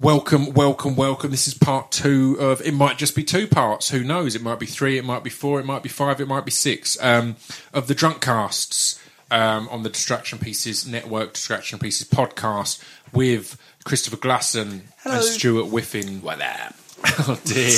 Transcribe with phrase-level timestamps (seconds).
[0.00, 1.30] Welcome, welcome, welcome.
[1.30, 2.60] This is part two of.
[2.62, 3.90] It might just be two parts.
[3.90, 4.34] Who knows?
[4.34, 4.98] It might be three.
[4.98, 5.60] It might be four.
[5.60, 6.20] It might be five.
[6.20, 7.00] It might be six.
[7.00, 7.36] Um,
[7.72, 14.16] of the drunk casts um, on the Distraction Pieces Network, Distraction Pieces podcast with Christopher
[14.16, 16.22] Glasson and Stuart Whiffin.
[16.22, 16.74] What up?
[17.26, 17.70] Oh dear.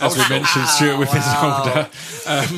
[0.00, 1.88] As we mentioned, Stuart Whiffin's older.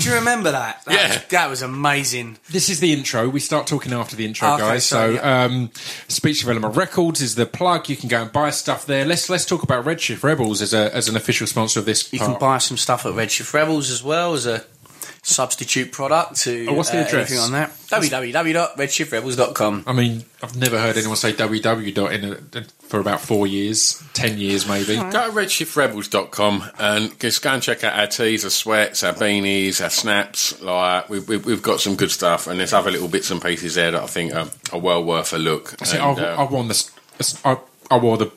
[0.01, 0.85] Do you remember that?
[0.85, 1.09] that Yeah.
[1.09, 2.39] was, that was amazing.
[2.51, 3.29] This is the intro.
[3.29, 4.87] We start talking after the intro, Okay, guys.
[4.87, 5.71] sorry, so, um,
[6.09, 7.89] Speech Development Records is the plug.
[7.89, 9.05] You can go and buy stuff there.
[9.05, 12.13] Let's let's talk about Redshift Rebels as a as an official sponsor of this.
[12.13, 12.31] You part.
[12.33, 14.65] can buy some stuff at Redshift Rebels as well as a
[15.25, 17.31] substitute product to Oh, what's the uh, address?
[17.31, 17.71] anything on that.
[17.91, 19.85] www.redshiftrebels.com.
[19.87, 22.25] I mean, I've never heard anyone say www in
[22.59, 24.97] a, for about four years, ten years maybe.
[24.97, 29.83] Go to redshiftrebels.com and just go and check out our tees, our sweats, our beanies,
[29.83, 30.61] our snaps.
[30.61, 33.75] Like we, we, we've got some good stuff, and there's other little bits and pieces
[33.77, 35.75] there that I think are, are well worth a look.
[35.81, 36.91] I, see, And, I, uh, I worn this.
[37.45, 37.59] I,
[37.91, 38.33] I wore the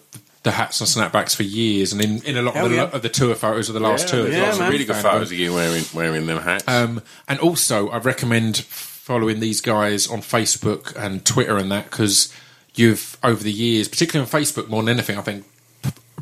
[0.45, 2.83] the hats and snapbacks for years, and in, in a lot of the, yeah.
[2.83, 4.23] of the tour photos of the last yeah, tour.
[4.23, 6.63] there's yeah, lots of really good photos of you wearing wearing them hats.
[6.67, 12.31] Um, and also, I recommend following these guys on Facebook and Twitter and that because
[12.75, 15.45] you've over the years, particularly on Facebook more than anything, I think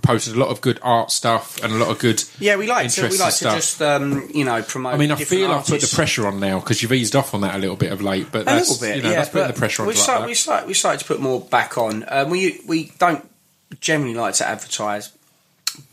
[0.01, 2.23] posted a lot of good art stuff and a lot of good.
[2.39, 3.55] Yeah, we like to we interesting like to stuff.
[3.55, 4.93] just um, you know promote.
[4.93, 7.33] I mean, I different feel I've put the pressure on now because you've eased off
[7.33, 9.15] on that a little bit of late, but A that's little bit, you know, yeah.
[9.15, 9.89] that's putting the pressure on.
[9.89, 12.05] We to like we start, we started to put more back on.
[12.07, 13.27] Um, we we don't
[13.81, 15.11] generally like to advertise,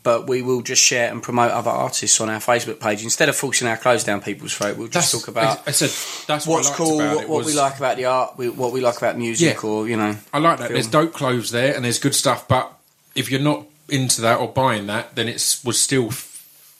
[0.03, 3.35] but we will just share and promote other artists on our Facebook page instead of
[3.35, 4.77] forcing our clothes down people's throat.
[4.77, 5.89] We'll just That's- talk about I, said
[6.27, 8.81] that's what's what cool, about what, what we like about the art, we, what we
[8.81, 9.69] like about music, Yeah.
[9.69, 10.15] or you know.
[10.33, 10.67] I like that.
[10.67, 10.73] film.
[10.73, 12.47] There's dope clothes there, and there's good stuff.
[12.47, 12.71] But
[13.15, 16.27] if you're not into that or buying that, then it's was still f-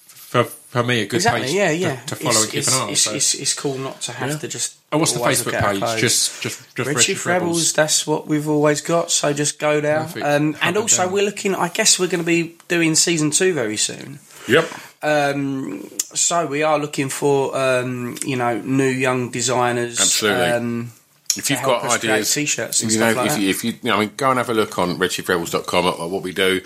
[0.07, 1.95] for for me a good Exactly, page yeah, yeah.
[2.01, 2.89] to follow it's, and keep it's, an eye on.
[2.91, 3.13] It's, so.
[3.13, 4.77] it's, it's cool not to have to just.
[4.93, 6.01] Oh, what's the Facebook page?
[6.01, 10.05] Just, just, just Redshift Rebels, that's what we've always got, so just go there.
[10.21, 11.13] Um, and also, down.
[11.13, 14.19] we're looking, I guess we're going to be doing season two very soon.
[14.49, 14.69] yep.
[15.01, 19.99] Um, so we are looking for, um, you know, new young designers.
[19.99, 20.45] Absolutely.
[20.45, 20.91] Um,
[21.37, 23.89] If you've got ideas, t-shirts and you stuff know, like if, you, if you, you
[23.89, 26.61] know, I mean, go and have a look on redshiftrebels.com at what we do.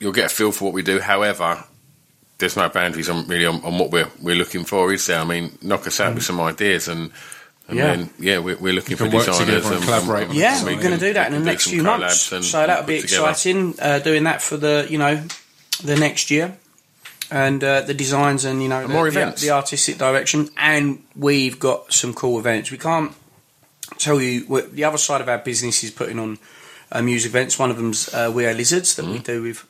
[0.00, 0.98] You'll get a feel for what we do.
[0.98, 1.62] However,
[2.38, 5.20] there's no boundaries on really on, on what we're we're looking for, is there?
[5.20, 7.12] I mean, knock us out with some ideas and.
[7.68, 7.96] And Yeah.
[7.96, 10.38] then, yeah, we're, we're looking can for designers together and collaborate on it.
[10.38, 12.30] yeah, So we're going to do that in the next few months.
[12.32, 13.74] and- so that'll be exciting.
[13.80, 15.22] Uh, doing that for the, you know,
[15.82, 16.56] the next year.
[17.28, 19.42] And uh, the designs and you know the, more the- events.
[19.42, 22.70] the artistic direction, and we've got some cool events.
[22.70, 23.10] We can't
[23.98, 26.38] tell you what the other side of our business is putting on
[26.92, 27.58] uh, music events.
[27.58, 29.12] One of them's uh, We Are Lizards that Mm.
[29.12, 29.64] we do with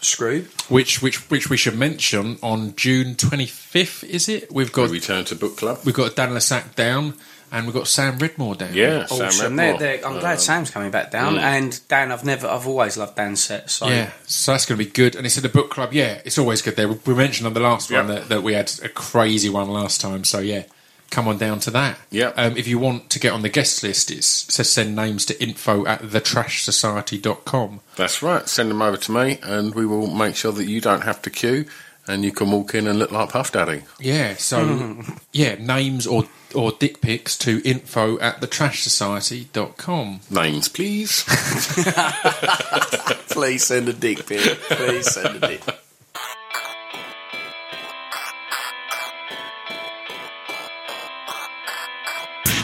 [0.00, 0.46] Screw.
[0.68, 4.04] which which which we should mention on June 25th.
[4.04, 4.52] Is it?
[4.52, 5.78] We've got We got return to book club.
[5.84, 7.14] we've got Dan Lassac down,
[7.52, 8.72] and we've got Sam Ridmore down.
[8.74, 9.56] Yeah, Sam Awesome.
[9.56, 12.12] They're- they're- I'm glad Um, Sam's coming back down, and Dan.
[12.12, 13.70] I've never, I've always loved Dan's set.
[13.70, 15.16] So Yeah, so that's going to be good.
[15.16, 15.92] And it's in the book club.
[15.92, 16.88] Yeah, it's always good there.
[16.88, 20.24] We mentioned on the last one that, that we had a crazy one last time.
[20.24, 20.62] So yeah,
[21.10, 21.98] come on down to that.
[22.10, 22.32] Yeah.
[22.36, 25.26] Um, if you want to get on the guest list, it's, it says send names
[25.26, 27.80] to info at thetrashsociety.com.
[27.96, 28.48] That's right.
[28.48, 31.30] Send them over to me, and we will make sure that you don't have to
[31.30, 31.66] queue,
[32.06, 33.82] and you can walk in and look like Puff Daddy.
[33.98, 40.20] Yeah, so yeah, names or or dick pics to info at thetrashsociety.com.
[40.30, 41.24] Names, please.
[43.30, 44.58] please send a dick pic.
[44.62, 45.62] Please send a dick.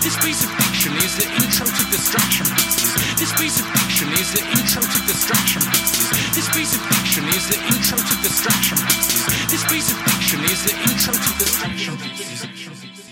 [0.07, 2.95] This piece of fiction is the intro to distraction pieces.
[3.19, 6.11] This piece of fiction is the intro to distraction pieces.
[6.31, 9.51] This piece of fiction is the intro to distraction pieces.
[9.51, 12.47] This piece of fiction is the intro to distraction pieces.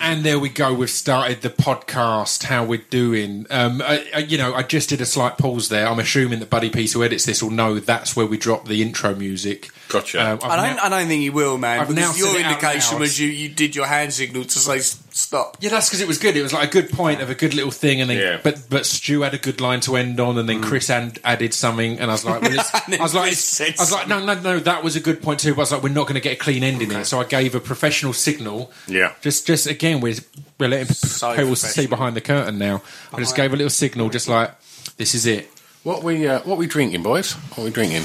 [0.01, 0.73] And there we go.
[0.73, 2.45] We've started the podcast.
[2.45, 3.47] How we're doing?
[3.51, 5.89] Um, I, I, you know, I just did a slight pause there.
[5.89, 8.83] I'm assuming that Buddy Peace, who edits this, will know that's where we drop the
[8.83, 9.71] intro music.
[9.95, 10.21] Gotcha.
[10.21, 11.81] Um, I've don't, now- I don't think you will, man.
[11.81, 14.59] I've because your said it out indication was you, you did your hand signal to
[14.59, 15.57] say stop.
[15.61, 16.37] Yeah, that's because it was good.
[16.37, 18.41] It was like a good point of a good little thing, and then Yeah.
[18.43, 21.55] but but Stu had a good line to end on, and then Chris and added
[21.55, 23.81] something, and I was like, well, it's, And then I was like, Chris it's- said
[23.81, 25.53] I was like, no, no, no, that was a good point too.
[25.55, 27.25] But I was like, we're not going to get a clean ending here, so I
[27.25, 28.73] gave a professional signal.
[28.89, 29.13] Yeah.
[29.23, 30.17] just just again, we're
[30.59, 32.83] we're letting So people see behind the curtain now.
[33.13, 34.51] I just gave a little signal, just like
[34.97, 35.49] this is it.
[35.85, 37.33] What we uh, what we drinking, boys?
[37.55, 38.05] What we drinking?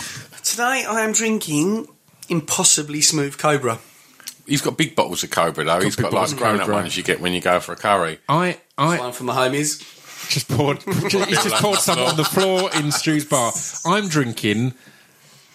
[0.59, 1.87] Today I am drinking
[2.27, 3.79] Impossibly Smooth Cobra.
[4.45, 5.79] He's got big bottles of Cobra though.
[5.79, 7.77] He's big got bottles like grown up ones you get when you go for a
[7.77, 8.19] curry.
[8.27, 9.79] I I One for my homies.
[10.29, 13.53] just poured just, he's just poured some on the floor in Stu's bar.
[13.85, 14.73] I'm drinking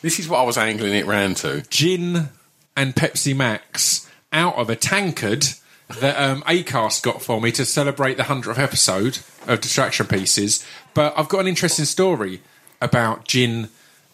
[0.01, 1.61] This is what I was angling it round to.
[1.69, 2.31] gin
[2.75, 5.49] and Pepsi Max out of a tankard
[6.01, 10.67] that um, Acast got for me to celebrate the hundredth episode of Distraction Pieces.
[10.95, 12.41] But I've got an interesting story
[12.81, 13.69] about gin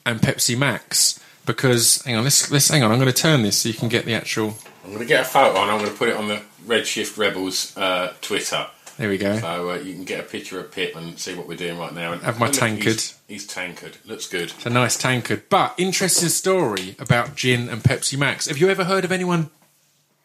[0.06, 2.92] and Pepsi Max because hang on, let's let's hang on.
[2.92, 4.54] I'm going to turn this so you can get the actual.
[4.84, 7.18] I'm going to get a photo and I'm going to put it on the Redshift
[7.18, 8.66] Rebels uh, Twitter.
[8.96, 9.38] There we go.
[9.38, 11.94] So uh, you can get a picture of Pip and see what we're doing right
[11.94, 12.12] now.
[12.12, 12.84] And Have my look, tankard.
[12.84, 13.96] He's, he's tankard.
[14.04, 14.50] Looks good.
[14.50, 15.44] It's a nice tankard.
[15.48, 18.46] But interesting story about gin and Pepsi Max.
[18.46, 19.48] Have you ever heard of anyone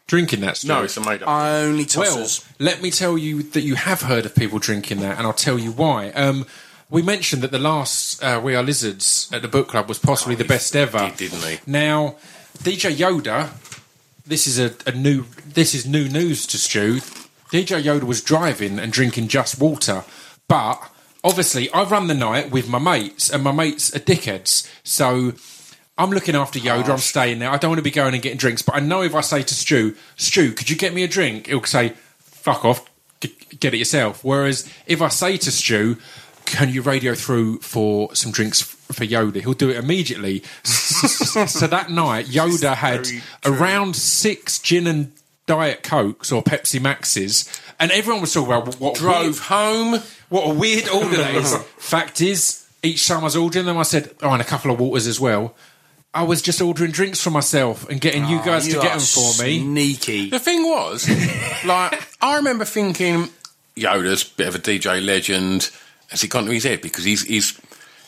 [0.08, 0.58] drinking that?
[0.58, 0.68] Stuff?
[0.68, 1.30] No, it's a made up.
[1.30, 2.28] I only Well,
[2.60, 5.58] let me tell you that you have heard of people drinking that, and I'll tell
[5.58, 6.10] you why.
[6.10, 6.46] Um,
[6.90, 10.36] we mentioned that the last uh, We Are Lizards at the book club was possibly
[10.36, 11.60] the best ever, did, didn't he?
[11.66, 12.16] Now,
[12.60, 13.50] DJ Yoda,
[14.26, 16.98] this is a, a new this is new news to Stu.
[17.52, 20.04] DJ Yoda was driving and drinking just water,
[20.48, 20.80] but
[21.24, 25.34] obviously I run the night with my mates, and my mates are dickheads, so.
[25.98, 26.90] I'm looking after Yoda.
[26.90, 27.50] I'm staying there.
[27.50, 29.44] I don't want to be going and getting drinks, but I know if I say
[29.44, 31.48] to Stu, Stu, could you get me a drink?
[31.48, 32.86] He'll say, "Fuck off,
[33.22, 35.96] g- get it yourself." Whereas if I say to Stu,
[36.46, 40.44] "Can you radio through for some drinks for Yoda?" He'll do it immediately.
[40.64, 43.08] so that night, Yoda had
[43.46, 45.12] around six gin and
[45.48, 47.48] diet cokes or Pepsi Maxes,
[47.80, 50.02] and everyone was talking about what Drove weird- home.
[50.30, 51.56] what a weird order that is.
[51.78, 54.80] Fact is, each time I was ordering them, I said, "Oh, and a couple of
[54.80, 55.56] waters as well."
[56.14, 59.00] I was just ordering drinks for myself and getting you ah, guys to get them
[59.02, 59.60] for me.
[59.60, 60.30] Sneaky.
[60.30, 61.10] The thing was,
[61.66, 63.28] like, I remember thinking
[63.76, 65.72] Yoda's a bit of a DJ legend.
[66.10, 67.60] Has he gone to his head because he's he's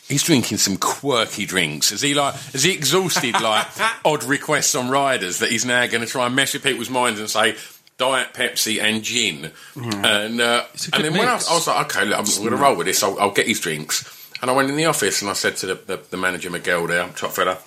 [0.08, 1.90] he's drinking some quirky drinks?
[1.90, 3.66] Has he like has he exhausted like
[4.04, 7.20] odd requests on riders that he's now going to try and mess with people's minds
[7.20, 7.56] and say
[7.96, 9.52] diet Pepsi and gin?
[9.76, 11.50] And uh, and then when I, mix.
[11.50, 13.02] I was like, okay, look, I'm going to roll with this.
[13.02, 14.14] I'll, I'll get his drinks.
[14.40, 16.86] And I went in the office and I said to the, the, the manager Miguel
[16.86, 17.58] there, top fella,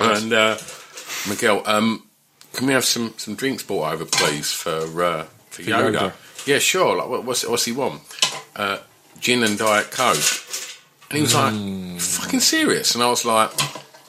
[0.00, 0.56] and uh,
[1.28, 2.06] Miguel, um,
[2.52, 5.92] can we have some, some drinks brought over, please, for uh, for, Yoda?
[5.92, 6.46] Yoda.
[6.46, 6.96] Yeah, sure.
[6.96, 8.02] Like, what, what's what's he want?
[8.54, 8.78] Uh,
[9.20, 10.16] gin and diet coke.
[11.10, 13.50] And he was like, "Fucking serious?" And I was like,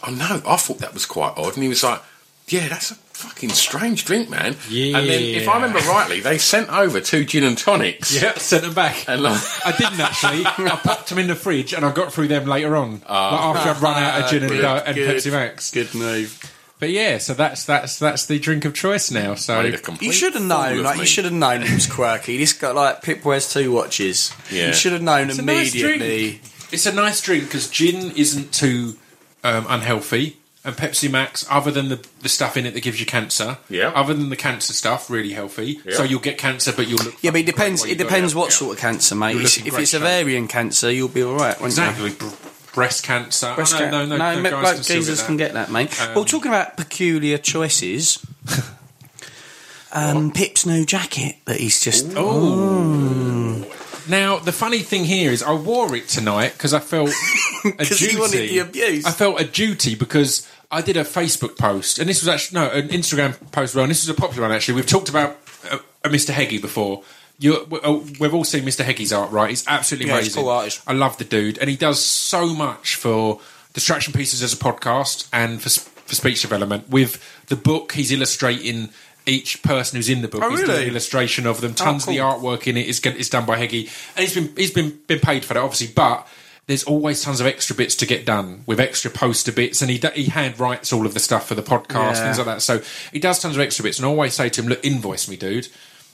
[0.07, 2.01] "Oh no, I thought that was quite odd." And he was like,
[2.47, 4.97] "Yeah, that's a fucking strange drink, man." Yeah.
[4.99, 8.21] And then, if I remember rightly, they sent over two gin and tonics.
[8.21, 9.07] Yeah, sent them back.
[9.07, 10.45] And like, I didn't actually.
[10.45, 13.69] I popped them in the fridge and I got through them later on, like after
[13.69, 14.97] I'd run out of gin and, uh, and.
[14.97, 15.71] Pepsi Max.
[15.71, 16.39] Good move.
[16.81, 19.35] But yeah, so that's that's that's the drink of choice now.
[19.35, 20.79] So made a complete You should have fool known.
[20.79, 21.01] of Like me.
[21.01, 22.37] you should have known it was quirky.
[22.37, 24.33] This guy, like Pip wears two watches.
[24.51, 24.67] Yeah.
[24.67, 26.41] You should have known It's a nice immediately.
[26.71, 28.95] it's a nice drink because gin isn't too
[29.43, 33.05] um, unhealthy, and Pepsi Max, other than the, the stuff in it that gives you
[33.05, 33.89] cancer, Yeah.
[33.95, 35.79] other than the cancer stuff, really healthy.
[35.85, 35.95] Yeah.
[35.97, 37.81] So you'll get cancer, but you'll look Yeah, but it fucking great depends.
[37.81, 38.37] while It you got depends it.
[38.37, 38.55] what yeah.
[38.55, 39.31] sort of cancer, mate.
[39.33, 40.01] You're It's- looking If great it's shape.
[40.01, 41.59] ovarian cancer, you'll be all right.
[41.61, 41.83] won't you?
[41.83, 42.25] Exactly, br-
[42.73, 43.53] breast cancer.
[43.55, 45.99] Breast Oh, no, no, no, no, no, guys can Jesus can get that, mate.
[46.01, 48.25] Um, well, talking about peculiar choices,
[49.91, 52.15] um, Pip's new jacket that he's just.
[52.17, 53.65] Ooh.
[54.07, 57.09] Now, the funny thing here is, I wore it tonight because I felt
[57.65, 58.17] a duty.
[58.17, 59.05] wanted the abuse.
[59.05, 62.69] I felt a duty because I did a Facebook post, and this was actually no
[62.69, 63.75] an Instagram post.
[63.75, 64.75] Well, and this was a popular one actually.
[64.75, 65.37] We've talked about
[65.69, 66.29] uh, uh, Mr.
[66.29, 67.03] Heggie before.
[67.41, 68.83] You, uh, we've all seen Mr.
[68.85, 69.49] Heggie's art, right?
[69.49, 70.43] He's absolutely Yeah, he's amazing.
[70.43, 70.81] cool artist.
[70.87, 73.39] I love the dude, and he does so much for
[73.73, 76.89] distraction pieces as a podcast and for for speech development.
[76.89, 78.89] With the book, he's illustrating
[79.25, 80.41] each person who's in the book.
[80.43, 80.83] Oh, He's doing really?
[80.83, 81.73] an illustration of them.
[81.73, 82.13] Tons cool.
[82.13, 84.99] of the artwork in it is, is done by Heggie, and he's been he's been
[85.07, 85.87] been paid for that, obviously.
[85.95, 86.27] But
[86.67, 89.99] there's always tons of extra bits to get done with extra poster bits, and he
[90.15, 92.23] he hand writes all of the stuff for the podcast, Yeah.
[92.25, 92.61] things like that.
[92.61, 92.81] So
[93.11, 95.37] he does tons of extra bits, and I always say to him, "Look, invoice me,
[95.37, 95.67] dude.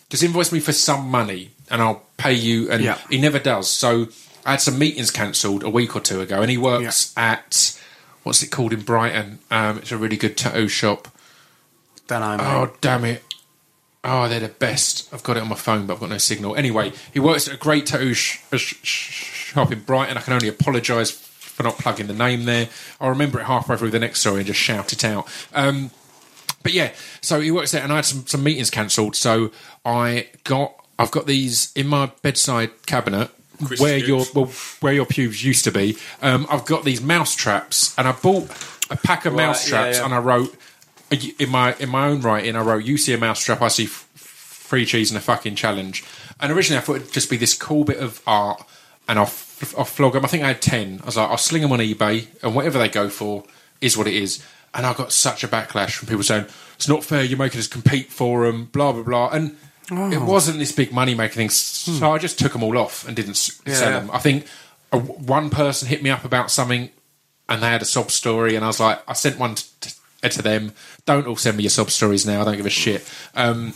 [0.09, 2.97] Just invoice me for some money, and I'll pay you." And Yeah.
[3.09, 3.69] he never does.
[3.69, 4.07] So
[4.45, 7.73] I had some meetings cancelled a week or two ago, and he works at
[8.23, 9.39] what's it called in Brighton?
[9.51, 11.07] Um, it's a really good tattoo shop.
[12.07, 12.43] Don't know, mate.
[12.45, 13.23] Oh damn it!
[14.03, 15.09] Oh, they're the best.
[15.13, 16.55] I've got it on my phone, but I've got no signal.
[16.55, 20.17] Anyway, he works at a great tattoo sh- sh- sh- shop in Brighton.
[20.17, 22.69] I can only apologise for not plugging the name there.
[23.01, 25.27] I'll remember it halfway through the next story and just shout it out.
[25.53, 25.91] Um,
[26.67, 29.15] but yeah, so he works there, and I had some, some meetings cancelled.
[29.15, 29.51] So
[29.85, 33.29] I got I've got these in my bedside cabinet
[33.79, 35.95] where your well, where your pubes used to be.
[36.21, 38.49] Um, I've got these mouse traps, and I bought
[38.89, 40.05] a pack of Right, mouse yeah, traps, yeah.
[40.05, 40.53] and I wrote
[41.39, 42.57] in my in my own writing.
[42.57, 45.55] I wrote, "You see a mouse trap, I see f- free cheese and a fucking
[45.55, 46.03] challenge."
[46.41, 48.61] And originally, I thought it'd just be this cool bit of art,
[49.07, 50.25] and I'll, f- I'll flog them.
[50.25, 50.99] I think I had ten.
[51.01, 53.45] I was like, I'll sling them on eBay, and whatever they go for
[53.79, 54.43] is what it is.
[54.77, 57.23] And I got such a backlash from people saying it's not fair.
[57.23, 59.29] You're making us compete for them, blah blah blah.
[59.31, 59.57] And
[60.13, 63.15] it wasn't this big money making thing, so I just took them all off and
[63.15, 63.99] didn't s- sell Yeah.
[63.99, 64.11] them.
[64.11, 64.45] I think
[64.91, 66.89] a, one person hit me up about something,
[67.49, 70.41] and they had a sob story, and I was like, I sent one to, to
[70.41, 70.73] them.
[71.05, 72.41] Don't all send me your sob stories now.
[72.41, 73.09] I don't give a shit.
[73.33, 73.73] Um,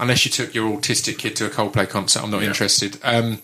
[0.00, 2.98] unless you took your autistic kid to a Coldplay concert, I'm not interested.
[3.04, 3.40] Um,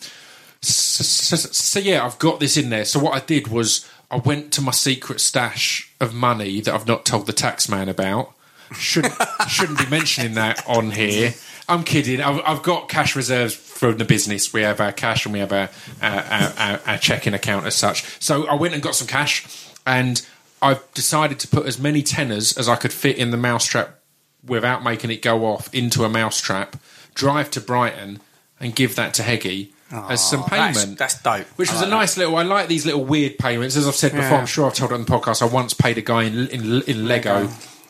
[0.63, 2.85] so, so, so yeah, I've got this in there.
[2.85, 6.87] So what I did was I went to my secret stash of money that I've
[6.87, 8.33] not told the tax man about.
[8.75, 9.15] Shouldn't
[9.49, 11.35] shouldn't be mentioning that on here.
[11.69, 12.21] I'm kidding.
[12.21, 14.53] I've, I've got cash reserves from the business.
[14.53, 15.71] We have our cash and we have our,
[16.03, 18.05] our, our, our, our checking account as such.
[18.21, 20.27] So I went and got some cash, and
[20.61, 24.01] I've decided to put as many tenors as I could fit in the mousetrap
[24.45, 26.77] without making it go off into a mousetrap.
[27.15, 28.21] Drive to Brighton
[28.59, 30.99] and give that to Heggie as some That's- payment.
[30.99, 31.47] That's, dope.
[31.57, 31.97] Which I was like a that.
[31.97, 32.37] nice little.
[32.37, 33.77] I like these little weird payments.
[33.77, 34.39] As I've said before, Yeah.
[34.41, 35.43] I'm sure I've told it on the podcast.
[35.43, 37.49] I once paid a guy in in, in Lego,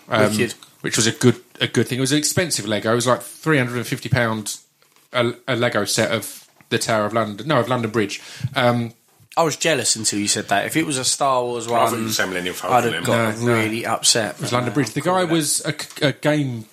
[0.08, 0.54] um, Wicked.
[0.80, 1.98] which was a good a good thing.
[1.98, 2.92] It was an expensive Lego.
[2.92, 4.64] It was like three hundred and fifty pounds
[5.12, 7.46] a, a Lego set of the Tower of London.
[7.48, 8.20] No, of London Bridge.
[8.54, 8.92] Um,
[9.36, 10.66] I was jealous until you said that.
[10.66, 12.92] If it was a Star Wars I thought you one, were saying Millennium I'd have
[12.92, 13.02] then.
[13.04, 13.54] got No, no.
[13.54, 14.34] really upset.
[14.34, 14.90] it was London Bridge.
[14.90, 15.74] The guy was a,
[16.08, 16.64] a game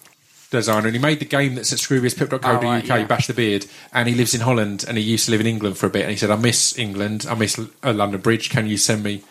[0.50, 3.06] designer, and he made the game that's at scroobiuspip.co.uk, Oh, right, yeah.
[3.06, 5.78] Bash the Beard, and he lives in Holland, and he used to live in England
[5.78, 8.78] for a bit, and he said, I miss England, I miss London Bridge, can you
[8.78, 9.24] send me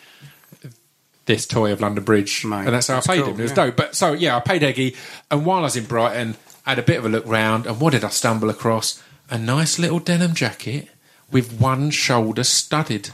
[1.25, 2.45] this toy of London Bridge?
[2.45, 3.39] Mate, and that's how that's I paid cool, him.
[3.39, 3.65] It was yeah.
[3.65, 3.75] dope.
[3.75, 4.95] But so, yeah, I paid Eggy,
[5.31, 7.79] and while I was in Brighton, I had a bit of a look round, and
[7.79, 9.01] what did I stumble across?
[9.29, 10.89] A nice little denim jacket
[11.31, 13.09] with one shoulder studded,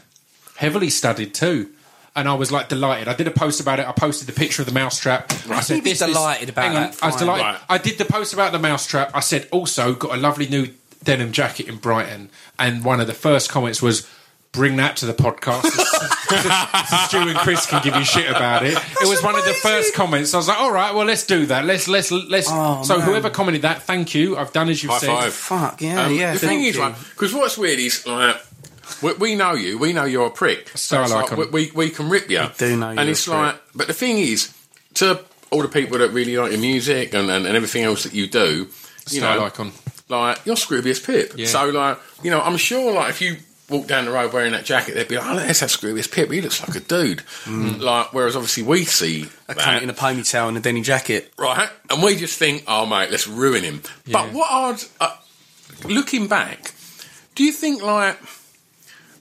[0.57, 1.69] heavily studded too.
[2.15, 3.07] And I was like delighted.
[3.07, 3.87] I did a post about it.
[3.87, 5.31] I posted the picture of the mousetrap.
[5.49, 7.19] I said, You'd be "This is- delighted about hang on, that, I was fine.
[7.25, 7.43] delighted.
[7.45, 7.59] Right.
[7.69, 9.11] I did the post about the mousetrap.
[9.15, 10.67] I said, also got a lovely new
[11.03, 12.29] denim jacket in Brighton.
[12.59, 14.07] And one of the first comments was,
[14.51, 15.63] "Bring that to the podcast."
[17.07, 18.73] Stu and Chris can give you shit about it.
[19.01, 20.33] it was one of the first comments.
[20.33, 21.65] I was like, "All right, well, let's do that.
[21.65, 23.07] Let's let's let's." Oh, so man.
[23.07, 24.37] whoever commented that, thank you.
[24.37, 25.07] I've done as you've High said.
[25.07, 25.33] five.
[25.33, 26.33] Fuck yeah, Um, yeah.
[26.33, 26.81] the thing thank is, you.
[26.81, 28.37] like, because what's weird is like.
[29.01, 29.77] We, we know you.
[29.77, 30.69] We know you're a prick.
[30.73, 31.37] It's like, icon.
[31.39, 32.43] we, we we can rip you.
[32.57, 33.35] do know you're and it's prick.
[33.37, 34.53] like, but the thing is,
[34.95, 35.19] to
[35.51, 38.27] all the people that really like your music and, and, and everything else that you
[38.27, 38.67] do,
[39.09, 39.71] you Style know, icon.
[40.09, 41.33] like you're Scroobius Pip.
[41.35, 41.47] Yeah.
[41.47, 43.37] So like, you know, I'm sure like if you
[43.69, 46.29] walk down the road wearing that jacket, they'd be like, "Oh, there's that Scroobius Pip.
[46.31, 47.79] He looks like a dude." Mm.
[47.81, 51.31] Like, whereas obviously we see a that, cunt in a ponytail and a denim jacket.
[51.37, 54.13] right, and we just think, "Oh, mate, let's ruin him." Yeah.
[54.23, 55.15] But what I'd uh,
[55.85, 56.73] looking back,
[57.35, 58.17] do you think like?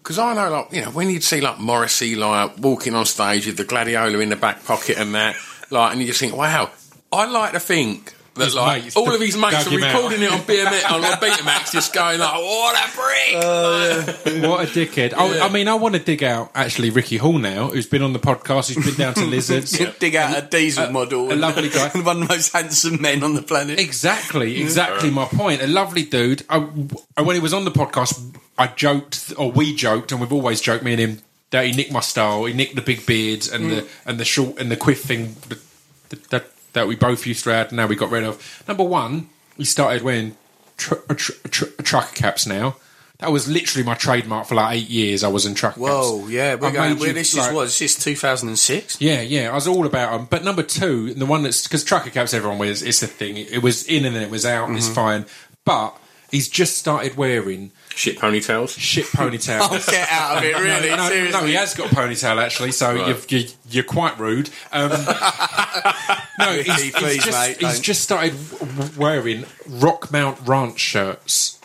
[0.03, 3.47] Because I know, like, you know, when you'd see like Morrissey, like walking on stage
[3.47, 5.37] with the gladiola in the back pocket and that,
[5.71, 6.71] like, and you just think, wow,
[7.13, 9.95] I like to think that His like mates all of his mates are him out.
[9.95, 14.69] recording it on BMX on Betamax, just going like, oh, "What a prick!" Oh, what
[14.69, 15.15] a dickhead.
[15.17, 18.03] Oh, I, I mean, I want to dig out actually Ricky Hall now, who's been
[18.03, 18.75] on the podcast.
[18.75, 19.79] He's been down to Lizards.
[19.99, 21.33] Dig out a diesel model.
[21.33, 21.91] a lovely guy.
[21.93, 23.79] and one of the most handsome men on the planet.
[23.79, 25.61] Exactly, exactly my point.
[25.63, 26.45] A lovely dude.
[26.49, 30.61] I, when he was on the podcast, I joked, or we joked, and we've always
[30.61, 31.19] joked, me and him,
[31.51, 32.45] that he nicked my style.
[32.47, 33.69] He nicked the big beards and mm.
[33.71, 37.51] the and the short and the quiff thing that, that that we both used to
[37.51, 37.69] have.
[37.69, 38.65] And now we got rid of.
[38.67, 40.37] Number one, he started wearing
[40.77, 42.77] tr- tr- tr- trucker caps now.
[43.19, 45.23] That was literally my trademark for like eight years.
[45.23, 45.91] I was in trucker caps.
[45.93, 46.31] Whoa, caps.
[46.33, 46.99] yeah, we're going.
[46.99, 47.67] you, this like- is what?
[47.69, 49.01] Is this 2006?
[49.01, 50.27] yeah, yeah, I was all about them.
[50.29, 53.37] But number two, and the one that's because trucker caps everyone wears, it's the thing.
[53.37, 54.69] It was in and then it was out.
[54.69, 54.95] And it's Mm-hmm.
[54.95, 55.27] fine.
[55.65, 55.97] But
[56.33, 58.79] he's just started wearing Shit ponytails.
[58.79, 59.61] shit ponytails.
[59.71, 60.91] Oh, get out of it, really?
[60.91, 61.41] no, no, Seriously.
[61.41, 63.09] no, he has got a ponytail actually, so Right.
[63.09, 64.51] you're, you're, you're quite rude.
[64.73, 64.91] Um,
[66.39, 70.79] no, he's, Ricky, he's please, just, mate, he's just started w- w- wearing Rockmount Ranch
[70.81, 71.59] shirts.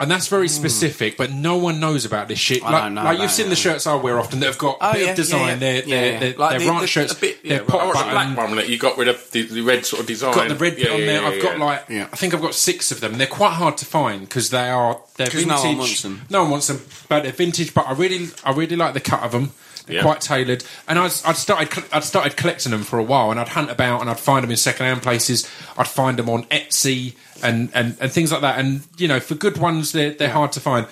[0.00, 2.62] And that's very specific, but no one knows about this shit.
[2.62, 2.66] Hmm.
[2.66, 4.78] I like, don't know like you've seen the shirts I wear often that have got
[4.80, 5.40] a Oh, bit yeah, of design.
[5.48, 5.54] yeah.
[5.56, 6.18] They're, Yeah, they're, yeah.
[6.18, 7.12] they're, Like they're the- ranch the- shirts.
[7.12, 9.60] a bit- they're yeah, pop button black one that you got rid of the, the
[9.60, 10.34] red sort of design.
[10.34, 11.22] got the red bit Yeah, on yeah, there.
[11.22, 11.64] yeah, I've got yeah.
[11.64, 12.08] like Yeah.
[12.12, 13.18] I think I've got six of them.
[13.18, 15.48] They're quite hard to find because they are they're 'Cause vintage.
[15.62, 16.22] no one wants them.
[16.28, 17.72] No one wants them, but they're vintage.
[17.72, 19.52] But I really I really like the cut of them.
[19.86, 20.02] They're Yeah.
[20.02, 23.48] quite tailored, and I I'd started I'd started collecting them for a while, and I'd
[23.48, 25.46] hunt about and I'd find them in second hand places.
[25.76, 28.58] I'd find them on Etsy and, and, and things like that.
[28.58, 30.86] And you know, for good ones, they're they're hard to find.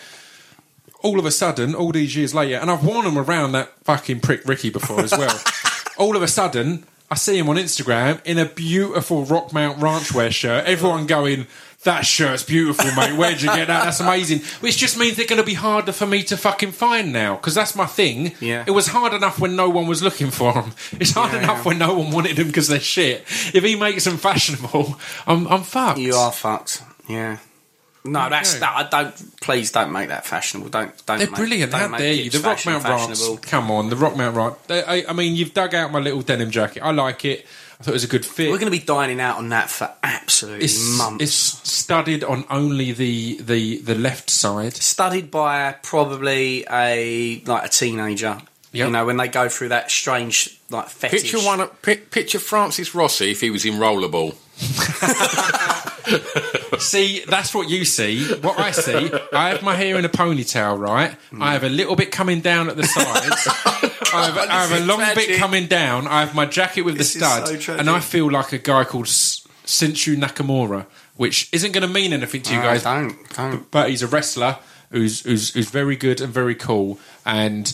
[1.00, 4.20] All of a sudden, all these years later, and I've worn them around that fucking
[4.20, 5.40] prick Ricky before as well.
[5.96, 10.64] all of a sudden, I see him on Instagram in a beautiful Rockmount Ranchwear shirt.
[10.64, 11.48] Everyone going,
[11.84, 13.16] that shirt's beautiful, mate.
[13.16, 13.84] Where'd you get that?
[13.84, 14.40] That's amazing.
[14.60, 17.54] Which just means they're going to be harder for me to fucking find now because
[17.54, 18.34] that's my thing.
[18.40, 18.64] Yeah.
[18.66, 20.72] It was hard enough when no one was looking for them.
[20.92, 21.62] It's hard Yeah, enough yeah.
[21.64, 23.22] when no one wanted them because they're shit.
[23.54, 24.96] If he makes them fashionable,
[25.26, 25.98] I'm, I'm fucked.
[25.98, 26.82] You are fucked.
[27.08, 27.38] Yeah.
[28.04, 28.60] No, that's Okay.
[28.60, 28.76] that.
[28.76, 29.40] I don't.
[29.40, 30.70] Please don't make that fashionable.
[30.70, 30.90] Don't.
[31.06, 31.70] don't They're make, brilliant.
[31.70, 32.30] Don't How dare you?
[32.30, 33.42] The Rockmount Ranch.
[33.42, 34.56] Come on, the Rockmount.
[34.66, 36.80] They- I, I mean, you've dug out my little denim jacket.
[36.82, 37.46] I like it.
[37.82, 38.48] I thought it was a good fit.
[38.48, 41.24] We're going to be dining out on that for absolutely it's, months.
[41.24, 44.74] it's studded on only the, the, the left side.
[44.74, 48.38] studied by probably a like a teenager.
[48.70, 48.86] Yep.
[48.86, 51.32] You know, when they go through that strange like fetish.
[51.32, 51.68] Picture one.
[51.82, 54.36] pi- Picture Francis Rossi if he was in Rollerball.
[56.78, 58.26] See, that's what you see.
[58.34, 61.14] What I see, I have my hair in a ponytail, right?
[61.40, 63.48] I have a little bit coming down at the sides.
[64.14, 66.06] I have, I have a long bit coming down.
[66.06, 67.80] I have my jacket with This the is stud, so tragic.
[67.80, 72.12] and I feel like a guy called S- Shinsuke Nakamura, which isn't going to mean
[72.12, 72.82] anything to you guys.
[72.82, 73.70] don't, don't.
[73.70, 74.58] But he's a wrestler
[74.90, 77.72] who's who's, who's very good and very cool, and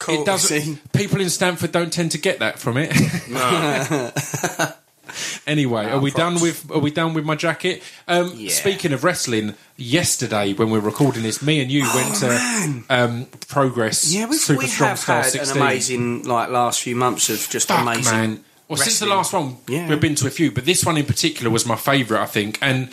[0.00, 0.60] Cool, it doesn't.
[0.62, 0.78] see?
[0.92, 2.90] People in Stanford don't tend to get that from it.
[5.46, 6.70] anyway, are we done with?
[6.70, 7.82] Are we done with my jacket?
[8.08, 8.50] Um, Yeah.
[8.50, 13.26] Speaking of wrestling, yesterday when we were recording this, me and you went to um,
[13.48, 14.12] Progress.
[14.14, 15.56] Oh, Yeah, we, Super we Strong have Style had 16.
[15.56, 18.12] an amazing like last few months of just Fuck, amazing.
[18.12, 18.44] man.
[18.68, 19.16] Well, since the wrestling.
[19.16, 19.88] last one, Yeah.
[19.88, 22.58] we've been to a few, but this one in particular was my favourite, I think.
[22.62, 22.90] And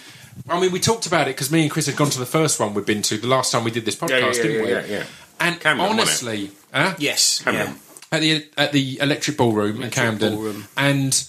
[0.49, 2.59] I mean, we talked about it because me and Chris had gone to the first
[2.59, 4.65] one we've been to the last time we did this podcast, Yeah, yeah, yeah, didn't
[4.65, 4.71] we?
[4.71, 5.03] yeah, yeah.
[5.39, 6.01] And Camden, wasn't it?
[6.01, 6.95] honestly, huh?
[6.97, 7.67] Yes, Camden.
[7.67, 7.73] yeah.
[8.11, 10.67] at the at the Electric Ballroom in Camden, Ballroom.
[10.77, 11.27] and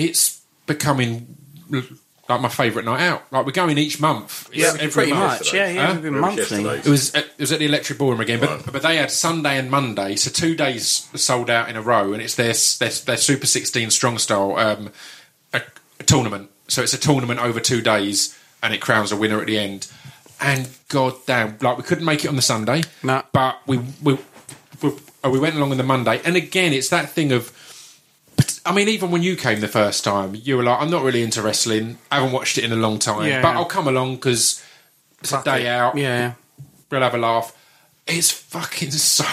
[0.00, 1.36] it's becoming
[2.28, 3.22] like my favourite night out.
[3.32, 4.48] Like we're going each month.
[4.52, 5.40] Yeah, every pretty month.
[5.40, 5.52] much.
[5.54, 5.98] Yeah, yeah, Huh?
[6.00, 6.36] It was monthly.
[6.62, 6.78] yesterday.
[6.78, 8.72] It was at, it was at the Electric Ballroom again, but Right.
[8.72, 12.22] but they had Sunday and Monday, so two days sold out in a row, and
[12.22, 14.90] it's their their, their Super 16 Strong Style um,
[15.52, 15.62] a,
[15.98, 16.50] a tournament.
[16.68, 19.88] So it's a tournament over two days, and it crowns a winner at the end.
[20.40, 23.22] And god damn, like we couldn't make it on the Sunday, No.
[23.32, 24.18] but we we
[24.82, 24.92] we,
[25.24, 27.52] uh, we went along on the Monday, and again, it's that thing of.
[28.66, 31.22] I mean, even when you came the first time, you were like, "I'm not really
[31.22, 31.98] into wrestling.
[32.10, 33.42] I haven't watched it in a long time, Yeah.
[33.42, 34.62] but I'll come along because
[35.20, 35.68] it's a day it.
[35.68, 36.32] out Yeah,
[36.90, 37.52] we'll have a laugh.
[38.06, 39.24] It's fucking so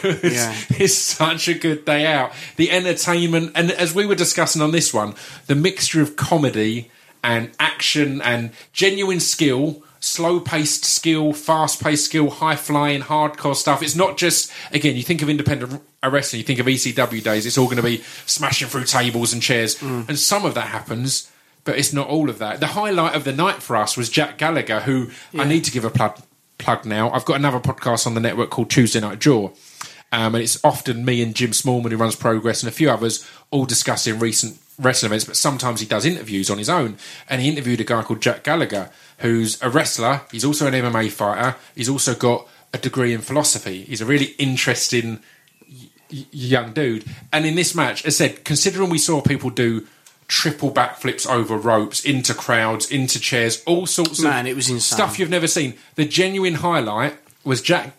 [0.00, 0.20] good.
[0.22, 0.54] Yeah.
[0.70, 2.32] It's such a good day out.
[2.56, 5.14] The entertainment, and as we were discussing on this one,
[5.46, 6.90] the mixture of comedy
[7.22, 13.82] and action and genuine skill, slow paced skill, fast paced skill, high flying, hardcore stuff.
[13.82, 15.80] It's not just, again, you think of independent
[16.10, 19.42] wrestling, you think of ECW days, it's all going to be smashing through tables and
[19.42, 19.80] chairs.
[20.08, 21.30] And some of that happens.
[21.64, 22.60] But it's not all of that.
[22.60, 25.08] The highlight of the night for us was Jack Gallagher, who
[25.38, 26.20] I need to give a plug,
[26.58, 27.10] plug now.
[27.10, 29.48] I've got another podcast on the network called Tuesday Night Jaw.
[30.12, 33.28] Um, and it's often me and Jim Smallman who runs Progress and a few others
[33.50, 36.98] all discussing recent wrestling events, but sometimes he does interviews on his own.
[37.28, 40.22] And he interviewed a guy called Jack Gallagher, who's a wrestler.
[40.30, 41.56] He's also an MMA fighter.
[41.74, 43.82] He's also got a degree in philosophy.
[43.84, 45.20] He's a really interesting
[46.30, 47.04] young dude.
[47.32, 49.86] And in this match, as I said, considering we saw people do
[50.28, 54.96] triple backflips over ropes, into crowds, into chairs, all sorts Man, of it was insane.
[54.96, 55.74] stuff you've never seen.
[55.96, 57.92] The genuine highlight was Jack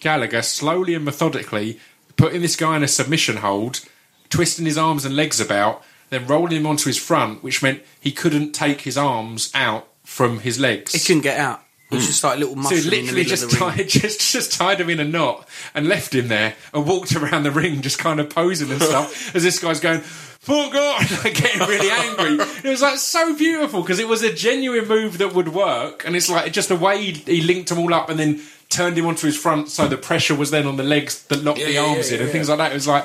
[0.00, 1.78] Gallagher slowly and methodically
[2.16, 3.80] putting this guy in a submission hold,
[4.28, 8.12] twisting his arms and legs about, then rolling him onto his front, which meant he
[8.12, 10.92] couldn't take his arms out from his legs.
[10.92, 11.62] he couldn't get out.
[11.90, 12.08] It was hmm.
[12.08, 13.76] just like a little So mushroom the literally just of the ring.
[13.76, 17.42] tied, just just tied him in a knot and left him there and walked around
[17.42, 19.34] the ring, just kind of posing and stuff.
[19.34, 22.44] as this guy's going, "Fuck God!" like getting really angry.
[22.62, 26.14] It was like so beautiful because it was a genuine move that would work, and
[26.14, 29.06] it's like just the way he, he linked them all up and then turned him
[29.06, 31.80] onto his front, so the pressure was then on the legs that locked the yeah,
[31.80, 32.32] arms yeah, in and yeah.
[32.32, 32.70] things like that.
[32.70, 33.04] It was like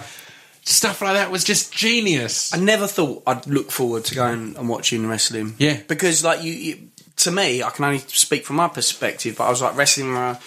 [0.65, 2.53] stuff like that was just genius.
[2.53, 5.55] I never thought I'd look forward to going and watching wrestling.
[5.57, 5.79] Yeah.
[5.87, 9.35] because like you, you to me, I can only speak from my perspective.
[9.37, 10.07] But I was like wrestling.
[10.07, 10.37] You know,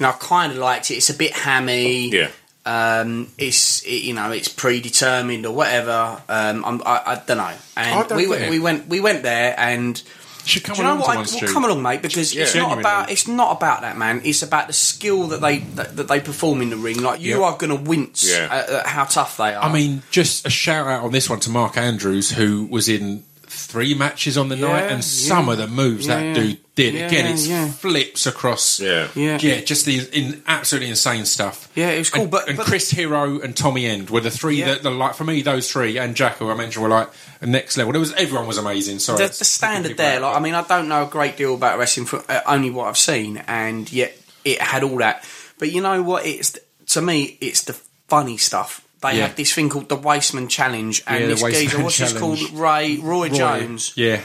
[0.00, 0.94] I kind of liked it.
[0.94, 2.08] It's a bit hammy.
[2.10, 2.30] Yeah.
[2.66, 6.20] Um, it's it, you know it's predetermined or whatever.
[6.28, 7.52] Um, I'm, I, I don't know.
[7.76, 10.02] And I don't we get went, we went we went there and.
[10.44, 11.16] should come Do you know along what?
[11.16, 12.42] I, well, come along, mate, because Yeah.
[12.42, 14.20] it's not about it's not about that, man.
[14.22, 17.00] It's about the skill that they that, that they perform in the ring.
[17.02, 17.44] Like you Yeah.
[17.46, 18.48] are going to wince Yeah.
[18.50, 19.64] at, at how tough they are.
[19.64, 23.24] I mean, just a shout out on this one to Mark Andrews, who was in
[23.68, 25.52] three matches on the Yeah, night, and some yeah.
[25.52, 26.34] of the moves Yeah, that yeah.
[26.34, 26.94] dude did.
[26.94, 27.68] Yeah, Again, it's yeah.
[27.68, 28.80] flips across.
[28.80, 29.08] Yeah.
[29.14, 29.38] Yeah.
[29.42, 31.70] yeah, just the in absolutely insane stuff.
[31.74, 34.30] Yeah, it was cool, And, but- and but- Chris Hero and Tommy End were the
[34.30, 34.68] three Yeah.
[34.68, 37.46] that, the, like for me, those three and Jack, who I mentioned, were like the
[37.46, 37.92] next level.
[37.92, 39.00] There was everyone was amazing.
[39.00, 40.16] Sorry, the, the standard there.
[40.16, 42.40] out, Like, but- I mean, I don't know a great deal about wrestling, for uh,
[42.46, 45.24] only what I've seen, and yet it had all that.
[45.58, 46.24] But you know what?
[46.24, 46.56] It's
[46.94, 47.74] to me, it's the
[48.08, 48.82] funny stuff.
[49.00, 49.28] They Yeah.
[49.28, 52.40] had this thing called the Wasteman Challenge, and Yeah, this Wasteman geezer, what's this called?
[52.52, 54.20] Ray Roy, Roy, Jones, yeah.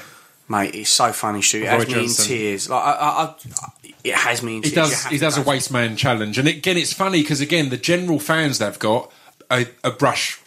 [0.50, 0.74] mate.
[0.74, 1.64] It's so funny, Stu.
[1.64, 2.70] It Roy has me in tears.
[2.70, 3.34] Like, I, I, I,
[4.04, 4.72] it has me in tears.
[4.72, 5.04] You does.
[5.04, 5.50] have He to does a go.
[5.52, 9.12] waste man challenge, and again, it's funny because again, the general fans they've got
[9.52, 10.40] a, a brush.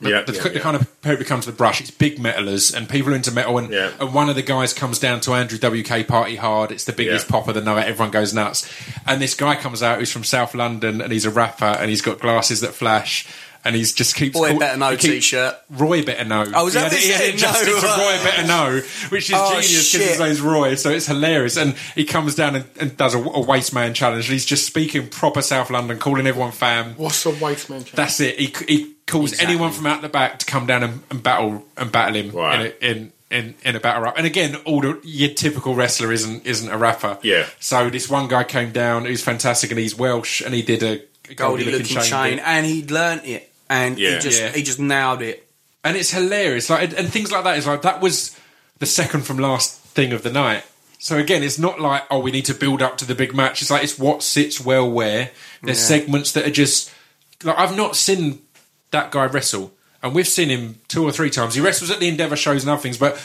[0.00, 0.60] The, Yeah, the, yeah, the yeah.
[0.60, 1.80] kind of people who to the brush.
[1.80, 3.56] It's big metalers, and people are into metal.
[3.58, 3.92] And, Yeah.
[4.00, 6.72] and one of the guys comes down to Andrew WK Party Hard.
[6.72, 7.30] It's the biggest Yeah.
[7.30, 7.86] pop of the night.
[7.86, 8.68] Everyone goes nuts.
[9.06, 12.02] And this guy comes out who's from South London, and he's a rapper, and he's
[12.02, 13.24] got glasses that flash.
[13.66, 15.56] And he's just keeps Boy call- Better Know keeps- t-shirt.
[15.70, 16.44] Roy better know.
[16.54, 17.80] Oh, was He that had- what he had No.
[17.80, 21.56] to Roy better know, which is Oh, genius because his name's Roy, so it's hilarious.
[21.56, 24.66] And he comes down and, and does a, a waste man challenge, and he's just
[24.66, 26.94] speaking proper South London, calling everyone fam.
[26.96, 27.84] What's a waste man?
[27.94, 28.38] That's it.
[28.38, 29.54] He, he calls Exactly.
[29.54, 32.74] anyone from out the back to come down and, and battle and battle him Right.
[32.82, 34.14] in, a, in in in a battle rap.
[34.18, 37.18] And again, all the your typical wrestler isn't isn't a rapper.
[37.22, 37.46] Yeah.
[37.60, 41.00] So this one guy came down who's fantastic, and he's Welsh, and he did a
[41.34, 42.44] Goldie Lookin Chain, bit.
[42.46, 44.14] and he'd learnt it, and Yeah.
[44.16, 44.50] he just Yeah.
[44.52, 45.46] he just nailed it.
[45.82, 46.70] and it's hilarious.
[46.70, 48.34] Like and things like that is like that was
[48.78, 50.64] the second from last thing of the night.
[50.98, 53.60] So again, it's not like oh we need to build up to the big match.
[53.62, 55.30] It's like it's what sits well where.
[55.62, 55.98] There's Yeah.
[55.98, 56.90] segments that are just
[57.42, 58.40] like I've not seen
[58.90, 59.72] that guy wrestle,
[60.02, 61.54] and we've seen him two or three times.
[61.54, 63.18] He wrestles at the Endeavour shows and other things, but.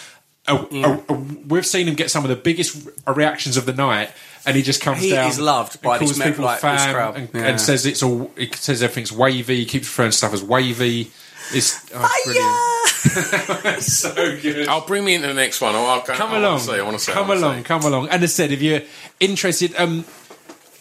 [0.47, 1.13] uh, uh, uh,
[1.47, 4.10] we've seen him get some of the biggest uh, reactions of the night,
[4.45, 5.30] and he just comes He down.
[5.30, 7.17] is loved by this calls me- people like, this crowd.
[7.17, 7.41] and, Yeah.
[7.47, 8.32] and says it's all.
[8.38, 9.58] He says everything's wavy.
[9.58, 11.12] He keeps referring stuff as wavy.
[11.52, 13.82] It's oh, brilliant.
[13.82, 14.67] so good.
[14.67, 15.73] I'll bring me into the next one.
[15.75, 17.12] I'll, I'll go, come I along, say, I want to say.
[17.12, 17.63] Come along, say.
[17.63, 18.10] come along.
[18.10, 18.82] And as I said, if you're
[19.19, 20.06] interested, um,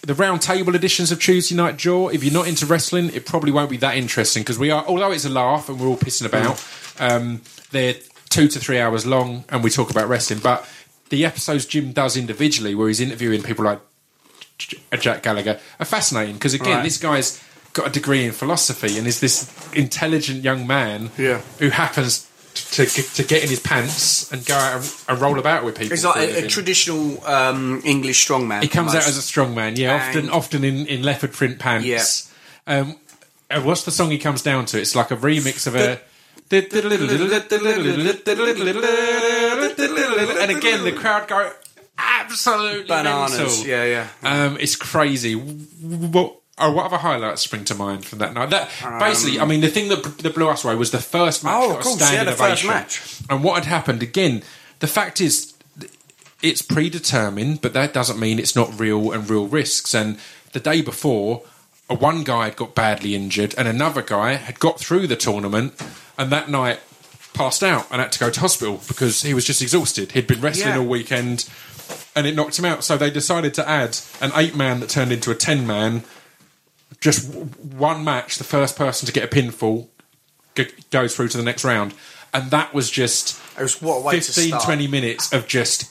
[0.03, 2.09] the round table editions of Tuesday Night Jaw.
[2.09, 4.85] If you're not into wrestling, it probably won't be that interesting because we are.
[4.87, 6.63] Although it's a laugh and we're all pissing about,
[7.01, 7.41] um,
[7.71, 7.95] they're
[8.29, 10.41] two to three hours long, and we talk about wrestling.
[10.41, 10.67] But
[11.11, 13.81] the episodes Jim does individually, where he's interviewing people like
[15.01, 16.83] Jack Gallagher, are fascinating because again, Right.
[16.85, 17.43] this guy's
[17.73, 21.41] got a degree in philosophy and is this intelligent young man Yeah.
[21.59, 22.27] who happens
[22.73, 25.93] to to get in his pants and go out and, and roll about with people.
[25.93, 28.63] It's for like a a, a traditional um, English strongman.
[28.63, 29.95] He comes out as a strongman, yeah.
[29.95, 32.33] Often, And- often in, in leopard print pants.
[32.67, 32.97] Um,
[33.49, 34.81] and what's the song he comes down to?
[34.81, 36.01] It's like a remix of a.
[40.41, 41.53] and again, the crowd go
[41.99, 43.39] absolutely bananas.
[43.39, 43.67] mental.
[43.67, 44.09] Yeah, yeah.
[44.23, 45.35] Um, it's crazy.
[45.35, 48.51] What, oh, what other highlights spring to mind from that night?
[48.51, 51.55] That basically, I mean, the thing that, that blew us away was the first match.
[51.57, 53.21] Oh, of course, yeah, the first match.
[53.29, 54.43] And what had happened again?
[54.81, 55.55] The fact is,
[56.41, 59.95] it's predetermined, but that doesn't mean it's not real and real risks.
[59.95, 60.19] And
[60.53, 61.43] the day before,
[61.95, 65.75] one guy had got badly injured, and another guy had got through the tournament,
[66.19, 66.81] and that night
[67.35, 70.13] passed out and had to go to hospital because he was just exhausted.
[70.13, 70.79] He'd been wrestling Yeah.
[70.81, 71.49] all weekend,
[72.17, 72.85] and it knocked him out.
[72.85, 76.03] So they decided to add an eight man that turned into a ten man.
[77.01, 79.87] Just w- one match, the first person to get a pinfall
[80.57, 81.95] g- goes through to the next round,
[82.35, 85.87] and that was just It was what a 15, 20 minutes of just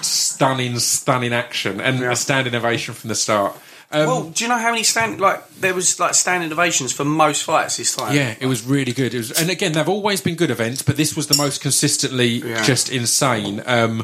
[0.00, 2.12] stunning, stunning action and Yeah.
[2.12, 3.56] a standing ovation from the start.
[3.90, 7.04] Um, well, do you know how many stand like there was like standing ovations for
[7.06, 8.14] most fights this time?
[8.14, 9.14] yeah, it was really good.
[9.14, 12.26] It was, and again, they've always been good events, but this was the most consistently
[12.42, 12.62] Yeah.
[12.62, 13.62] just insane.
[13.64, 14.00] Um,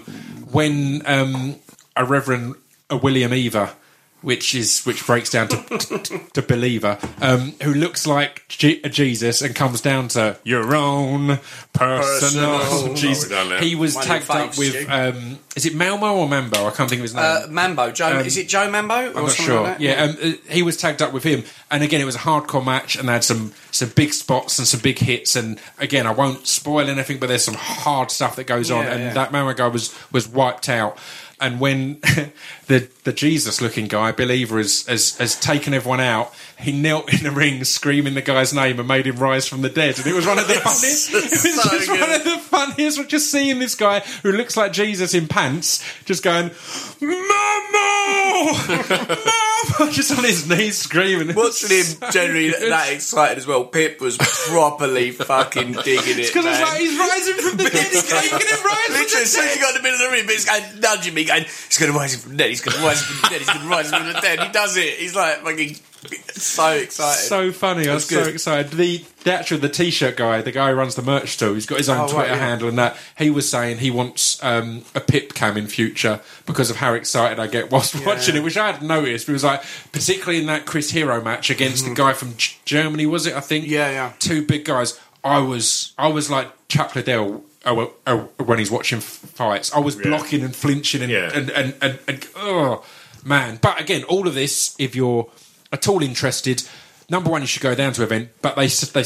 [0.50, 1.56] when um,
[1.96, 2.54] a Reverend
[2.88, 3.74] a William Eaver,
[4.24, 9.42] which is which breaks down to to, to believer, um, who looks like G- Jesus
[9.42, 11.38] and comes down to your own
[11.72, 12.94] personal, Personal.
[12.94, 13.24] Jesus.
[13.24, 13.62] Oh, we've done that.
[13.62, 14.90] he was Money tagged up face, with Stu.
[14.90, 16.66] um, is it Malmo or Mambo?
[16.66, 17.24] I can't think of his name.
[17.24, 18.18] Uh, Mambo, Joe.
[18.18, 18.94] Um, is it Joe Mambo?
[18.94, 19.62] Or I'm not something sure.
[19.62, 19.80] Like that?
[19.80, 22.64] yeah, um, uh, he was tagged up with him, and again, it was a hardcore
[22.64, 25.36] match, and they had some some big spots and some big hits.
[25.36, 28.92] And again, I won't spoil anything, but there's some hard stuff that goes on, Yeah,
[28.92, 29.12] and yeah.
[29.14, 30.96] that Mama guy was was wiped out.
[31.44, 32.00] And when
[32.68, 37.22] the the Jesus looking guy, Believer, has, has has taken everyone out, he knelt in
[37.22, 39.98] the ring screaming the guy's name and made him rise from the dead.
[39.98, 41.10] And it was one of the funniest.
[41.14, 43.08] It was just one of the funniest.
[43.08, 46.50] Just seeing this guy who looks like Jesus in pants, just going,
[47.00, 48.34] "Mama, Mama!"
[49.90, 51.34] just on his knees screaming.
[51.34, 52.70] Watching him so generally good.
[52.70, 53.64] that excited as well.
[53.64, 56.32] Pip was properly fucking digging it.
[56.32, 57.86] Because it's like he's rising from the dead.
[57.86, 60.06] He's making him rise from Literally, the as soon as he got in the middle
[60.06, 62.50] of the ring, Pip's going, nudging me, going, he's going to rise from the dead,
[62.50, 64.40] he's going to rise from the dead, he's going to rise from the dead.
[64.40, 64.98] He does it.
[64.98, 65.76] He's like fucking
[66.32, 67.20] so excited.
[67.24, 67.88] So funny!
[67.88, 68.34] I was so good.
[68.34, 68.72] excited.
[68.72, 71.78] The, the actual the t-shirt guy, the guy who runs the merch store, he's got
[71.78, 72.36] his own Oh, right, Twitter yeah.
[72.36, 72.96] handle and that.
[73.18, 77.38] He was saying he wants um, a pip cam in future because of how excited
[77.38, 79.26] I get whilst watching it, which I hadn't noticed.
[79.26, 79.62] But it was like,
[79.92, 83.34] particularly in that Chris Hero match against the guy from G- Germany, was it?
[83.34, 83.64] I think.
[83.64, 83.72] Mm-hmm.
[83.74, 84.12] Yeah, yeah.
[84.18, 85.00] Two big guys.
[85.22, 87.44] I was, I was like Chuck Liddell.
[87.64, 91.30] uh, uh, when he's watching fights, I was blocking and flinching and Yeah.
[91.32, 92.84] and, and, and, and oh
[93.24, 93.58] man!
[93.62, 95.30] But again, all of this, if you're
[95.74, 96.62] at all interested,
[97.10, 98.30] number one, you should go down to event.
[98.40, 99.04] But they they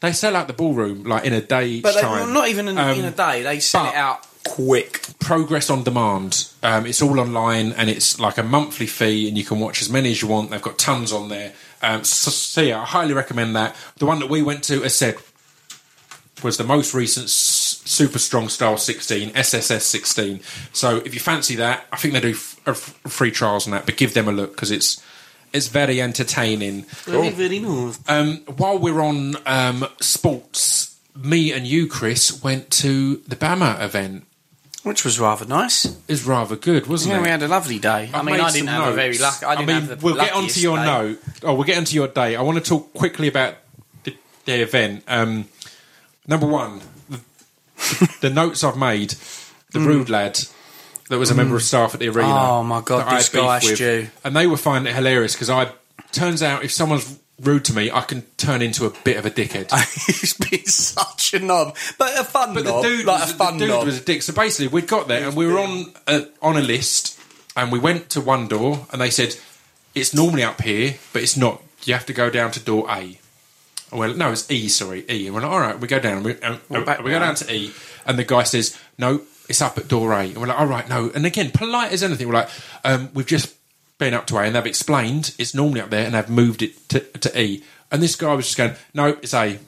[0.00, 2.32] they sell out the ballroom like in a day but they, time.
[2.32, 5.06] not even in, Um, in a day, they sell it out quick.
[5.18, 6.48] Progress on demand.
[6.62, 9.90] Um, it's all online and it's like a monthly fee, and you can watch as
[9.90, 10.50] many as you want.
[10.50, 11.52] They've got tons on there.
[11.82, 13.74] Um, so, so yeah, I highly recommend that.
[13.96, 15.16] The one that we went to, as said,
[16.42, 20.40] was the most recent S- Super Strong Style 16, SSS 16.
[20.72, 23.72] So if you fancy that, I think they do f- uh, f- free trials on
[23.72, 25.02] that, but give them a look because it's
[25.52, 26.82] it's very entertaining.
[27.04, 27.98] Very, very nice.
[28.08, 34.24] Um, while we're on um, sports, me and you, Chris, went to the BAMMA event.
[34.82, 35.84] Which was rather nice.
[35.84, 37.14] It was rather good, wasn't it?
[37.16, 37.22] Yeah, it?
[37.24, 38.10] we had a lovely day.
[38.14, 38.96] I I've mean, made I didn't some have a notes.
[38.96, 39.44] very lucky.
[39.44, 40.84] I didn't mean, have the we'll get luckiest onto your day.
[40.84, 41.18] note.
[41.42, 42.34] Oh, we'll get onto your day.
[42.36, 43.56] I want to talk quickly about
[44.04, 45.04] the, the event.
[45.06, 45.48] Um,
[46.26, 47.20] number one, the,
[48.22, 49.14] the notes I've made.
[49.72, 50.40] The rude lad
[51.10, 52.28] that was a member of staff at the arena.
[52.28, 52.48] Mm.
[52.48, 53.74] Oh, my God, that I this beef guy, with.
[53.76, 54.06] Stu.
[54.24, 55.70] and they were finding it hilarious because I
[56.12, 59.30] turns out if someone's rude to me, I can turn into a bit of a
[59.30, 59.70] dickhead.
[60.06, 63.34] He's been such a knob, but a fun But knob, the dude, like was, a
[63.34, 63.86] fun the dude knob.
[63.86, 64.22] was a dick.
[64.22, 67.18] So basically, we'd got there and we were on a, on a list,
[67.56, 69.36] and we went to one door, and they said
[69.94, 71.62] it's normally up here, but it's not.
[71.84, 73.18] You have to go down to door A.
[73.92, 74.68] Well, no, it's E.
[74.68, 75.26] Sorry, E.
[75.26, 76.18] And we're like, all right, we go down.
[76.18, 77.28] And we, and, and back we go down.
[77.28, 77.72] down to E,
[78.06, 80.22] and the guy says, no, it's up at door A.
[80.22, 81.10] And we're like, all right, no.
[81.14, 82.28] And again, polite as anything.
[82.28, 82.50] We're like,
[82.84, 83.54] um, we've just
[83.98, 86.88] been up to A, and they've explained it's normally up there, and they've moved it
[86.88, 87.62] to, to E.
[87.90, 89.58] And this guy was just going, no, it's A.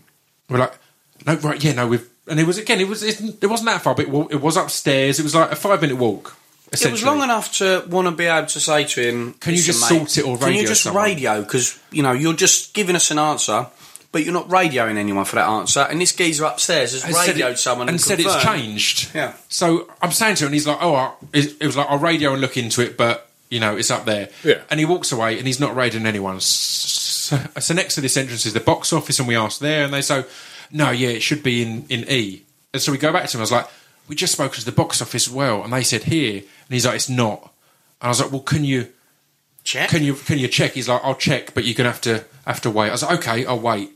[0.48, 0.78] We're like,
[1.26, 2.08] no, right, yeah, no, we've.
[2.28, 5.18] And it was again, it was it, wasn't that far, but it it was upstairs.
[5.18, 6.36] It was like a five minute walk.
[6.72, 9.60] It was long enough to want to be able to say to him, Can you
[9.60, 11.42] just mate, sort it or Can you just someone?" radio?
[11.42, 13.66] Because, you know, you're just giving us an answer,
[14.12, 15.80] but you're not radioing anyone for that answer.
[15.80, 19.10] And this geezer upstairs has And said radioed it- someone and, and, said it's changed.
[19.14, 19.34] Yeah.
[19.48, 21.98] So I'm saying to him, and he's like, "Oh, I, it, it was like I'll
[21.98, 24.60] radio and look into it, but you know it's up there." Yeah.
[24.70, 26.38] And he walks away, and he's not radioing anyone.
[26.40, 29.92] So, so next to this entrance is the box office, and we asked there, and
[29.94, 30.24] they say,
[30.70, 32.42] "No, yeah, it should be in in E."
[32.74, 33.40] And so we go back to him.
[33.40, 33.66] I was like,
[34.08, 36.84] "We just spoke to the box office as well," and they said here, and he's
[36.86, 37.40] like, "It's not."
[38.00, 38.88] And I was like, "Well, can you?"
[39.64, 39.90] Check.
[39.90, 40.72] Can you can you check?
[40.72, 42.88] He's like, I'll check, but you're gonna have to have to wait.
[42.88, 43.92] I was like, okay, I'll wait.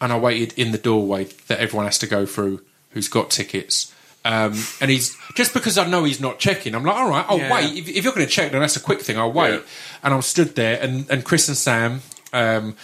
[0.00, 3.94] And I waited in the doorway that everyone has to go through who's got tickets.
[4.24, 6.74] Um, and he's just because I know he's not checking.
[6.74, 7.52] I'm like, all right, I'll Yeah.
[7.52, 7.76] wait.
[7.78, 9.18] If, if you're going to check, then that's a quick thing.
[9.18, 9.54] I'll wait.
[9.54, 9.60] Yeah.
[10.02, 12.02] And I'm stood there, and, and Chris and Sam.
[12.32, 12.76] Um,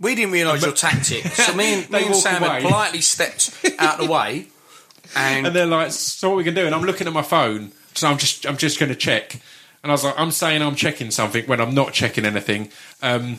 [0.00, 1.24] We didn't realise your tactic.
[1.32, 2.52] So me and, me and Sam away.
[2.54, 4.46] had politely stepped out of the way.
[5.14, 7.72] And, and they're like, "So what we can do?" And I'm looking at my phone,
[7.94, 9.40] so I'm just I'm just going to check.
[9.82, 12.70] And I was like, "I'm saying I'm checking something when I'm not checking anything."
[13.02, 13.38] Um,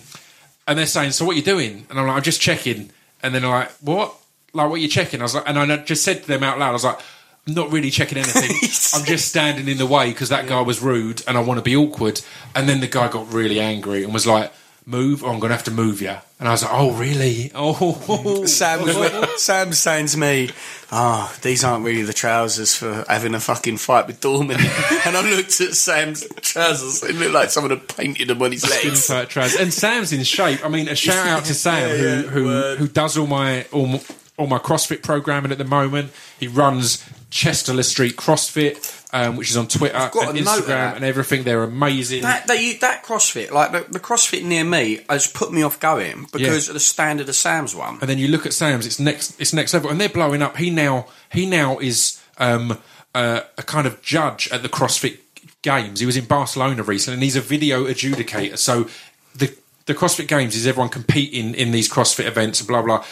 [0.67, 2.89] and they're saying, "So what are you doing?" And I'm like, "I'm just checking."
[3.23, 4.13] And then they're like, "What?
[4.53, 6.59] Like what are you checking?" I was like, and I just said to them out
[6.59, 6.99] loud, "I was like."
[7.47, 8.51] I'm not really checking anything.
[8.93, 11.61] I'm just standing in the way because that guy was rude and I want to
[11.61, 12.19] be awkward.
[12.53, 14.51] And then the guy got really angry and was like,
[14.87, 17.51] "Move, or I'm going to have to move you." And I was like, "Oh, really?
[17.53, 20.49] Oh." Sam was Sam's saying to me,
[20.91, 24.57] "Ah, these aren't really the trousers for having a fucking fight with Dorman."
[25.05, 28.67] and I looked at Sam's trousers; it looked like someone had painted them on his
[28.67, 29.07] legs.
[29.07, 29.59] tight trousers.
[29.59, 30.65] And Sam's in shape.
[30.65, 32.77] I mean, a shout out to Sam Yeah, who yeah, who word.
[32.79, 33.99] who does all my all,
[34.37, 36.11] all my CrossFit programming at the moment.
[36.39, 41.03] He runs Chester-le-Street CrossFit, um, which is on Twitter and a note of Instagram and
[41.05, 41.43] everything.
[41.43, 42.21] They're amazing.
[42.21, 45.79] That, that, you, that CrossFit, like the, the CrossFit near me, has put me off
[45.79, 46.71] going because Yeah.
[46.71, 47.97] of the standard of Sam's one.
[48.01, 50.57] and then you look at Sam's; it's next, it's next level, and they're blowing up.
[50.57, 52.77] He now, he now is um,
[53.15, 55.17] uh, a kind of judge at the CrossFit
[55.63, 55.99] Games.
[55.99, 58.57] He was in Barcelona recently, and he's a video adjudicator.
[58.57, 58.87] So
[59.35, 59.55] the
[59.87, 63.03] the CrossFit Games is everyone competing in these CrossFit events, blah blah.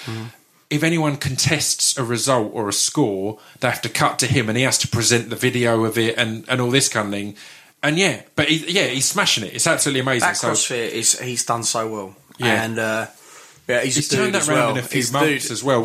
[0.75, 4.57] If anyone contests a result or a score, they have to cut to him, and
[4.57, 7.35] he has to present the video of it and, and all this kind of thing.
[7.81, 9.53] And yeah, but he, yeah, he's smashing it.
[9.53, 10.27] It's absolutely amazing.
[10.27, 12.15] That So- CrossFit is he's done so well.
[12.37, 12.63] Yeah.
[12.65, 13.07] and uh,
[13.67, 14.71] yeah, he's, He's turned that around well.
[14.71, 15.51] in a few He's months dude.
[15.51, 15.81] as well.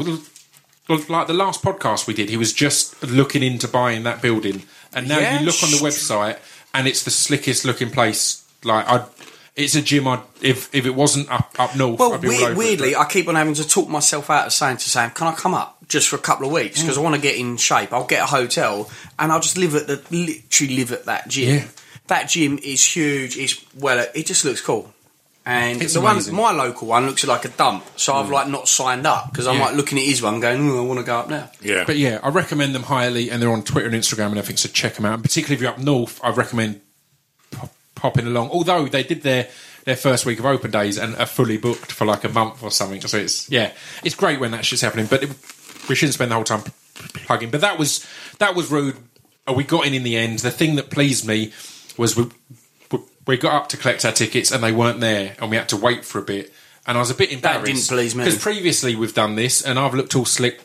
[0.88, 4.62] Well, Like the last podcast we did, he was just looking into buying that building,
[4.92, 6.38] and now Yeah, you look on the website,
[6.74, 8.44] and it's the slickest looking place.
[8.64, 9.04] Like I,
[9.60, 10.08] it's a gym.
[10.08, 12.58] I if if it wasn't up up north, Well, I'd be all weird, over it,
[12.58, 15.26] weirdly, but- I keep on having to talk myself out of saying to Sam, "Can
[15.26, 16.82] I come up just for a couple of weeks mm.
[16.82, 17.92] because I want to get in shape?
[17.92, 21.56] I'll get a hotel and I'll just live at the literally live at that gym.
[21.56, 21.64] Yeah.
[22.08, 23.36] That gym is huge.
[23.36, 24.92] It's well, it just looks cool."
[25.46, 26.34] And It's the one, amazing.
[26.34, 28.32] my local one looks like a dump, so I've mm.
[28.32, 29.66] like not signed up because I'm Yeah.
[29.66, 31.84] like looking at his one, going, "Ooh, "I want to go up now." Yeah.
[31.86, 34.58] But yeah, I recommend them highly, and they're on Twitter and Instagram and everything.
[34.58, 35.14] So check them out.
[35.14, 36.89] And particularly if you're up north, I recommend pop,
[38.00, 38.50] popping along.
[38.50, 39.48] Although they did their
[39.84, 42.70] their first week of open days and are fully booked for like a month or
[42.70, 43.00] something.
[43.00, 43.72] So it's yeah,
[44.04, 45.06] it's great when that shit's happening.
[45.06, 45.30] But it,
[45.88, 46.62] we shouldn't spend the whole time
[46.94, 47.50] plugging.
[47.50, 48.06] But that was
[48.38, 48.96] that was rude.
[49.54, 50.40] We got in in the end.
[50.40, 51.52] The thing that pleased me
[51.96, 52.26] was we
[53.26, 55.76] we- got up to collect our tickets and they weren't there, and we had to
[55.76, 56.52] wait for a bit.
[56.86, 57.66] And I was a bit embarrassed.
[57.66, 58.24] didn't please me.
[58.24, 60.60] because previously we've done this, and I've looked all slick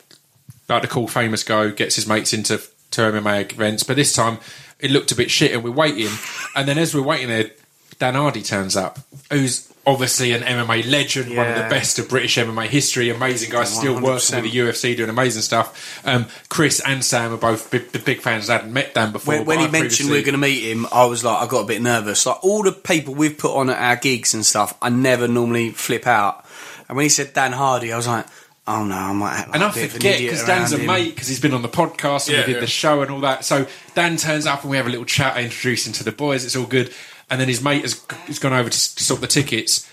[0.68, 2.60] like the cool famous go gets his mates into
[2.92, 4.40] to MMA events, but this time
[4.80, 6.12] it looked a bit shit, and we're waiting.
[6.56, 7.52] And then as we're waiting there,
[8.00, 9.00] Dan Hardy turns up,
[9.32, 13.64] who's obviously an MMA legend, one of the best of British MMA history, amazing guy,
[13.64, 14.42] still working 100%.
[14.42, 16.02] with the UFC, doing amazing stuff.
[16.06, 18.50] Um, Chris and Sam are both big, the big fans.
[18.50, 19.36] I hadn't met Dan before.
[19.36, 21.48] When, when he I mentioned we are going to meet him, I was like, I
[21.48, 22.26] got a bit nervous.
[22.26, 25.70] Like all the people we've put on at our gigs and stuff, I never normally
[25.72, 26.46] flip out.
[26.88, 28.26] And when he said Dan Hardy, I was like,
[28.68, 30.88] oh no, I might act like And I a bit forget because Dan's a him.
[30.88, 32.60] mate because he's been on the podcast and Yeah, we did yeah.
[32.62, 33.46] the show and all that.
[33.46, 35.36] So Dan turns up and we have a little chat.
[35.36, 36.46] I introduce him to the boys.
[36.46, 36.94] It's all good.
[37.30, 39.90] And then his mate has, has gone over to, to sort the tickets,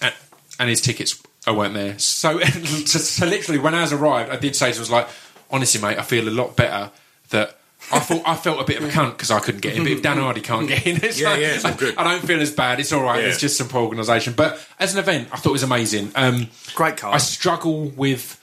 [0.00, 0.12] and,
[0.58, 1.98] and his tickets weren't there.
[1.98, 5.08] So, so, so literally, when ours arrived, I did say to him, I was like,
[5.50, 6.90] honestly, mate, I feel a lot better
[7.30, 7.57] that
[7.92, 9.82] I thought I felt a bit of a cunt because I couldn't get in.
[9.82, 11.64] But if Dan Hardy can't get in, it's Yeah, like, yeah, it's.
[11.64, 11.72] I,
[12.04, 12.80] don't feel as bad.
[12.80, 13.22] It's all right.
[13.22, 13.28] Yeah.
[13.28, 14.34] It's just some poor organisation.
[14.34, 16.12] But as an event, I thought it was amazing.
[16.14, 17.14] Um, Great card.
[17.14, 18.34] I struggle with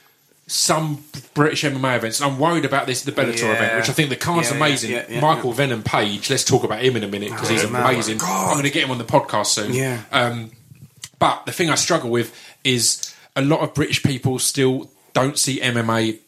[0.48, 1.04] some
[1.34, 2.20] British MMA events.
[2.20, 3.52] I'm worried about this the Bellator Yeah.
[3.54, 4.90] event, which I think the card's Yeah, amazing.
[4.92, 6.30] yeah, Michael Venom Page.
[6.30, 7.82] Let's talk about him in a minute because he's Oh, man.
[7.82, 8.18] amazing.
[8.22, 9.72] I'm going to get him on the podcast soon.
[9.74, 10.02] Yeah.
[10.12, 10.52] Um,
[11.18, 12.32] but the thing I struggle with
[12.62, 16.18] is a lot of British people still don't see MMA;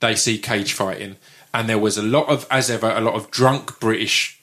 [0.00, 1.16] they see cage fighting,
[1.54, 4.40] and there was a lot of, as ever, a lot of drunk British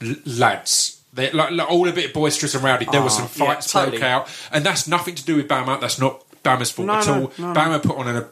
[0.00, 1.00] l- lads.
[1.14, 2.86] They're like, like all a bit boisterous and rowdy.
[2.90, 3.98] There were some ah, yeah, fights totally.
[3.98, 5.80] broke out, and that's nothing to do with BAMMA.
[5.80, 7.20] That's not BAMMA's fault No, at no, all.
[7.38, 7.54] no.
[7.54, 8.22] BAMMA put on a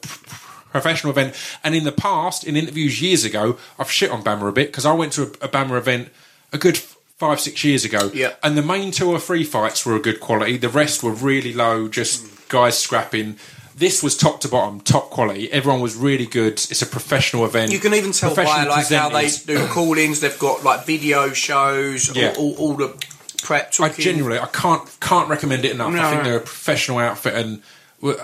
[0.71, 4.53] professional event, and in the past, in interviews years ago, I've shit on BAMMA a
[4.53, 6.09] bit because I went to a, a Bama event
[6.53, 8.33] a good five six years ago, Yeah.
[8.43, 10.57] and the main two or three fights were a good quality.
[10.57, 13.37] The rest were really low, just guys scrapping.
[13.81, 15.51] This was top to bottom, top quality.
[15.51, 16.53] Everyone was really good.
[16.53, 17.73] It's a professional event.
[17.73, 20.21] You can even tell by like how they do call-ins.
[20.21, 22.35] They've got like video shows, Yeah.
[22.37, 23.07] all, all, all the
[23.43, 23.73] prep.
[23.81, 25.95] I genuinely, I can't can't recommend it enough.
[25.95, 26.29] No, I think no.
[26.29, 27.63] they're a professional outfit, and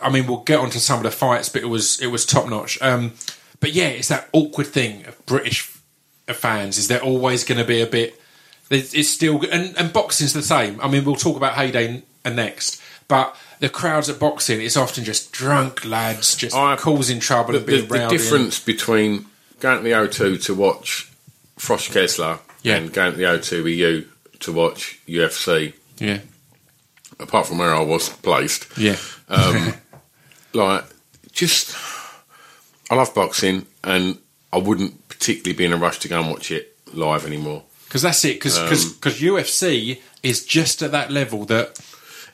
[0.03, 2.47] I mean, we'll get onto some of the fights, but it was it was top
[2.51, 2.79] notch.
[2.83, 3.15] Um,
[3.61, 5.63] but yeah, it's that awkward thing of British
[6.27, 8.21] fans is they're always going to be a bit.
[8.69, 10.79] It's it's still and, and boxing's the same.
[10.83, 15.03] I mean, we'll talk about Heyday and next, but the crowds at boxing it's often
[15.05, 19.25] just drunk lads just I- causing trouble the, and being the and- difference between
[19.61, 21.11] going to the O2 to watch
[21.59, 22.77] Froch Kessler Yeah.
[22.77, 24.09] and going to the O2 with you
[24.41, 26.19] to watch UFC, yeah,
[27.19, 28.97] apart from where I was placed, yeah,
[30.53, 30.85] like
[31.33, 31.75] just
[32.91, 34.19] I love boxing and
[34.53, 37.63] I wouldn't particularly be in a rush to go and watch it live anymore.
[37.89, 38.35] because that's it.
[38.35, 41.79] Because Um, because UFC is just at that level that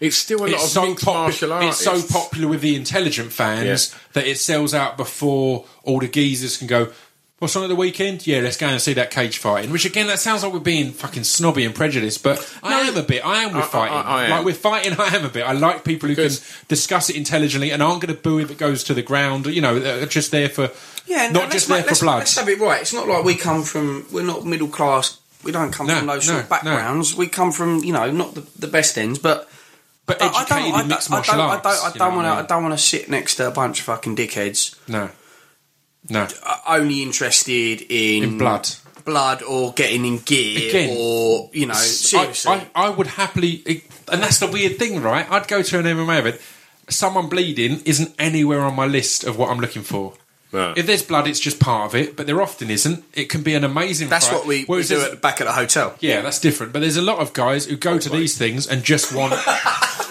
[0.02, 2.74] It's still a lot it's of so, mixed popu- martial it's so popular with the
[2.74, 6.90] intelligent fans that it sells out before all the geezers can go.
[7.38, 8.24] What's on at the weekend?
[8.24, 9.72] Yeah, let's go and see that cage fighting.
[9.72, 13.02] Which again, that sounds like we're being fucking snobby and prejudiced, but I am a
[13.02, 13.24] bit.
[13.26, 13.96] I am with I- I- fighting.
[13.96, 14.30] I am.
[14.30, 15.42] Like with fighting, I am a bit.
[15.42, 18.50] I like people who Because- can discuss it intelligently and aren't going to boo if
[18.50, 19.46] it goes to the ground.
[19.46, 20.70] You know, that are just there for
[21.06, 22.18] Yeah, no, not let's just ma- there for let's- blood.
[22.18, 22.80] Let's have it right.
[22.80, 24.06] It's not like we come from.
[24.12, 25.18] We're not middle class.
[25.44, 27.16] We don't come No, from those no, sort of backgrounds.
[27.16, 29.48] We come from you know not the, the best ends, but.
[30.18, 31.66] But I- educated I don't, mixed I, martial don't, arts.
[31.66, 32.30] I don't, I don't want to.
[32.30, 32.46] I mean?
[32.46, 34.76] don't want to sit next to a bunch of fucking dickheads.
[34.88, 35.10] No,
[36.08, 38.68] no, uh, Only interested in in blood.
[39.04, 42.50] blood, or getting in gear, Again, or you know, seriously.
[42.52, 43.62] I, I, I would happily,
[44.10, 45.30] and that's the weird thing, right?
[45.30, 46.40] I'd go to an MMA event.
[46.88, 50.14] Someone bleeding isn't anywhere on my list of what I'm looking for.
[50.52, 50.74] No.
[50.76, 53.04] If there's blood, it's just part of it, but there often isn't.
[53.14, 54.08] It can be an amazing.
[54.10, 54.34] That's fight.
[54.36, 55.96] what we, we Whereas do there's- at the back of the hotel.
[56.00, 56.72] Yeah, that's different.
[56.72, 59.32] But there's a lot of guys who go to these things and just want.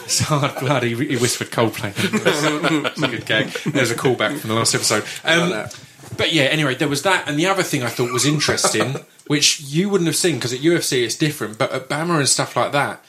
[0.03, 0.83] it's hard blood.
[0.83, 1.93] He, he whispered Coldplay.
[2.83, 3.47] That's a good gag.
[3.65, 5.05] There's a callback from the last episode.
[5.23, 5.67] Um,
[6.17, 8.95] but yeah, anyway, there was that, and the other thing I thought was interesting,
[9.27, 12.55] which you wouldn't have seen because at UFC it's different, but at BAMMA and stuff
[12.55, 13.03] like that.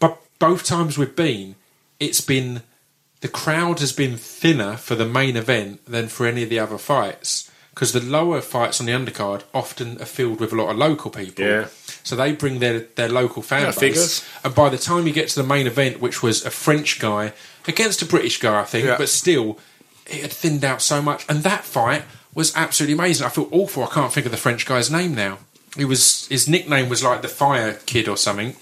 [0.00, 1.56] But both times we've been,
[2.00, 2.62] it's been
[3.24, 6.76] the crowd has been thinner for the main event than for any of the other
[6.76, 10.76] fights because the lower fights on the undercard often are filled with a lot of
[10.76, 11.42] local people.
[11.42, 11.68] Yeah.
[12.02, 14.24] So they bring their their local fan Yeah, base, figures.
[14.44, 17.32] and by the time you get to the main event, which was a French guy
[17.66, 18.98] against a British guy, I think, Yeah.
[18.98, 19.58] but still,
[20.06, 21.24] it had thinned out so much.
[21.30, 22.02] And that fight
[22.34, 23.26] was absolutely amazing.
[23.26, 23.84] I feel awful.
[23.84, 25.38] I can't think of the French guy's name now.
[25.76, 28.54] He was his nickname was like the Fire Kid or something.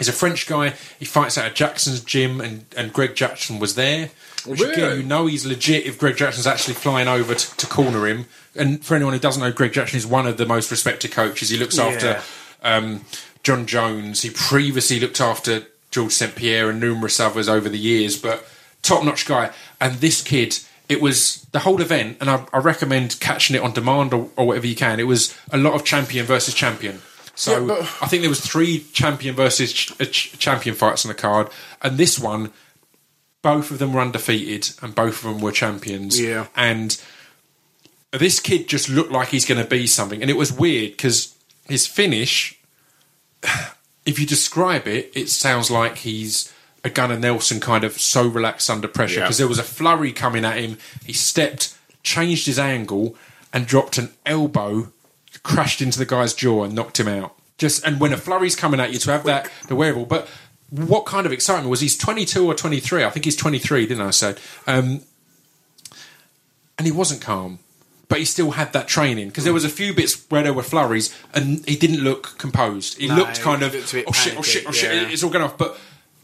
[0.00, 0.70] He's a French guy.
[0.98, 4.10] He fights out of Jackson's gym, and, and Greg Jackson was there.
[4.46, 8.06] Which again, you know he's legit if Greg Jackson's actually flying over to, to corner
[8.06, 8.24] him.
[8.56, 11.50] And for anyone who doesn't know, Greg Jackson is one of the most respected coaches.
[11.50, 12.22] He looks after
[12.62, 13.04] um,
[13.42, 14.22] Jon Jones.
[14.22, 16.34] He previously looked after George St.
[16.34, 18.46] Pierre and numerous others over the years, but
[18.80, 19.52] top notch guy.
[19.80, 20.58] And this kid,
[20.88, 24.46] it was the whole event, and I, I recommend catching it on demand or, or
[24.46, 24.98] whatever you can.
[24.98, 27.02] It was a lot of champion versus champion.
[27.40, 31.14] So Yeah, I think there was three champion versus ch- ch- champion fights on the
[31.14, 31.48] card,
[31.80, 32.52] and this one,
[33.42, 36.20] both of them were undefeated, and both of them were champions.
[36.20, 36.46] Yeah.
[36.54, 37.00] and
[38.12, 41.34] this kid just looked like he's going to be something, and it was weird because
[41.68, 42.58] his finish,
[44.06, 46.52] if you describe it, it sounds like he's
[46.84, 49.24] a Gunnar Nelson kind of so relaxed under pressure Yeah.
[49.26, 50.76] because there was a flurry coming at him.
[51.04, 53.16] He stepped, changed his angle,
[53.52, 54.92] and dropped an elbow,
[55.42, 57.34] crashed into the guy's jaw and knocked him out.
[57.58, 60.28] Just and when a flurry's coming at you to have that the wearable, but
[60.70, 64.10] what kind of excitement was he's 22 or 23 i think he's 23 didn't i
[64.10, 64.36] say
[64.68, 65.00] um,
[66.78, 67.58] and he wasn't calm
[68.08, 70.62] but he still had that training because there was a few bits where there were
[70.62, 74.36] flurries and he didn't look composed he No, looked he kind of looked oh shit
[74.38, 75.08] oh shit oh shit yeah.
[75.08, 75.76] it's all going off but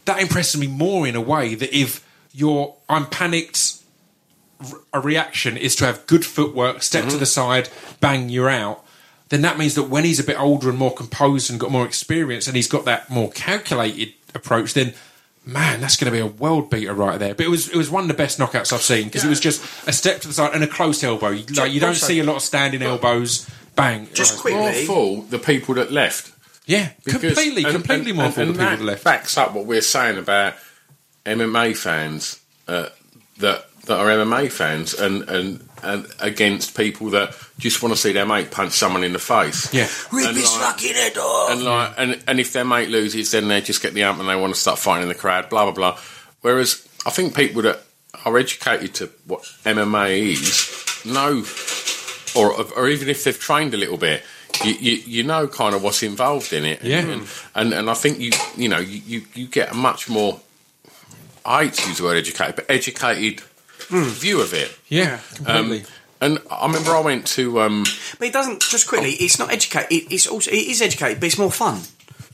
[0.05, 3.73] that impresses me more in a way that if you're i'm panicked
[4.93, 7.11] a reaction is to have good footwork, step Mm-hmm.
[7.11, 8.83] to the side, bang, you're out.
[9.29, 11.85] Then that means that when he's a bit older and more composed and got more
[11.85, 14.93] experience, and he's got that more calculated approach, then
[15.45, 17.33] man, that's going to be a world beater right there.
[17.35, 19.39] But it was it was one of the best knockouts I've seen because it was
[19.39, 21.29] just a step to the side and a close elbow.
[21.29, 23.49] You, like you don't also- see a lot of standing elbows.
[23.75, 24.41] Bang, Just Right.
[24.41, 26.31] quick- more Quickly- for the people that left.
[26.65, 29.03] yeah, Because- completely, and- completely and- more and- for the people that that left.
[29.03, 30.55] Backs up what we're saying about
[31.25, 32.87] MMA fans uh,
[33.39, 38.11] that that are MMA fans and, and and against people that just want to see
[38.11, 39.73] their mate punch someone in the face.
[39.73, 39.87] Yeah.
[40.11, 41.51] Rip And his like- fucking head off.
[41.51, 44.27] And like, and and if their mate loses, then they just get the amp and
[44.27, 45.49] they want to start fighting in the crowd.
[45.49, 45.99] Blah blah blah.
[46.41, 47.79] Whereas I think people that
[48.25, 51.43] are educated to what MMA is know,
[52.35, 54.23] or or even if they've trained a little bit,
[54.63, 56.83] you, you, you know kind of what's involved in it.
[56.83, 56.99] Yeah.
[56.99, 60.39] And, and and I think you you know you, you, you get a much more.
[61.45, 63.41] I hate to use the word educated, but educated
[63.89, 64.77] view of it.
[64.89, 65.81] Yeah, Um,
[66.19, 67.85] and I remember I went to um,
[68.19, 68.61] But it doesn't.
[68.61, 69.87] Just quickly, it's not educate.
[69.91, 71.81] It, it's also it is educated, but it's more fun.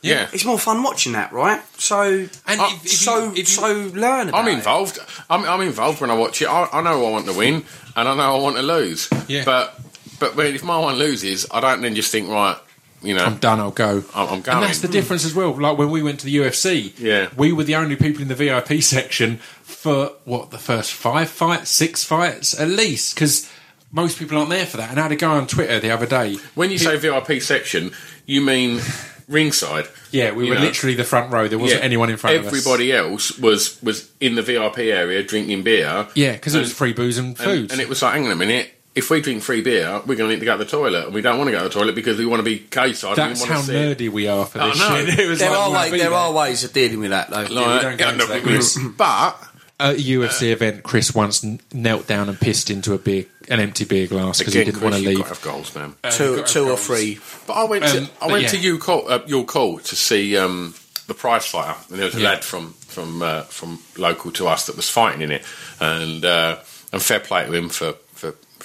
[0.01, 0.27] yeah.
[0.33, 1.61] It's more fun watching that, right?
[1.79, 2.01] So
[2.47, 4.29] And uh, if- if you- so if you- so learn.
[4.29, 4.53] About I'm it.
[4.53, 4.99] involved.
[5.29, 6.47] I'm, I'm involved when I watch it.
[6.47, 9.09] I, I know I want to win, and I know I want to lose.
[9.27, 9.43] Yeah.
[9.45, 9.79] But
[10.19, 12.57] but if my one loses, I don't then just think right.
[13.03, 13.59] You know, I'm done.
[13.59, 14.03] I'll go.
[14.15, 14.57] I'm, I'm going.
[14.57, 15.51] And that's the difference as well.
[15.59, 17.29] Like when we went to the UFC, Yeah.
[17.35, 21.69] we were the only people in the VIP section for what the first five fights,
[21.69, 23.49] six fights at least, because
[23.91, 24.89] most people aren't there for that.
[24.89, 26.37] And I had a guy on Twitter the other day.
[26.55, 27.91] when you say VIP section,
[28.25, 28.79] you mean
[29.27, 29.87] ringside.
[30.11, 30.61] Yeah, we were know?
[30.61, 31.47] literally the front row.
[31.47, 31.85] There wasn't Yeah.
[31.85, 32.53] anyone in front of us.
[32.53, 36.07] Everybody else was was in the VIP area drinking beer.
[36.15, 37.71] Yeah, because it was free booze and And, food.
[37.71, 38.71] and it was like, hang on a minute.
[38.95, 41.13] If we drink free beer, we're going to need to go to the toilet, and
[41.15, 43.15] we don't want to go to the toilet because we want to be cage-side.
[43.15, 43.97] That's and we how want to sit.
[43.97, 45.05] nerdy we are for I this know.
[45.05, 45.39] shit.
[45.39, 45.91] There like, are we'll ways.
[45.91, 46.13] There there.
[46.13, 47.37] are ways of dealing with that, though.
[47.37, 51.43] Like, we don't go yeah, into no, that, but At a UFC event, Chris once
[51.73, 54.93] knelt down and pissed into a beer, an empty beer glass because he didn't want
[54.95, 55.25] to Chris, you've leave.
[55.27, 55.95] got to have goals, man.
[56.03, 57.19] Uh, two, got two have or three.
[57.47, 58.49] But I went to Um, I went yeah.
[58.49, 60.75] to York Hall uh, York Hall to see um,
[61.07, 62.29] the prize fighter, and there was a Yeah.
[62.29, 65.43] lad from from uh, from local to us that was fighting in it,
[65.79, 66.57] and uh,
[66.93, 68.02] and fair play to him for for, for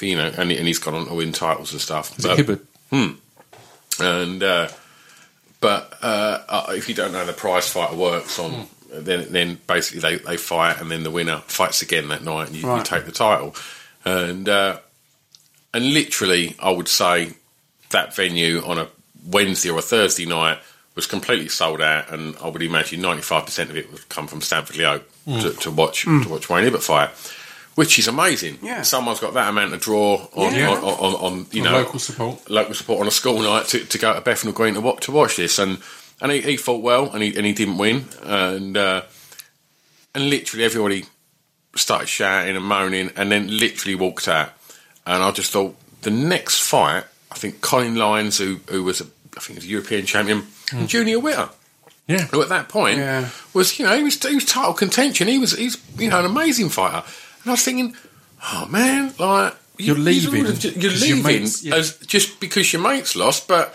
[0.02, 2.16] you know, and, and he's gone on to win titles and stuff.
[2.16, 2.64] Was it Hibbert?
[4.00, 4.68] and uh,
[5.60, 8.68] but uh, uh, if you don't know how the prize fighter works on.
[8.90, 12.56] Then, then basically they, they fight, and then the winner fights again that night, and
[12.56, 13.54] you, you take the title.
[14.02, 14.78] And uh,
[15.74, 17.34] and literally, I would say
[17.90, 18.88] that venue on a
[19.26, 20.58] Wednesday or a Thursday night
[20.94, 24.26] was completely sold out, and I would imagine ninety five percent of it would come
[24.26, 27.10] from Stanford-le-Hope to, to watch to watch Wayne Ibbott fight,
[27.78, 28.58] which is amazing.
[28.60, 28.82] Yeah.
[28.82, 30.70] someone's got that amount of draw on Yeah.
[30.70, 32.50] on, on, on, you On know local support.
[32.50, 35.12] local support on a school night to, to go to Bethnal Green to watch, to
[35.12, 35.78] watch this, and
[36.20, 39.02] and he, he fought well, and he and he didn't win, and uh,
[40.14, 41.04] and literally everybody
[41.76, 44.50] started shouting and moaning, and then literally walked out,
[45.06, 49.04] and I just thought the next fight, I think Colin Lynes, who who was a,
[49.36, 51.48] I think he was a European champion, and Junior Witter.
[52.08, 52.24] Yeah.
[52.32, 53.28] Who at that point Yeah.
[53.52, 55.28] was, you know, he was, he was title contention.
[55.28, 57.04] He was, he's, you know, an amazing fighter.
[57.48, 57.96] And I was thinking,
[58.52, 61.76] oh man, like you- You're leaving You're, you're leaving mates- yeah.
[61.76, 63.74] as just because your mates lost, but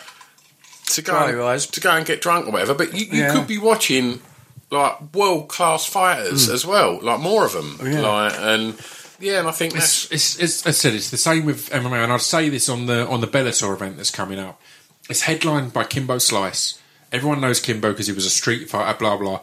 [0.88, 1.66] to go rise.
[1.66, 2.76] to go and get drunk or whatever.
[2.76, 3.34] But you, you Yeah.
[3.34, 4.22] could be watching
[4.70, 6.54] like world class fighters mm.
[6.54, 7.78] as well, like more of them.
[7.82, 8.02] Oh, yeah.
[8.02, 8.78] Like and
[9.20, 12.04] yeah, and I think that's It's, it's, it's, I said, it's the same with MMA,
[12.04, 14.62] and I'd say this on the on the Bellator event that's coming up.
[15.10, 16.80] It's headlined by Kimbo Slice.
[17.12, 18.96] Everyone knows Kimbo because he was a street fighter.
[19.00, 19.42] Blah blah.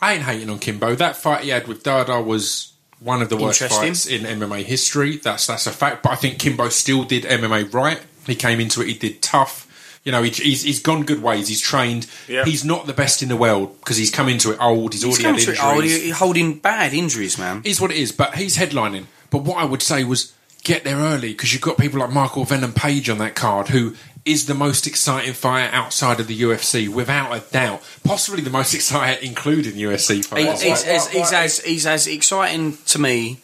[0.00, 0.94] I ain't hating on Kimbo.
[0.94, 2.69] That fight he had with Dada was
[3.00, 5.16] one of the worst fights in MMA history.
[5.16, 6.02] That's that's a fact.
[6.02, 8.00] But I think Kimbo still did MMA right.
[8.26, 8.86] He came into it.
[8.88, 9.66] He did tough.
[10.04, 11.48] You know, he, he's, he's gone good ways.
[11.48, 12.06] He's trained.
[12.26, 12.44] Yeah.
[12.46, 14.94] He's not the best in the world because he's come into it old.
[14.94, 16.02] He's, He's already had injuries.
[16.02, 17.60] he holding bad injuries, man.
[17.64, 19.04] is what it is, but he's headlining.
[19.30, 20.32] But what I would say was
[20.62, 23.94] get there early because you've got people like Michael Venom Page on that card who
[24.24, 27.82] is the most exciting fighter outside of the UFC, without a doubt.
[28.04, 30.62] Possibly the most exciting, including UFC He- fighters.
[30.62, 33.38] he's, why- as, he's, as, he's as exciting to me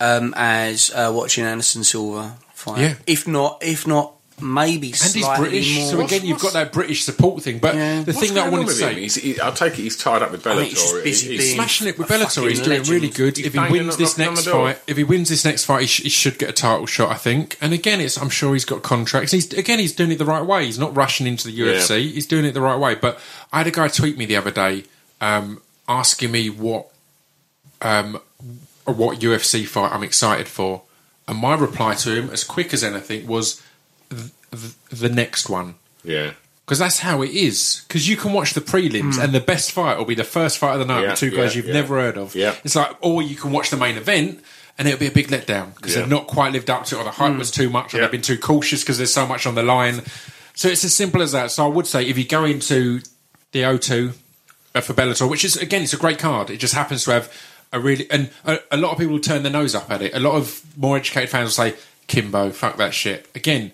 [0.00, 2.80] um, as uh, watching Anderson Silva fight.
[2.80, 2.94] Yeah.
[3.06, 5.90] If not, if not, maybe and he's British, more.
[5.90, 7.58] so again, you've got that British support thing.
[7.58, 8.02] But Yeah.
[8.02, 9.82] the what's thing that I going on wanted to say, He's, he, I take it
[9.82, 10.52] he's tied up with Bellator.
[10.52, 12.48] I think he's busy He's- being- smashing it with Bellator.
[12.48, 13.36] He's fucking doing really good.
[13.36, 16.02] He's if he wins this next fight, if he wins this next fight, he, sh-
[16.02, 17.10] he should get a title shot.
[17.10, 17.56] I think.
[17.60, 19.32] And again, it's I'm sure he's got contracts.
[19.32, 20.64] He's again, he's doing it the right way.
[20.66, 22.12] He's not rushing into the UFC.
[22.12, 22.94] He's doing it the right way.
[22.94, 23.18] But
[23.52, 24.84] I had a guy tweet me the other day
[25.20, 26.88] um, asking me what
[27.82, 28.20] um,
[28.84, 30.82] what UFC fight I'm excited for,
[31.26, 33.67] and my reply to him, as quick as anything, was th- th-
[34.90, 35.74] the next one
[36.04, 36.32] yeah.
[36.64, 37.84] because that's how it is.
[37.86, 40.74] Because you can watch the prelims, and the best fight will be the first fight
[40.74, 41.02] of the night.
[41.02, 41.72] Yeah, with two yeah, guys you've yeah.
[41.74, 42.34] never heard of.
[42.34, 42.54] Yeah.
[42.64, 44.42] It's like, or you can watch the main event,
[44.78, 46.02] and it'll be a big letdown because Yeah.
[46.02, 48.02] they've not quite lived up to it, or the hype was too much, or Yeah.
[48.04, 50.02] they've been too cautious because there's so much on the line.
[50.54, 51.50] So it's as simple as that.
[51.50, 53.00] So I would say if you go into
[53.52, 54.14] the O2
[54.74, 56.50] uh, for Bellator, which is again, it's a great card.
[56.50, 57.32] It just happens to have
[57.72, 60.14] a really and a, a lot of people turn their nose up at it.
[60.14, 61.74] A lot of more educated fans will say,
[62.06, 63.72] "Kimbo, fuck that shit." Again,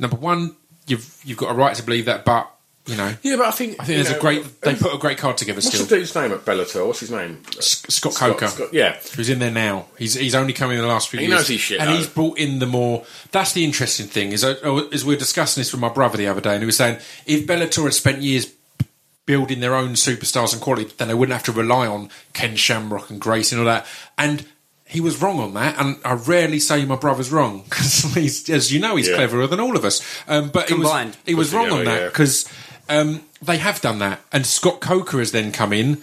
[0.00, 2.50] number one, you've you've got a right to believe that, but
[2.86, 4.62] you know, Yeah, but I think I think there's a great.
[4.62, 5.84] They put a great card together What's still.
[5.86, 6.84] the dude's name at Bellator?
[6.86, 7.42] What's his name?
[7.58, 8.48] S- Scott Coker.
[8.48, 8.96] Scott- yeah.
[9.14, 9.86] who's in there now.
[9.98, 11.36] He's he's only come in the last few He years.
[11.38, 11.96] knows his shit, and though.
[11.96, 13.04] he's brought in the more.
[13.32, 16.26] That's the interesting thing is uh, as we were discussing this with my brother the
[16.26, 18.50] other day, and he was saying if Bellator had spent years
[19.26, 23.10] building their own superstars and quality, then they wouldn't have to rely on Ken Shamrock
[23.10, 23.86] and Gracie and all that.
[24.18, 24.44] And
[24.90, 28.80] he was wrong on that, and I rarely say my brother's wrong because as you
[28.80, 29.16] know, he's Yeah.
[29.16, 30.02] cleverer than all of us.
[30.28, 32.08] Um, but he was, he was Put wrong on together, that yeah.
[32.08, 32.48] because
[32.88, 36.02] um, they have done that, and Scott Coker has then come in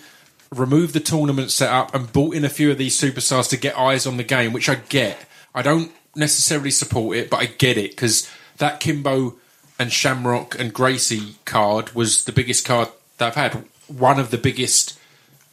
[0.55, 4.07] removed the tournament setup and brought in a few of these superstars to get eyes
[4.07, 5.25] on the game, which I get.
[5.53, 9.35] I don't necessarily support it, but I get it because that Kimbo
[9.77, 13.65] and Shamrock and Gracie card was the biggest card that I've had.
[13.89, 14.97] One of the biggest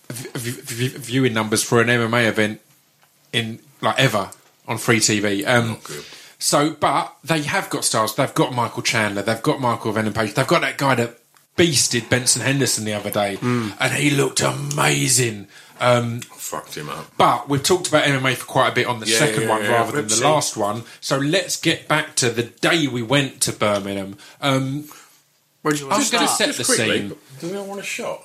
[0.09, 2.61] v- v- v- viewing numbers for an MMA event
[3.35, 4.31] in like ever
[4.67, 5.47] on free TV.
[5.47, 5.79] Um,
[6.39, 8.15] so, but they have got stars.
[8.15, 9.23] They've got Michael Chandler.
[9.23, 10.35] They've got Michael Venom Page.
[10.35, 11.19] They've got that guy that
[11.57, 15.49] beasted Benson Henderson the other day, and he looked amazing.
[15.81, 17.11] Um, Fucked him up.
[17.19, 19.63] but we've talked about MMA for quite a bit on the Yeah, second yeah, one
[19.65, 19.73] yeah.
[19.73, 20.85] rather than the last one.
[21.01, 24.17] So let's get back to the day we went to Birmingham.
[24.41, 24.85] Um,
[25.63, 27.17] Where do you I'm want to going to set the quickly, scene.
[27.41, 28.23] does anyone want a shot?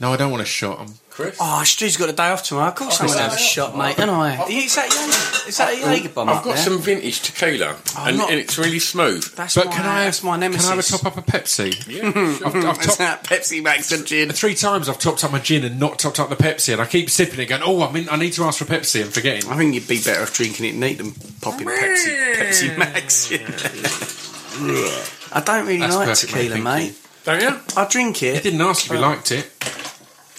[0.00, 0.80] No, I don't want a shot.
[0.80, 1.36] I'm, Chris?
[1.40, 2.68] Oh, Stu's got a day off tomorrow.
[2.68, 3.98] Of course, oh, I'm going to have a shot, mate.
[3.98, 4.46] And I.
[4.48, 5.48] Is that Jaeger?
[5.48, 6.62] Is that a Jaeger bomb I've up got there?
[6.64, 9.24] some vintage tequila, oh, and, not- and it's really smooth.
[9.34, 10.66] That's but my, can I that's have my nemesis.
[10.68, 11.88] Can I have a top up of Pepsi?
[11.88, 12.06] Yeah.
[12.46, 14.30] I've, I've That's top, that Pepsi Max and gin.
[14.30, 16.86] three times I've topped up my gin and not topped up the Pepsi, and I
[16.86, 19.50] keep sipping it, going, "Oh, I mean, I need to ask for Pepsi," and forgetting.
[19.50, 23.32] I think you'd be better off drinking it neat than popping Pepsi, Pepsi Max.
[25.32, 26.94] I don't really That's like perfect, mate, tequila, thank mate.
[27.24, 27.60] Don't you?
[27.76, 28.42] I drink I it.
[28.44, 29.50] didn't ask if you liked it.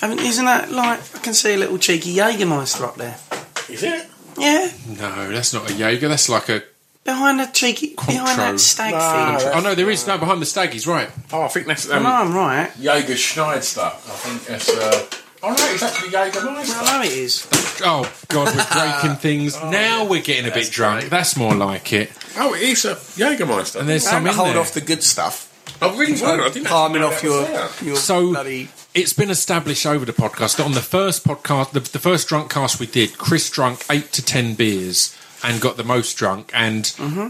[0.01, 3.17] I mean, isn't that like I can see a little cheeky Jägermeister up there?
[3.69, 4.07] Is it?
[4.37, 6.07] Yeah, No, that's not a Jaeger.
[6.07, 6.63] That's like a.
[7.03, 8.51] behind that cheeky, behind Contro.
[8.53, 9.51] that stag Nah, thing.
[9.53, 10.71] Oh no, there is no behind the stag.
[10.71, 11.09] He's right.
[11.33, 12.71] Oh, I think that's I um, know I'm right.
[12.79, 13.59] Jaeger Schneider.
[13.81, 14.69] I think that's.
[14.69, 15.07] Uh,
[15.43, 17.47] oh no, it's actually Jaeger I know it is.
[17.83, 18.65] Oh God, we're
[19.01, 19.61] breaking things.
[19.63, 20.99] now we're getting a bit That's drunk.
[21.01, 21.09] great.
[21.11, 22.11] That's more like it.
[22.37, 23.81] Oh, it is a Jägermeister.
[23.81, 24.59] And there's Time some in hold there.
[24.59, 25.47] off the good stuff.
[25.81, 26.41] I really won't.
[26.41, 27.87] I didn't Palming actually know off that your, was there.
[27.89, 28.69] your So bloody.
[28.93, 32.51] It's been established over the podcast that on the first podcast, the, the first drunk
[32.51, 36.51] cast we did, Chris drunk eight to ten beers and got the most drunk.
[36.53, 37.29] And Mm-hmm.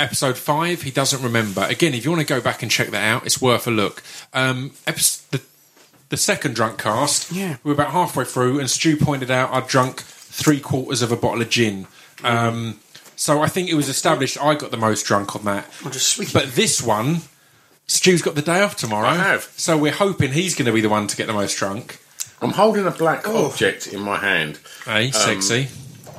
[0.00, 1.62] episode five, he doesn't remember.
[1.68, 4.02] Again, if you want to go back and check that out, it's worth a look.
[4.32, 5.42] Um, epis the,
[6.08, 7.56] the second drunk cast, Yeah.
[7.64, 11.16] we were about halfway through, and Stu pointed out I'd drunk three quarters of a
[11.16, 11.86] bottle of gin.
[12.24, 12.80] Um,
[13.16, 15.66] so I think it was established I got the most drunk on that.
[16.32, 17.20] But this one,
[17.90, 19.08] Stu's got the day off tomorrow.
[19.08, 19.52] I have.
[19.56, 21.98] So we're hoping he's going to be the one to get the most drunk.
[22.40, 23.46] I'm holding a black Oh.
[23.46, 25.68] object in my hand, Hey, sexy.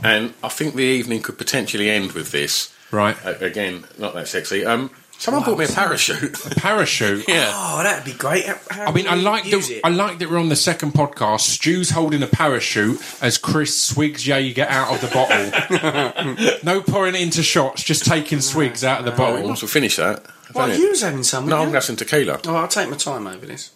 [0.04, 2.74] and I think the evening could potentially end with this.
[2.92, 3.16] Right.
[3.26, 4.66] Uh, again, not that sexy.
[4.66, 6.46] Um, someone bought me a parachute.
[6.46, 7.24] A parachute.
[7.30, 7.50] yeah.
[7.56, 8.46] Oh, that'd be great.
[8.46, 9.70] How- how I mean, I like that.
[9.72, 9.80] it.
[9.86, 11.40] I like that we're on the second podcast.
[11.42, 16.58] Stu's holding a parachute as Chris swigs Jaeger out of the bottle.
[16.64, 19.48] no pouring it into shots, just taking swigs out of the Oh, we bottle.
[19.52, 20.26] might as finish that.
[20.56, 20.90] Well, you it?
[20.92, 21.48] was having some.
[21.48, 22.34] No, I'm weren't going to have some tequila.
[22.34, 22.40] you?
[22.48, 23.72] Oh, I'll take my time over this.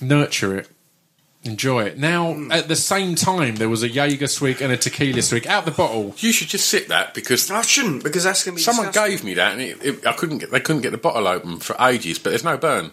[0.00, 0.68] Nurture it.
[1.42, 1.96] Enjoy it.
[1.98, 2.52] Now, Hmm.
[2.52, 5.70] at the same time, there was a Jaeger swig and a tequila swig out the
[5.70, 6.14] bottle.
[6.18, 8.62] You should just sit that because I shouldn't because that's going to be.
[8.62, 9.10] someone disgusting.
[9.16, 10.50] gave me that, and it, it, I couldn't get.
[10.50, 12.90] They couldn't get the bottle open for ages, but there's no burn.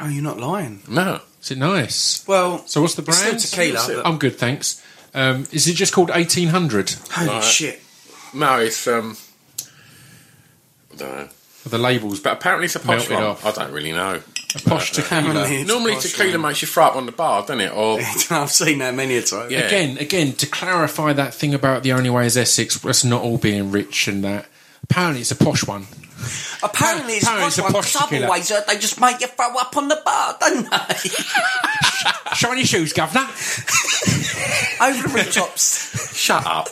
[0.00, 0.82] Oh, you're not lying.
[0.88, 1.22] No.
[1.42, 2.22] Is it nice?
[2.28, 3.40] Well, So what's the it's brand?
[3.40, 3.86] still tequila.
[4.02, 4.82] But- I'm good, thanks.
[5.14, 6.90] Um, is it just called 1800?
[7.12, 7.42] Holy Right.
[7.42, 7.80] shit!
[8.34, 9.16] No, it's um.
[10.92, 11.28] I don't know.
[11.70, 13.22] The labels, But apparently it's a posh Melted one.
[13.24, 13.46] off.
[13.46, 14.20] I don't really know.
[14.54, 15.20] a posh uh, tequila.
[15.20, 16.42] Uh, apparently it's Normally posh tequila one.
[16.42, 17.72] makes you throw up on the bar, doesn't it?
[17.72, 17.98] Or
[18.30, 19.50] I've seen that many a time.
[19.50, 19.60] Yeah.
[19.60, 23.38] Again, again, to clarify that thing about the only way is Essex, us not all
[23.38, 24.46] being rich and that.
[24.84, 25.86] Apparently, it's a posh one.
[26.62, 27.72] Apparently, it's Apparently a it's posh a one.
[27.72, 31.08] posh 'cause otherwise, uh, they just make you throw up on the bar, don't they?
[32.34, 33.26] Show on your shoes, governor.
[34.80, 36.14] Over the rooftops.
[36.16, 36.68] shut up.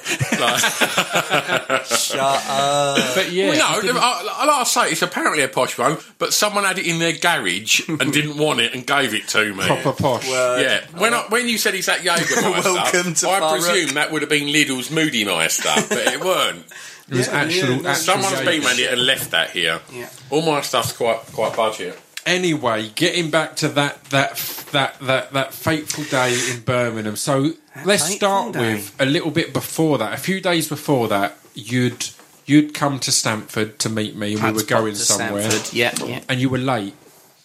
[1.86, 3.14] Shut up.
[3.14, 6.32] But yeah, well, no, I, I, like I say, it's apparently a posh one, but
[6.32, 9.64] someone had it in their garage and didn't want it and gave it to me.
[9.66, 10.26] proper posh.
[10.28, 13.50] Yeah, when I, when you said he's that Jägermeister, Welcome to I Thurrock.
[13.60, 16.64] presume that would have been Lidl's Moody Meister, but it weren't.
[17.08, 17.68] it was Yeah, actual.
[17.70, 18.44] yeah, no, actual Someone's Jaeger.
[18.50, 19.80] been around it and left that here.
[19.92, 20.08] Yeah.
[20.30, 21.98] All my stuff's quite quite budget.
[22.24, 24.36] Anyway, getting back to that that
[24.72, 27.16] that that that fateful day in Birmingham.
[27.16, 27.52] So
[27.84, 28.74] let's start Monday.
[28.74, 30.12] with a little bit before that.
[30.12, 32.08] A few days before that, you'd
[32.46, 35.72] you'd come to Stanford to meet me, and we were going somewhere, Stanford.
[35.72, 36.20] Yeah, yeah.
[36.28, 36.94] and you were late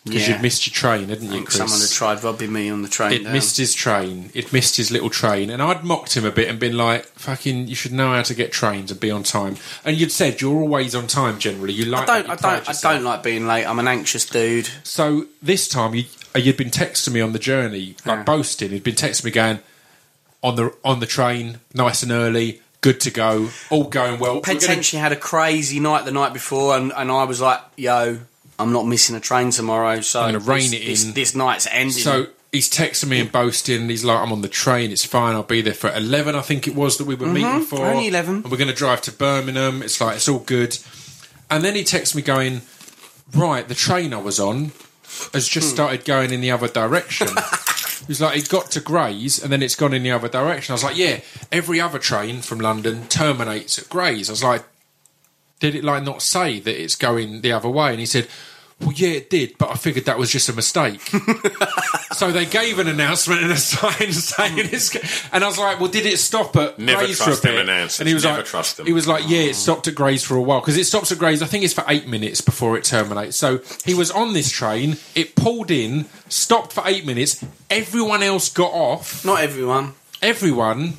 [0.04, 0.34] because Yeah.
[0.36, 1.58] you'd missed your train, hadn't you, Chris?
[1.58, 3.12] someone had tried robbing me on the train.
[3.14, 3.34] It down.
[3.34, 4.32] missed his train.
[4.34, 7.68] It missed his little train, and I'd mocked him a bit and been like, "Fucking,
[7.68, 10.60] you should know how to get trains and be on time." And you'd said you're
[10.60, 11.38] always on time.
[11.39, 12.10] Generally, you like.
[12.10, 12.30] I don't.
[12.32, 12.70] I don't.
[12.70, 13.66] I don't like being late.
[13.66, 14.70] I'm an anxious dude.
[14.84, 18.24] So this time you you'd been texting me on the journey, like Yeah.
[18.24, 18.72] boasting.
[18.72, 19.60] You'd been texting me going
[20.41, 24.36] on the on the train, nice and early, good to go, all going well.
[24.36, 27.60] We're gonna- Potentially had a crazy night the night before, and, and I was like,
[27.78, 28.22] "Yo,
[28.62, 31.14] I'm not missing a train tomorrow." So I'm rein this, it in.
[31.14, 31.91] This night's ending.
[31.91, 33.89] So he's texting me and boasting.
[33.89, 34.91] He's like, "I'm on the train.
[34.91, 35.36] It's fine.
[35.36, 36.36] I'll be there for eleven.
[36.36, 37.78] I think it was that we were meeting for.
[37.78, 37.86] Mm-hmm.
[37.86, 38.36] only 11.
[38.36, 39.82] And we're going to drive to Birmingham.
[39.82, 40.78] It's like it's all good."
[41.49, 42.62] And then he texts me going,
[43.36, 44.72] "Right, the train I was on
[45.34, 45.74] has just Hmm.
[45.76, 47.28] started going in the other direction."
[48.07, 50.74] He's like, it got to Grays and then it's gone in the other direction.
[50.74, 51.20] I was like, yeah,
[51.51, 54.28] every other train from London terminates at Grays.
[54.28, 54.64] I was like,
[55.59, 57.91] did it like not say that it's going the other way?
[57.91, 58.28] And he said,
[58.82, 61.01] well, yeah, it did, but I figured that was just a mistake.
[62.13, 64.73] so they gave an announcement and a sign saying hmm.
[64.73, 64.95] it's.
[65.32, 67.65] And I was like, well, did it stop at Never Grays trust for a them
[67.65, 67.69] bit?
[67.69, 67.99] announcers.
[67.99, 68.86] And he was Never like, trust them.
[68.86, 69.53] he was like, yeah, it hmm.
[69.53, 71.41] stopped at Grays for a while because it stops at Grays.
[71.41, 73.38] I think it's for eight minutes before it terminates.
[73.38, 74.97] So he was on this train.
[75.15, 77.43] It pulled in, stopped for eight minutes.
[77.69, 79.23] Everyone else got off.
[79.25, 79.93] not everyone.
[80.21, 80.93] Everyone.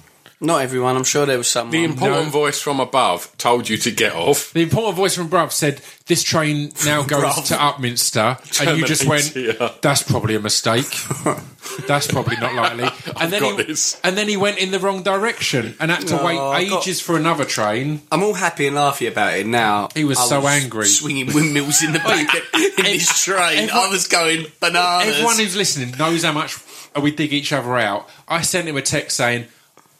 [0.45, 0.97] Not everyone.
[0.97, 1.70] I'm sure there was someone.
[1.70, 2.30] The important No.
[2.30, 4.53] voice from above told you to get off.
[4.53, 7.47] The important voice from Bruv said, "This train now goes Bruv.
[7.47, 9.55] to Upminster," and you just went, here.
[9.80, 10.90] "That's probably a mistake.
[11.86, 12.88] That's probably not likely."
[13.20, 14.01] And then got he, this.
[14.03, 16.82] and then he went in the wrong direction and had to No, wait I got-
[16.82, 18.03] ages for another train.
[18.11, 19.90] I'm all happy and laughy about it now.
[19.95, 20.86] He was I so angry.
[20.86, 22.34] swinging windmills in the back
[22.78, 23.70] in this train.
[23.70, 25.09] I was going bananas.
[25.14, 26.57] Everyone who's listening knows how much
[27.01, 28.09] we dig each other out.
[28.26, 29.47] I sent him a text saying,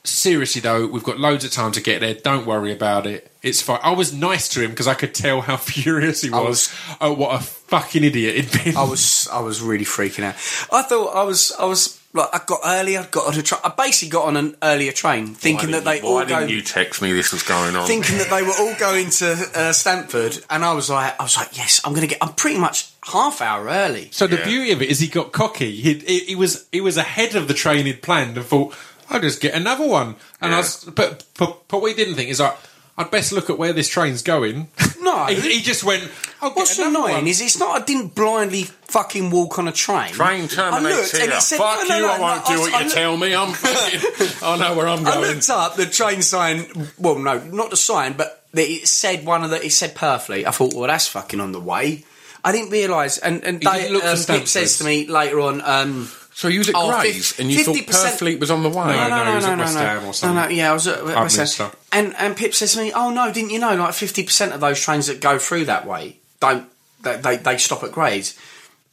[0.05, 2.15] "Seriously though, we've got loads of time to get there.
[2.15, 3.31] Don't worry about it.
[3.43, 6.43] It's fine." I was nice to him because I could tell how furious he was.
[6.47, 8.77] was- oh, what a fucking idiot he'd been.
[8.77, 10.35] I was I was really freaking out.
[10.73, 12.97] I thought I was I was like I got early.
[12.99, 13.61] I got on a train.
[13.65, 16.41] I basically got on an earlier train, thinking that they didn't- all Why go.
[16.41, 17.87] didn't you text me this was going on?
[17.87, 21.37] Thinking that they were all going to uh, Stanford, and I was like, I was
[21.37, 22.19] like, yes, I'm going to get.
[22.21, 24.09] I'm pretty much half hour early.
[24.13, 24.45] So the Yeah.
[24.45, 25.75] beauty of it is he got cocky.
[25.75, 28.75] He, he, he was he was ahead of the train he'd planned and thought,
[29.11, 30.17] I'll just get another one.
[30.41, 30.57] And I Yeah.
[30.59, 32.57] was, but, but but what he didn't think is like,
[32.99, 34.69] I'd best look at where this train's going.
[35.03, 35.27] No.
[35.27, 36.09] he, he just went.
[36.41, 37.27] I'll get What's another annoying one.
[37.27, 37.83] is it's not.
[37.83, 40.13] I didn't blindly fucking walk on a train.
[40.13, 41.29] Train I terminates here.
[41.29, 42.85] it said, Fuck no, no, you, no, I won't no, do I- what I you
[42.85, 43.35] looked- tell me.
[43.35, 45.09] I'm fucking, I know where I'm going.
[45.09, 45.35] I going.
[45.35, 46.67] looked up the train sign.
[46.99, 49.63] Well, no, not the sign, but the, it said one of the.
[49.67, 50.47] It said perfectly.
[50.47, 52.05] I thought, well, that's fucking on the way.
[52.45, 55.41] I didn't realise, and and You they, look for um, Pip says to me later
[55.41, 55.61] on.
[55.63, 58.63] Um, So you was at Oh, Grays fif- and you thought 50% Purfleet was on
[58.63, 58.87] the way?
[58.87, 60.35] No, no, he was at West Ham or something.
[60.37, 61.59] No, no, yeah, I was at West Upminster.
[61.59, 61.73] Ham.
[61.93, 63.75] And and Pip says to me, "Oh no, didn't you know?
[63.77, 66.69] Like fifty percent of those trains that go through that way don't
[67.03, 68.37] they they, they stop at Grays."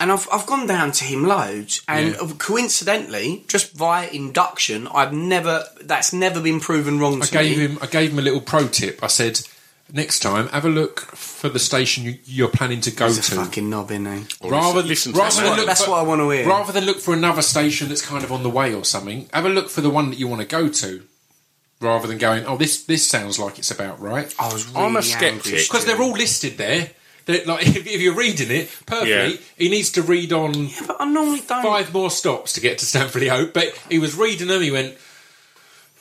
[0.01, 2.31] And I've I've gone down to him loads, and Yeah.
[2.37, 7.67] coincidentally, just via induction, I've never that's never been proven wrong I to gave me.
[7.67, 9.03] him I gave him a little pro tip.
[9.03, 9.41] I said,
[9.93, 13.21] next time, have a look for the station you, you're planning to go He's a
[13.23, 13.35] to.
[13.35, 14.25] fucking knob, isn't he?
[14.41, 16.47] Or rather, listen to rather him, than look That's for, what I wanna hear.
[16.47, 19.45] Rather than look for another station that's kind of on the way or something, have
[19.45, 21.03] a look for the one that you want to go to.
[21.81, 24.33] Rather than going, oh, this this sounds like it's about right.
[24.37, 25.43] I was really I'm a sceptic.
[25.67, 26.89] Because they're all listed there.
[27.25, 29.37] They're, like if, if you're reading it perfectly, Yeah.
[29.57, 31.63] he needs to read on Yeah, But I normally don't.
[31.63, 33.53] five more stops to get to Stamford Hope.
[33.53, 34.61] But he was reading them.
[34.61, 34.95] He went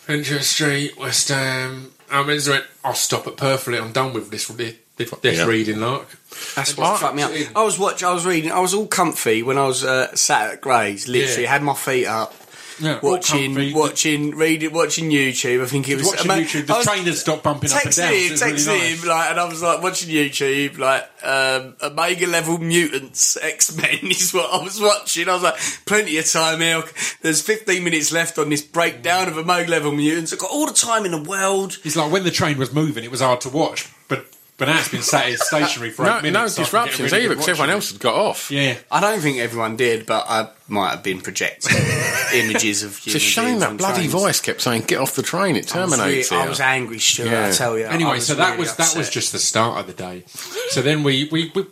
[0.06, 1.92] Fenchurch Street, West Ham.
[2.10, 2.64] I mean, he went.
[2.84, 3.78] I'll stop at Perfectly.
[3.78, 5.44] I'm done with this this, this Yeah.
[5.46, 6.08] reading, Lark.
[6.56, 7.32] That's what fucked me up.
[7.54, 8.02] I was watch.
[8.02, 8.50] I was reading.
[8.50, 11.06] I was all comfy when I was uh, sat at Grays.
[11.08, 11.50] Literally, Yeah.
[11.50, 12.34] had my feet up,
[12.80, 15.62] Yeah, watching, watching, reading, watching YouTube.
[15.62, 17.94] I think it was Watching ama- YouTube, the was train had stopped bumping up and
[17.94, 18.12] down.
[18.12, 19.02] Him, so it was texting really nice.
[19.02, 23.98] him, like, and I was like watching YouTube, like um, Omega level mutants X Men
[24.02, 25.28] is what I was watching.
[25.28, 26.82] I was like, plenty of time here.
[27.22, 30.32] There's 15 minutes left on this breakdown of Omega level mutants.
[30.32, 31.78] I've got all the time in the world.
[31.84, 34.26] It's like when the train was moving, it was hard to watch, but
[34.58, 36.58] but now it's been sat here stationary for No, eight minutes.
[36.58, 38.50] no so I can get disruptions really either, because everyone else had got off.
[38.50, 41.76] Yeah, I don't think everyone did, but I might have been projecting
[42.34, 43.00] images of.
[43.06, 45.56] It's a shame that bloody voice kept saying, "Get off the train!
[45.56, 47.28] It I was, really- terminates I was angry, Stuart.
[47.28, 47.52] I Yeah.
[47.52, 47.86] tell you.
[47.86, 50.24] Anyway, was so that really was that was just the start of the day.
[50.70, 51.64] So then we we, we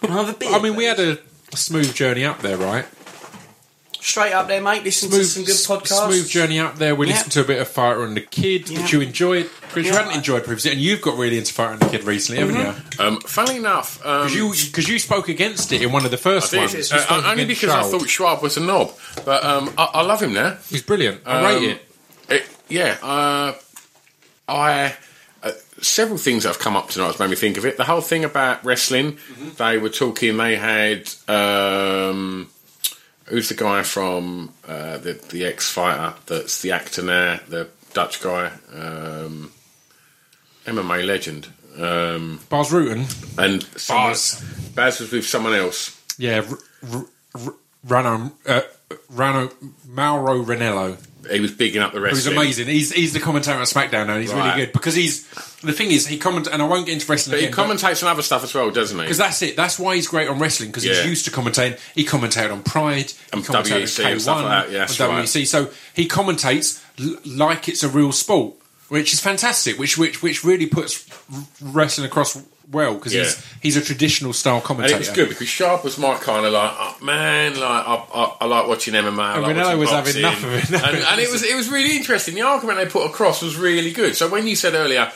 [0.00, 1.18] Can I have a beer, I mean we had a
[1.54, 2.86] smooth journey up there, right?
[4.08, 4.84] Straight up there, mate.
[4.84, 5.54] Listen Smooth, to some good
[5.84, 6.06] podcasts.
[6.06, 6.94] smooth journey up there.
[6.94, 7.12] We Yeah.
[7.12, 8.80] listened to a bit of Fighter and the Kid, Yeah.
[8.80, 9.50] which you enjoyed.
[9.70, 12.40] Chris, you hadn't enjoyed previously, and you've got really into Fighter and the Kid recently,
[12.40, 13.04] haven't you?
[13.04, 16.54] Um, funnily enough, um, Because you you spoke against it in one of the first
[16.54, 16.72] I ones.
[16.72, 16.90] did.
[16.90, 18.94] Uh, only against because I thought Schaub was a knob.
[19.26, 20.56] But um, I, I love him now.
[20.70, 21.20] He's brilliant.
[21.26, 21.88] I Um, rate it.
[22.30, 23.52] It, yeah, uh,
[24.48, 24.94] I
[25.42, 25.50] uh,
[25.82, 27.76] several things that have come up tonight has made me think of it.
[27.76, 29.48] The whole thing about wrestling, Mm-hmm.
[29.58, 30.38] they were talking.
[30.38, 32.48] They had um,
[33.28, 36.14] who's the guy from uh, the the X Fighter?
[36.26, 39.50] That's the actor now, the Dutch guy, um,
[40.66, 41.48] MMA legend,
[41.78, 43.06] um, Bas Rutten.
[43.38, 44.44] and someone, Baz.
[44.74, 46.00] Baz was with someone else.
[46.18, 46.58] Yeah, R-
[46.92, 47.54] R- R-
[47.86, 48.62] Rano, uh,
[49.12, 49.52] Rano,
[49.86, 50.96] Mauro Ranallo.
[51.30, 52.36] He was bigging up the Who's wrestling.
[52.36, 52.66] amazing.
[52.68, 54.14] He's he's the commentator on SmackDown now.
[54.14, 54.54] and He's Right.
[54.54, 55.24] really good because he's
[55.62, 57.76] the thing is he comment and I won't get into wrestling But he again, but-
[57.76, 59.02] commentates on other stuff as well, doesn't he?
[59.04, 59.56] Because that's it.
[59.56, 60.94] That's why he's great on wrestling because Yeah.
[60.94, 61.78] he's used to commentating.
[61.94, 64.72] He commentated on Pride, And he commentated WEC on and stuff like that.
[64.72, 65.28] Yeah, on right.
[65.28, 68.54] So he commentates l- like it's a real sport,
[68.88, 69.78] which is fantastic.
[69.78, 71.04] Which which which really puts
[71.60, 72.36] wrestling across
[72.70, 73.42] well because he's Yeah.
[73.62, 74.96] he's a traditional style And commentator.
[74.96, 78.36] it was good because Sharp was my kind of like, oh, man, like I, I,
[78.42, 79.20] I like watching MMA.
[79.20, 80.70] I And like was having enough of it.
[80.82, 82.34] and, and it was it was really interesting.
[82.34, 84.16] The argument they put across was really good.
[84.16, 85.10] So when you said earlier,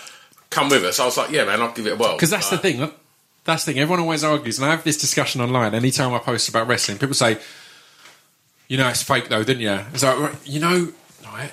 [0.51, 2.49] "Come with us," I was like, "Yeah, man, I'll give it a whirl." Because that's
[2.51, 2.81] the thing.
[2.81, 2.97] look,
[3.45, 3.81] That's the thing.
[3.83, 5.75] Everyone always argues, and I have this discussion online.
[5.75, 7.39] Anytime I post about wrestling, people say,
[8.69, 10.93] "You know, it's fake, though, didn't you?" It's like, "Right, you know,
[11.25, 11.53] right?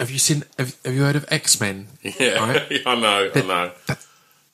[0.00, 0.44] Have you seen?
[0.58, 1.88] Have, have you heard of X Men?
[2.02, 2.82] Yeah, Right?
[2.86, 3.72] I know, I know.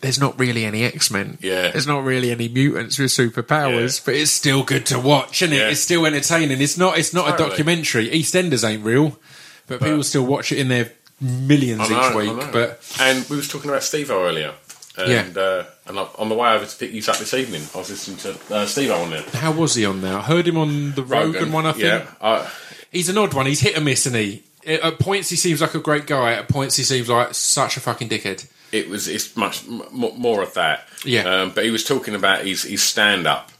[0.00, 1.38] There's not really any X Men.
[1.40, 1.70] Yeah.
[1.72, 4.02] there's not really any mutants with superpowers, Yeah.
[4.04, 5.58] but it's still good to watch, isn't it?
[5.58, 5.68] Yeah.
[5.70, 6.60] It's still entertaining.
[6.62, 6.98] It's not.
[6.98, 8.08] It's not a documentary.
[8.10, 9.18] EastEnders ain't real,
[9.66, 12.52] but, people still watch it in their millions know, each week.
[12.52, 14.54] But and we was talking about Steve earlier.
[14.96, 15.40] And, Yeah.
[15.42, 18.18] uh, and on the way over to pick you up this evening, I was listening
[18.18, 19.22] to uh, Steve on there.
[19.34, 20.16] how was he on there?
[20.18, 21.66] I heard him on the Rogan, one.
[21.66, 21.84] I think.
[21.84, 22.48] Yeah, I,
[22.92, 23.46] he's an odd one.
[23.46, 24.42] He's hit and miss, isn't he?
[24.66, 26.32] At points, he seems like a great guy.
[26.34, 28.46] At points, he seems like such a fucking dickhead.
[28.72, 30.86] It was it's much m- more of that.
[31.04, 31.22] Yeah.
[31.22, 33.50] Um, but he was talking about his, his stand up,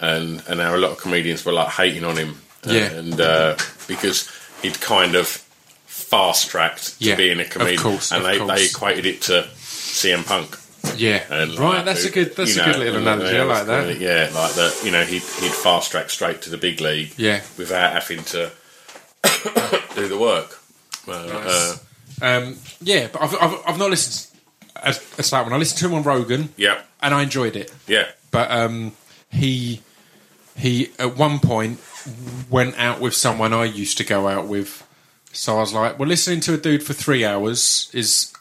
[0.00, 2.36] and and how a lot of comedians were like hating on him.
[2.66, 2.90] Yeah.
[2.92, 3.56] And uh,
[3.88, 4.30] because
[4.62, 5.26] he'd kind of
[5.86, 8.54] fast tracked to Yeah, being a of comedian, course, and of they, course.
[8.58, 10.56] they equated it to CM Punk.
[10.96, 11.76] Yeah, And right.
[11.76, 12.36] like, That's who- a good.
[12.36, 13.36] That's a know, good little analogy.
[13.38, 13.98] I like that.
[14.00, 14.80] Yeah, like that.
[14.84, 17.14] You know, he'd he'd fast track straight to the big league.
[17.16, 17.40] Yeah.
[17.56, 18.50] without having to
[19.94, 20.58] do the work.
[21.06, 21.76] Well, uh,
[22.20, 24.28] Um, yeah, but I've, I've, I've not listened
[24.76, 25.52] as, as that one.
[25.52, 27.72] I listened to him on Rogan, yeah, and I enjoyed it.
[27.86, 28.08] yeah.
[28.30, 28.92] But um,
[29.30, 29.82] he
[30.56, 31.80] he at one point
[32.50, 34.86] went out with someone I used to go out with.
[35.32, 38.32] So I was like, well, listening to a dude for three hours is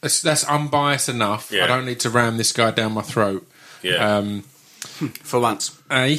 [0.00, 1.50] that's, that's unbiased enough.
[1.50, 1.64] Yeah.
[1.64, 3.46] I don't need to ram this guy down my throat.
[3.82, 4.18] Yeah.
[4.18, 4.42] Um,
[5.22, 5.80] for once.
[5.90, 6.18] Eh?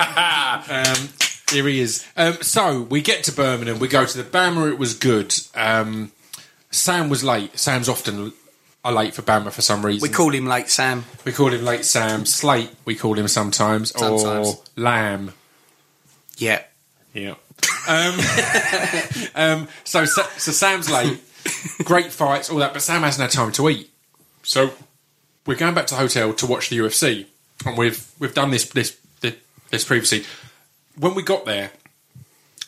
[0.68, 1.08] um,
[1.50, 2.06] here he is.
[2.16, 3.78] Um, so we get to Birmingham.
[3.78, 4.72] We go to the BAMMA.
[4.72, 5.34] It was good.
[5.54, 6.12] Um,
[6.70, 7.58] Sam was late.
[7.58, 8.32] Sam's often
[8.84, 10.06] are late for BAMMA for some reason.
[10.08, 11.04] We call him Late Sam.
[11.24, 12.26] We call him late Sam.
[12.26, 12.70] Slate.
[12.84, 14.48] We call him sometimes, Sometimes.
[14.48, 15.32] or Lamb.
[16.36, 16.62] Yeah.
[17.14, 17.34] Yeah.
[17.86, 18.18] Um,
[19.34, 20.22] um, so, so
[20.52, 21.20] Sam's late.
[21.84, 23.90] Great fights, all that, but Sam hasn't had time to eat.
[24.42, 24.72] So
[25.46, 27.26] we're going back to the hotel to watch the UFC,
[27.66, 29.34] and we've we've done this this this,
[29.70, 30.24] this previously.
[30.96, 31.72] When we got there,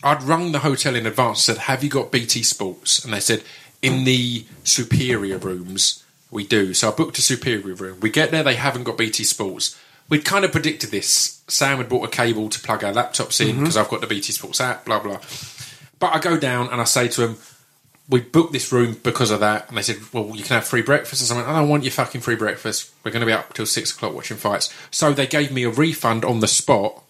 [0.02, 1.42] I'd rung the hotel in advance.
[1.42, 3.42] Said, "Have you got BT Sports?" And they said,
[3.80, 6.03] "In the superior rooms,
[6.34, 8.00] we do." So I booked a superior room.
[8.00, 9.78] We get there, they haven't got BT Sports.
[10.08, 11.42] We'd kind of predicted this.
[11.48, 13.60] Sam had bought a cable to plug our laptops in mm-hmm.
[13.60, 14.84] because I've got the BT Sports app.
[14.84, 15.20] Blah blah.
[15.98, 17.36] But I go down and I say to him,
[18.08, 19.68] we booked this room because of that.
[19.68, 21.22] And they said, well, you can have free breakfast.
[21.30, 22.92] And I went, I don't want your fucking free breakfast.
[23.02, 24.72] We're going to be up till six o'clock watching fights.
[24.90, 27.02] So they gave me a refund on the spot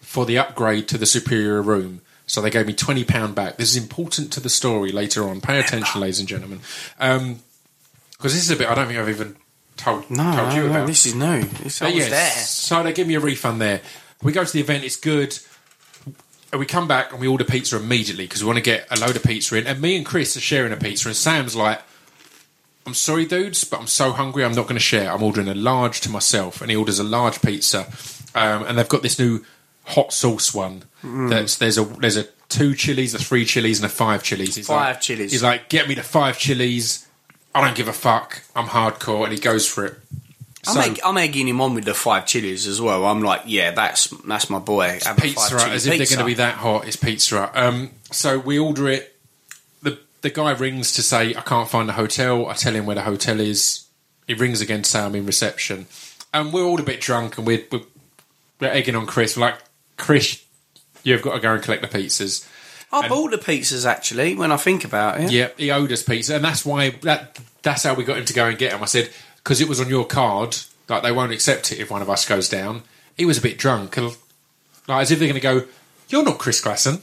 [0.00, 2.00] for the upgrade to the superior room.
[2.26, 3.56] So they gave me £20 back.
[3.56, 5.40] This is important to the story later on.
[5.40, 6.60] Pay attention, ladies and gentlemen.
[6.98, 7.40] Um,
[8.18, 9.36] Because this is a bit I don't think I've even
[9.76, 10.86] told, No, told you no, about.
[10.86, 11.42] this is new.
[11.42, 12.30] This But yes, there.
[12.44, 13.80] So they give me a refund there.
[14.22, 15.38] We go to the event, it's good.
[16.50, 18.98] And we come back and we order pizza immediately because we want to get a
[18.98, 19.66] load of pizza in.
[19.66, 21.80] And me and Chris are sharing a pizza, and Sam's like,
[22.86, 25.12] I'm sorry, dudes, but I'm so hungry, I'm not going to share.
[25.12, 26.62] I'm ordering a large to myself.
[26.62, 27.86] And he orders a large pizza.
[28.34, 29.44] Um, and they've got this new
[29.84, 30.84] hot sauce one.
[31.02, 31.28] Mm.
[31.30, 34.56] That's there's a there's a two chilies, a three chilies, and a five chilies.
[34.56, 35.32] He's Five like, chilies.
[35.32, 37.06] He's like, get me the five chilies.
[37.58, 38.42] I don't give a fuck.
[38.54, 39.98] I'm hardcore, and he goes for it.
[40.66, 43.04] I'm, So- egg, I'm egging him on with the five chilies as well.
[43.06, 44.98] I'm like, yeah, that's that's my boy.
[45.02, 46.86] Have pizza chili as if they're going to be that hot.
[46.86, 47.52] It's Pizza Hut.
[47.56, 49.16] Um, so we order it.
[49.82, 52.48] The the guy rings to say I can't find a hotel.
[52.48, 53.86] I tell him where the hotel is.
[54.26, 55.86] He rings again to say I'm in reception,
[56.34, 57.80] and we're all a bit drunk and we're we're,
[58.60, 59.36] we're egging on Chris.
[59.36, 59.58] We're like,
[59.96, 60.44] Chris,
[61.02, 62.46] you've got to go and collect the pizzas.
[62.90, 64.34] I bought the pizzas actually.
[64.34, 67.82] When I think about it, Yeah, he owed us pizza, and that's why that that's
[67.82, 68.82] how we got him to go and get him.
[68.82, 70.56] I said because it was on your card,
[70.88, 72.82] like they won't accept it if one of us goes down.
[73.16, 74.16] He was a bit drunk, and
[74.86, 75.66] like as if they're going to go.
[76.10, 77.02] You're not Chris Glasson.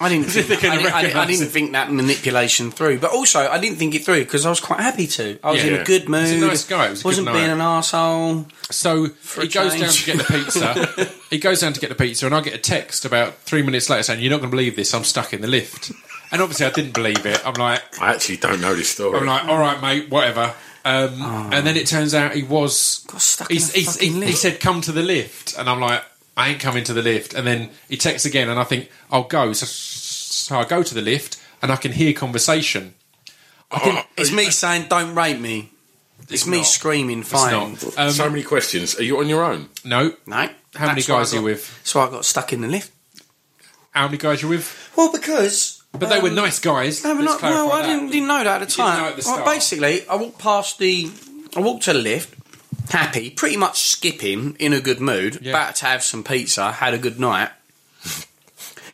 [0.00, 0.26] I didn't.
[0.30, 3.58] Think, They're I, didn't, I, didn't, I didn't think that manipulation through, but also I
[3.58, 5.36] didn't think it through because I was quite happy to.
[5.42, 5.74] I was Yeah.
[5.74, 6.28] in a good mood.
[6.28, 6.92] He's a nice guy.
[6.92, 7.32] It was night.
[7.32, 8.46] being an asshole.
[8.70, 9.06] So
[9.40, 11.10] he goes down to get the pizza.
[11.30, 13.90] he goes down to get the pizza, and I get a text about three minutes
[13.90, 14.94] later saying, "You're not going to believe this.
[14.94, 15.90] I'm stuck in the lift."
[16.32, 17.44] And obviously, I didn't believe it.
[17.46, 19.18] I'm like, I actually don't know this story.
[19.18, 20.54] I'm like, all right, mate, whatever.
[20.84, 21.20] Um,
[21.52, 23.04] And then it turns out he was.
[23.08, 25.68] Got stuck in he's- a he's- fucking he, he said, "Come to the lift," and
[25.68, 26.02] I'm like,
[26.36, 29.24] "I ain't coming to the lift." And then he texts again, and I think I'll
[29.24, 29.52] go.
[29.52, 32.94] So, so I go to the lift, and I can hear conversation.
[33.70, 35.70] Oh, It's me saying, "Don't rape me."
[36.28, 36.66] It's, me not.
[36.66, 37.76] screaming, fine.
[37.96, 38.96] Um, so many questions.
[38.98, 39.68] Are you on your own?
[39.84, 40.14] no.
[40.26, 40.48] No.
[40.76, 41.80] How many That's why I guys are you got- with?
[41.82, 42.92] So I got stuck in the lift.
[43.90, 44.92] How many guys are you with?
[44.96, 47.02] Well, because But they were um, nice guys.
[47.04, 47.88] No, but Let's not, clarify I that.
[47.88, 48.98] didn't, didn't know that at the You didn't time.
[49.02, 51.10] know at the Well, basically, I walked past the,
[51.56, 52.34] I walked to the lift,
[52.90, 55.50] happy, pretty much skipping, in a good mood, Yeah.
[55.50, 57.50] about to have some pizza, had a good night.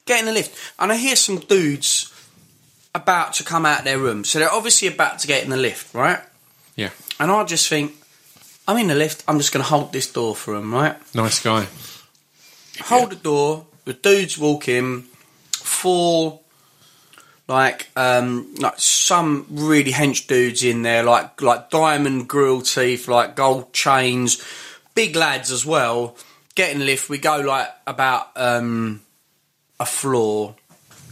[0.07, 2.13] Get in the lift, and I hear some dudes
[2.95, 4.25] about to come out their room.
[4.25, 6.21] So they're obviously about to get in the lift, right?
[6.77, 6.91] Yeah,
[7.21, 7.93] And I just think,
[8.69, 10.97] I'm in the lift, I'm just going to hold this door for them, right?
[11.15, 11.67] nice guy.
[12.85, 13.67] hold the door.
[13.85, 15.03] The dudes walk in.
[15.53, 16.41] Four,
[17.49, 23.37] like, um, like some really hench dudes in there, like like diamond grill teeth, like
[23.37, 24.43] gold chains,
[24.95, 26.17] big lads as well.
[26.55, 27.09] Getting lift.
[27.09, 29.03] We go like about um,
[29.79, 30.55] a floor,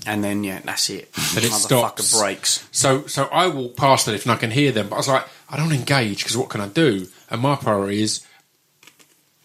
[0.06, 1.12] and then yeah, that's it.
[1.12, 2.18] Then it stops.
[2.18, 2.66] breaks.
[2.72, 5.08] So, so I walk past the lift and I can hear them, but I was
[5.08, 7.06] like, I don't engage because what can I do?
[7.30, 8.26] And my priority is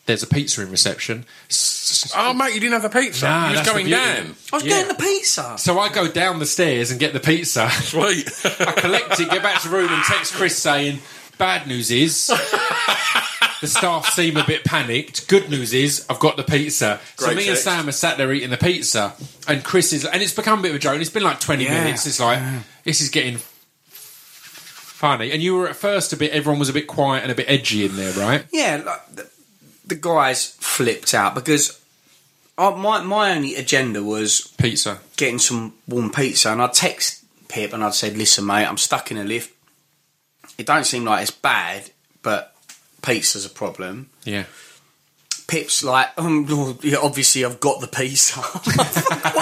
[0.10, 1.24] there's a pizza in reception.
[2.16, 3.26] Oh, mate, you didn't have a pizza.
[3.26, 4.01] Nah, you was that's the going beauty.
[4.01, 4.36] down.
[4.51, 4.70] I was Yeah.
[4.70, 5.55] getting the pizza.
[5.57, 7.70] So I go down the stairs and get the pizza.
[7.70, 8.28] Sweet.
[8.60, 11.01] I collect it, get back to the room, and text Chris saying,
[11.38, 12.28] "Bad news is
[13.62, 15.28] the staff seem a bit panicked.
[15.28, 17.64] Good news is I've got the pizza." so Great me and text.
[17.64, 19.14] Sam are sat there eating the pizza,
[19.47, 20.93] and Chris is, and it's become a bit of a joke.
[20.93, 21.84] and It's been like twenty Yeah.
[21.84, 22.05] minutes.
[22.07, 22.39] It's like
[22.84, 23.39] this is getting
[23.89, 25.32] funny.
[25.32, 26.32] And you were at first a bit.
[26.32, 28.43] Everyone was a bit quiet and a bit edgy in there, right?
[28.51, 29.30] Yeah, like the,
[29.90, 31.82] the guys flipped out because
[32.58, 35.00] uh, my my only agenda was Pizza.
[35.18, 39.12] getting some warm pizza, and I'd text Pip and I'd said, "Listen, mate, I'm stuck
[39.12, 39.54] in a lift.
[40.58, 41.90] It don't seem like it's bad,
[42.22, 42.56] but
[43.02, 44.46] pizza's a problem." Yeah.
[45.50, 48.39] Pip's like, um, yeah, obviously I've got the pizza.
[48.41, 48.64] what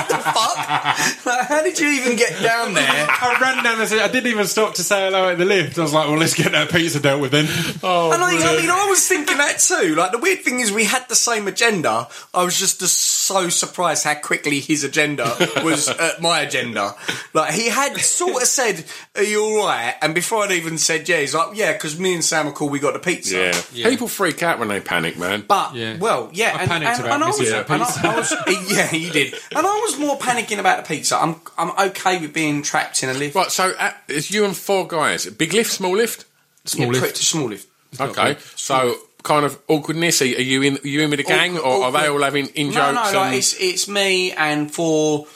[0.10, 1.26] the fuck?
[1.26, 2.86] Like, how did you even get down there?
[3.10, 4.02] I ran down the stairs.
[4.02, 5.78] I didn't even stop to say hello at the lift.
[5.78, 7.46] I was like, well, let's get that pizza dealt with then.
[7.84, 9.96] Oh, And I, I mean, I was thinking that too.
[9.96, 12.08] Like the weird thing is, we had the same agenda.
[12.34, 15.26] I was just, just so surprised how quickly his agenda
[15.64, 16.96] was at my agenda.
[17.34, 18.86] Like he had sort of said,
[19.16, 22.14] "Are you all right?" And before I'd even said, "Yeah," he's like, "Yeah," because me
[22.14, 22.70] and Sam are cool.
[22.70, 23.36] We got the pizza.
[23.38, 23.62] Yeah.
[23.74, 23.90] Yeah.
[23.90, 25.44] People freak out when they panic, man.
[25.48, 25.97] But Yeah.
[26.00, 28.14] Well, yeah, I and, panicked and, about and I was, missing and I.
[28.14, 31.18] I was, yeah, you did, and I was more panicking about the pizza.
[31.18, 33.36] I'm, I'm okay with being trapped in a lift.
[33.36, 35.26] Right, so uh, it's you and four guys.
[35.28, 36.26] Big lift, small lift?
[36.66, 37.18] Small Yeah, lift.
[37.18, 37.68] small lift.
[38.00, 38.38] Okay.
[38.56, 40.22] So kind of awkwardness.
[40.22, 42.22] Are are you in are you in with the gang Awkward- or are they all
[42.22, 42.94] having in jokes?
[42.96, 45.28] no, and- like it's it's me and four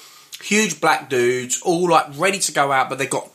[0.44, 3.31] huge black dudes, all like ready to go out, but they've got like,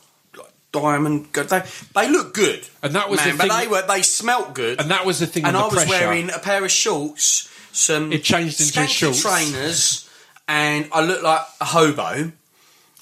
[0.81, 1.31] diamond.
[1.33, 1.63] go- They
[1.95, 4.79] they look good, And that was man, the but thing- they were they smelt good,
[4.81, 5.89] And that was the thing and I the was pressure.
[6.07, 9.21] wearing a pair of shorts, some It changed into skanky shorts.
[9.21, 10.09] trainers,
[10.47, 12.31] and I looked like a hobo.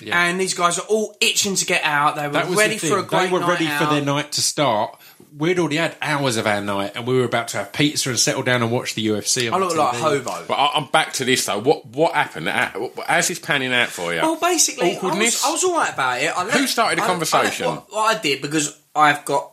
[0.01, 0.21] Yeah.
[0.23, 2.17] And these guys are all itching to get out.
[2.17, 2.89] They were That was ready the thing.
[2.91, 3.81] for a great They were night ready out.
[3.87, 4.99] for their night to start.
[5.37, 8.17] We'd already had hours of our night, and we were about to have pizza and
[8.17, 9.51] settle down and watch the UFC.
[9.51, 10.45] On I look the like a hobo.
[10.47, 11.59] But I- I'm back to this though.
[11.59, 12.47] What what happened?
[12.47, 12.69] Uh,
[13.05, 14.21] How's this panning out for you?
[14.21, 15.43] Well, basically, I was, Awkwardness?
[15.45, 16.31] I was all right about it.
[16.37, 17.65] I let, Who started the I- conversation?
[17.65, 19.51] I, let- well, I did because I've got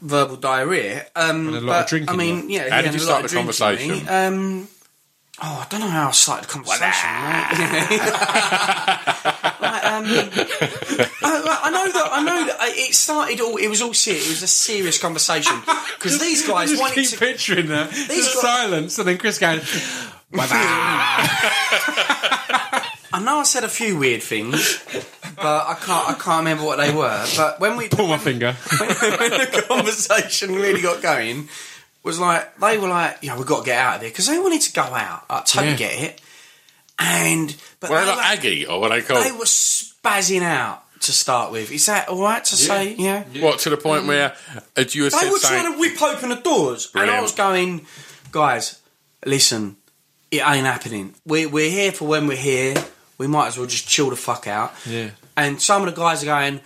[0.00, 1.06] verbal diarrhea.
[1.16, 2.68] Um, And a lot but, of drinking, I mean, yeah.
[2.70, 4.06] How yeah, did you start the conversation?
[4.08, 4.68] Um,
[5.42, 7.10] oh, I don't know how I started the conversation.
[7.10, 7.50] right?
[9.64, 10.04] Like, um,
[11.22, 11.63] I,
[12.14, 12.56] I know that.
[12.60, 13.56] I know that it started all.
[13.56, 14.26] It was all serious.
[14.26, 15.56] It was a serious conversation
[15.98, 17.18] because these I guys just wanted keep to.
[17.18, 17.90] picturing that.
[17.90, 19.60] These Just guys- silence, and then Chris going,
[23.16, 24.82] I know I said a few weird things,
[25.36, 26.08] but I can't.
[26.10, 27.24] I can't remember what they were.
[27.36, 28.52] But when we pull my finger.
[28.52, 31.48] when the conversation really got going,
[32.02, 34.38] was like they were like, "Yeah, we've got to get out of here" because they
[34.38, 35.24] wanted to go out.
[35.30, 35.76] I totally Yeah.
[35.76, 36.20] get it.
[36.98, 39.24] And but Were they, they were, like Aggie or what they called?
[39.24, 41.70] they were spazzing out to start with.
[41.70, 42.94] Is that all right to say?
[42.94, 43.24] Yeah.
[43.40, 44.08] What to the point mm.
[44.08, 44.36] where
[44.76, 47.86] as you were They were trying to whip open the doors, and I was going,
[48.32, 48.80] guys,
[49.24, 49.76] listen,
[50.30, 51.14] it ain't happening.
[51.24, 52.74] We, we're here for when we're here.
[53.18, 54.74] We might as well just chill the fuck out.
[54.86, 55.10] Yeah.
[55.36, 56.60] And some of the guys are going,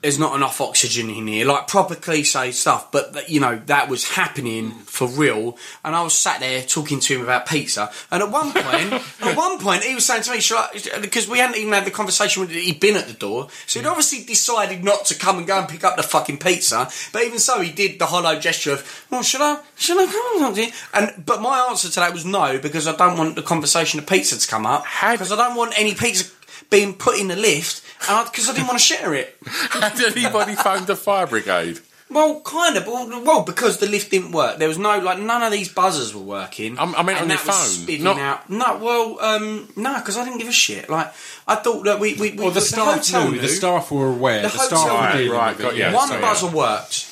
[0.00, 2.92] there's not enough oxygen in here, like proper cliche stuff.
[2.92, 7.00] But that, you know that was happening for real, and I was sat there talking
[7.00, 7.90] to him about pizza.
[8.10, 8.92] And at one point,
[9.22, 12.40] at one point, he was saying to me, because we hadn't even had the conversation
[12.40, 15.58] with he'd been at the door, so he'd obviously decided not to come and go
[15.58, 16.88] and pick up the fucking pizza.
[17.12, 19.58] But even so, he did the hollow gesture of, "Well, should I?
[19.76, 22.94] Should I come?" on to-" And but my answer to that was no, because I
[22.94, 26.30] don't want the conversation of pizza to come up, because I don't want any pizza
[26.70, 29.36] being put in the lift, because I didn't want to share it.
[29.46, 31.80] Had anybody phoned the fire brigade?
[32.10, 32.86] Well, kind of.
[32.86, 34.58] Well, well, because the lift didn't work.
[34.58, 36.78] There was no like none of these buzzers were working.
[36.78, 38.48] I'm- I meant and on that your phone, not- out.
[38.48, 40.88] No, well, um, no, because I didn't give a shit.
[40.88, 41.12] Like
[41.46, 43.38] I thought that we we, we Well, the staff hotel knew.
[43.40, 44.40] The staff were aware.
[44.40, 45.32] The The, staff hotel were knew.
[45.34, 46.20] Right, got Yeah, One so, yeah.
[46.22, 47.06] buzzer worked.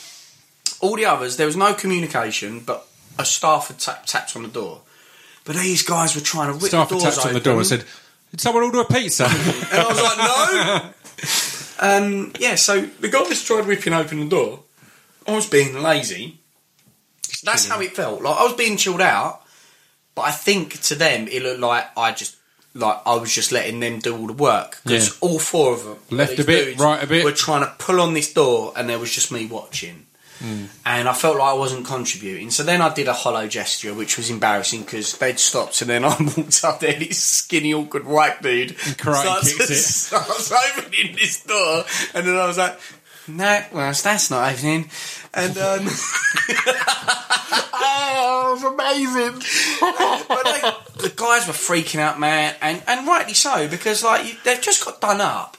[0.81, 2.87] All the others, there was no communication, but
[3.19, 4.81] a staff had tap, tapped on the door.
[5.45, 7.67] But these guys were trying to rip Staff the doors tapped on the door and
[7.67, 7.85] said,
[8.37, 10.19] "Did someone order a pizza?" And I was like,
[11.81, 11.97] no.
[12.07, 14.61] um, yeah, so the guys tried ripping open the door.
[15.27, 16.39] I was being lazy.
[17.43, 18.23] That's how it felt.
[18.23, 19.43] Like I was being chilled out,
[20.15, 22.37] but I think to them it looked like I just
[22.75, 25.15] like I was just letting them do all the work because Yeah.
[25.29, 27.25] all four of them Left a bit, right a bit.
[27.25, 30.06] were trying to pull on this door, and there was just me watching.
[30.39, 30.65] Hmm.
[30.85, 32.51] And I felt like I wasn't contributing.
[32.51, 36.05] So then I did a hollow gesture, which was embarrassing because they'd stopped, and then
[36.05, 41.85] I walked up there, this skinny, awkward white dude starts- starts opening this door,
[42.15, 42.79] and then I was like,
[43.27, 44.91] "No, well, that's not opening."
[45.33, 45.87] And um,
[47.75, 49.43] oh, it was amazing.
[50.29, 50.61] but they,
[51.09, 54.85] the guys were freaking out, man, and and rightly so because like you, they've just
[54.85, 55.57] got done up,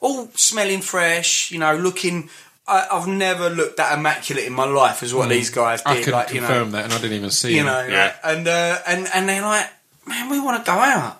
[0.00, 2.30] all smelling fresh, you know, looking.
[2.72, 5.88] I, I've never looked that immaculate in my life as what these guys did.
[5.90, 7.64] I couldn't like, you confirm know, that, and I didn't even see you it.
[7.64, 8.04] know, Yeah.
[8.04, 9.68] like, and uh, and and they're like,
[10.06, 11.18] man, we want to go out.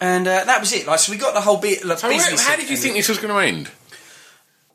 [0.00, 0.86] And uh, that was it.
[0.86, 1.84] Like, so we got the whole bit.
[1.84, 3.70] Like, So business how did you think this was going to end?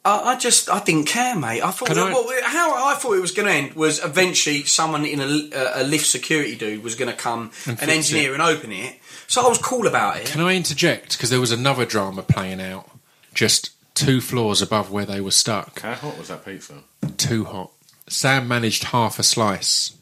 [0.05, 1.61] I, I just, I didn't care, mate.
[1.61, 4.63] I thought Can I- well, how I thought it was going to end was eventually
[4.63, 8.34] someone in a, a lift security dude was going to come And and, fix engineer
[8.34, 8.95] and open it.
[9.27, 10.25] So I was cool about it.
[10.27, 11.17] Can I interject?
[11.17, 12.89] Because there was another drama playing out
[13.34, 15.80] just two floors above where they were stuck.
[15.82, 16.76] How hot was that pizza?
[17.18, 17.72] Too hot.
[18.08, 19.95] Sam managed half a slice.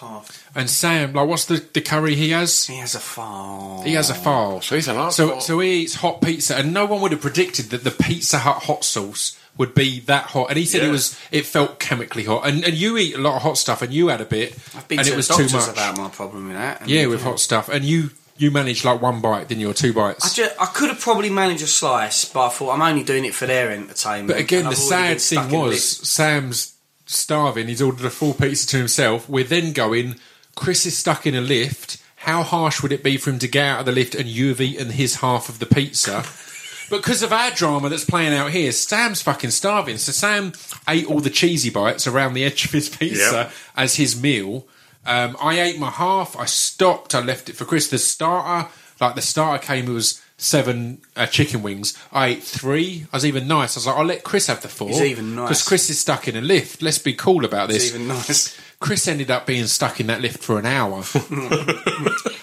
[0.00, 0.50] Half.
[0.54, 2.66] And Sam, like, what's the, the curry he has?
[2.66, 3.82] He has a file.
[3.84, 4.60] He has a file.
[4.60, 7.20] So he's an art So, so he eats hot pizza, and no one would have
[7.20, 10.46] predicted that the Pizza Hut hot sauce would be that hot.
[10.48, 10.92] And he said it Yeah.
[10.92, 12.46] was, it felt chemically hot.
[12.48, 14.88] And, and you eat a lot of hot stuff, and you had a bit, I've
[14.88, 15.76] been and to it was the too doctors much.
[15.76, 16.80] about my problem with that.
[16.80, 19.74] and- yeah, with hot stuff, and you you managed like one bite, didn't you, or
[19.74, 20.38] two I, bites?
[20.38, 23.46] I could have probably managed a slice, but I thought I'm only doing it for
[23.46, 24.28] their entertainment.
[24.28, 26.08] But again, the I've already been sad thing was.
[26.08, 26.76] Sam's
[27.06, 27.68] starving.
[27.68, 29.28] He's ordered a full pizza to himself.
[29.28, 30.16] We're then going.
[30.54, 31.98] Chris is stuck in a lift.
[32.16, 34.48] How harsh would it be for him to get out of the lift and you
[34.48, 36.24] have eaten his half of the pizza?
[36.90, 39.98] because of our drama that's playing out here, Sam's fucking starving.
[39.98, 40.52] So Sam
[40.88, 43.52] ate all the cheesy bites around the edge of his pizza Yep.
[43.76, 44.66] as his meal.
[45.04, 46.36] Um, I ate my half.
[46.36, 47.14] I stopped.
[47.14, 47.88] I left it for Chris.
[47.88, 48.68] The starter,
[49.00, 51.96] like the starter came, it was seven uh, chicken wings.
[52.12, 53.06] I ate three.
[53.12, 53.76] I was even nice.
[53.76, 54.88] I was like, I'll let Chris have the four.
[54.88, 55.48] He's even nice.
[55.48, 56.82] Because Chris is stuck in a lift.
[56.82, 57.86] Let's be cool about this.
[57.86, 58.56] It's even nice.
[58.82, 60.98] Chris ended up being stuck in that lift for an hour.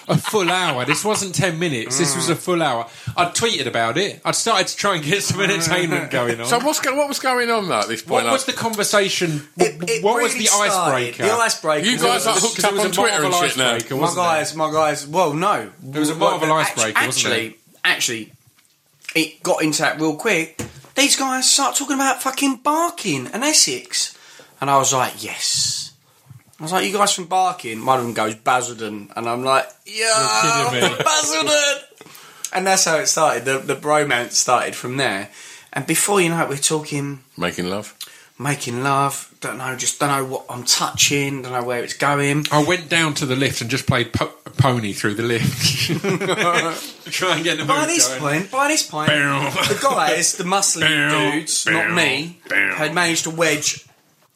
[0.08, 0.84] a full hour.
[0.84, 1.98] This wasn't 10 minutes.
[1.98, 2.88] This was a full hour.
[3.16, 4.20] I'd tweeted about it.
[4.24, 6.46] I'd started to try and get some entertainment going on.
[6.46, 8.24] So what's go- what was going on though at this point?
[8.24, 9.46] what was the conversation?
[9.56, 11.22] It- it what was really the started- icebreaker?
[11.24, 11.86] The icebreaker.
[11.86, 13.74] You guys like was- hooked up on Twitter and shit now.
[13.74, 15.06] icebreaker, My wasn't guys, my guys.
[15.06, 18.32] Well, no, It was a Well, Marvel act- icebreaker, wasn't Actually, actually,
[19.14, 20.60] it got into that real quick.
[20.96, 24.16] These guys start talking about fucking Barking and Essex,
[24.60, 25.79] and I was like, yes.
[26.60, 27.84] I was like, you guys from Barking?
[27.86, 30.98] One of them goes Basildon, and I'm like, yeah, You're kidding me.
[31.04, 32.12] Basildon.
[32.52, 33.44] And that's how it started.
[33.46, 35.30] The, the bromance started from there.
[35.72, 37.96] And before you know it, we're talking Making love.
[38.38, 39.32] making love.
[39.40, 41.40] Don't know, just don't know what I'm touching.
[41.42, 42.44] Don't know where it's going.
[42.52, 45.86] I went down to the lift and just played po- pony through the lift.
[47.10, 48.20] Try and get the By mood this going.
[48.20, 49.50] point, by this point, Bow.
[49.68, 53.86] the guys, the muscly dudes, not me, had managed to wedge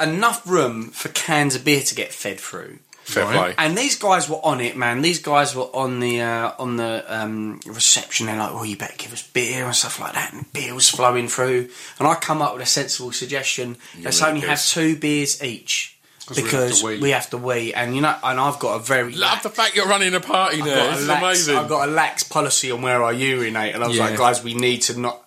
[0.00, 2.78] enough room for cans of beer to get fed through.
[3.04, 3.54] Fair Right.
[3.54, 3.64] play.
[3.66, 5.02] And these guys were on it, man.
[5.02, 8.24] These guys were on the uh, on the um, reception.
[8.26, 10.88] They're like, "Oh, you better give us beer and stuff like that." And beer was
[10.88, 11.68] flowing through.
[11.98, 15.98] And I come up with a sensible suggestion: let's really only have two beers each
[16.30, 16.98] we have because to wee.
[16.98, 17.74] we have to wee.
[17.74, 20.60] And you know, and I've got a very Love the fact you're running a party
[20.60, 20.74] I've there.
[20.76, 21.56] got, This is lax, amazing.
[21.58, 24.04] I've got a lax policy on where I urinate, and I was Yeah.
[24.06, 25.20] like, guys, we need to not.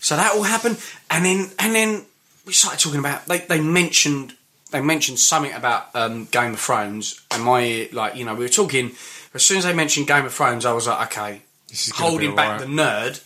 [0.00, 0.76] So that all happened,
[1.10, 2.04] and then and then
[2.46, 3.26] we started talking about.
[3.26, 4.34] They they mentioned
[4.70, 8.48] they mentioned something about um, Game of Thrones, and my like you know we were
[8.48, 8.92] talking.
[9.34, 12.34] As soon as they mentioned Game of Thrones, I was like, okay, This is holding
[12.34, 12.60] back alright.
[12.60, 13.22] the nerd.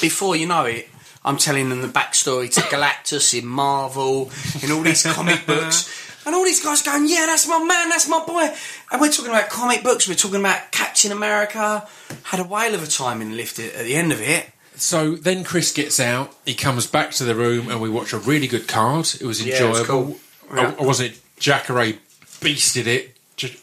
[0.00, 0.88] Before you know it,
[1.24, 4.30] I'm telling them the backstory to Galactus in Marvel,
[4.62, 5.88] in all these comic books.
[6.26, 8.48] And all these guys going, yeah, that's my man, that's my boy.
[8.90, 11.86] And we're talking about comic books, we're talking about Captain America.
[12.24, 14.48] Had a whale of a time in the lift at the end of it.
[14.76, 16.34] So then Chris gets out.
[16.44, 19.06] He comes back to the room, and we watch a really good card.
[19.20, 20.04] It was Yeah, it was enjoyable.
[20.48, 20.56] cool.
[20.56, 20.74] Yeah.
[20.78, 21.12] I, I wasn't.
[21.12, 21.20] it?
[21.38, 21.94] Jacare
[22.40, 23.16] beasted it.
[23.36, 23.56] J-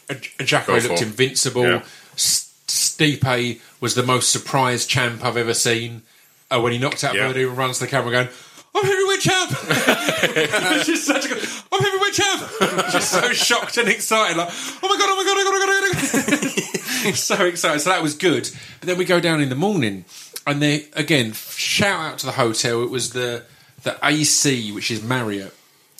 [0.44, 1.04] Jacare looked for.
[1.04, 1.62] invincible.
[1.64, 1.82] Yeah.
[2.16, 6.02] Stipe was the most surprised champ I've ever seen.
[6.50, 7.32] Uh, when he knocked out Yeah.
[7.32, 8.28] Werdum and runs to the camera, going,
[8.74, 11.48] "I'm heavyweight champ!" it's just such a good.
[11.72, 12.90] I'm heavyweight champ.
[12.92, 14.48] just so shocked and excited, like,
[14.82, 15.08] "Oh my god!
[15.10, 15.36] Oh my god!
[15.38, 15.68] Oh my god!
[15.68, 17.16] Oh my god!" Oh my god.
[17.16, 17.80] so excited.
[17.80, 18.50] So that was good.
[18.80, 20.04] But then we go down in the morning,
[20.46, 22.82] and they again shout out to the hotel.
[22.82, 23.44] It was the
[23.82, 25.54] the AC, which is Marriott.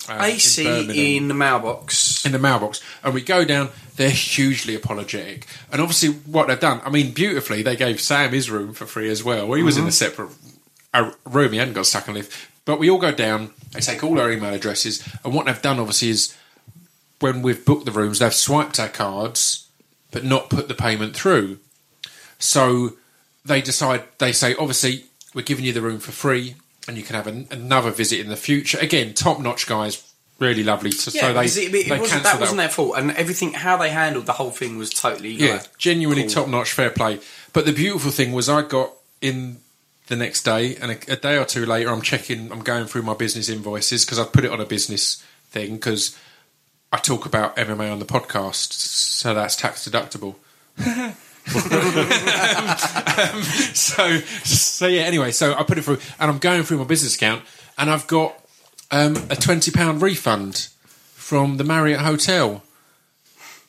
[0.09, 2.25] uh, AC Birmingham in the mailbox.
[2.25, 3.69] in the mailbox, and we go down.
[3.95, 6.81] They're hugely apologetic, and obviously what they've done.
[6.83, 9.51] I mean, beautifully, they gave Sam his room for free as well.
[9.53, 10.31] He was in a separate
[10.93, 12.49] uh, room; he hadn't got stuck in lift.
[12.65, 13.51] But we all go down.
[13.71, 16.35] They take all our email addresses, and what they've done, obviously, is
[17.19, 19.67] when we've booked the rooms, they've swiped our cards,
[20.11, 21.59] but not put the payment through.
[22.39, 22.93] So
[23.45, 24.03] they decide.
[24.19, 26.55] They say, obviously, we're giving you the room for free,
[26.87, 28.77] and you can have an, another visit in the future.
[28.79, 30.91] Again, top notch guys, really lovely.
[30.91, 33.53] So, Yeah, so they, it, it they wasn't, cancelled that wasn't their fault, and everything
[33.53, 36.31] how they handled the whole thing was totally Yeah, like, genuinely cool.
[36.31, 37.19] top notch, fair play.
[37.51, 38.91] But the beautiful thing was, I got
[39.21, 39.57] in
[40.07, 43.03] the next day, and a, a day or two later, I'm checking, I'm going through
[43.03, 46.17] my business invoices because I put it on a business thing because
[46.91, 50.35] I talk about MMA on the podcast, so that's tax deductible.
[53.13, 55.01] Um, so, so yeah.
[55.01, 57.43] Anyway, so I put it through, and I'm going through my business account,
[57.77, 58.33] and I've got
[58.89, 60.69] um, a twenty pound refund
[61.13, 62.63] from the Marriott Hotel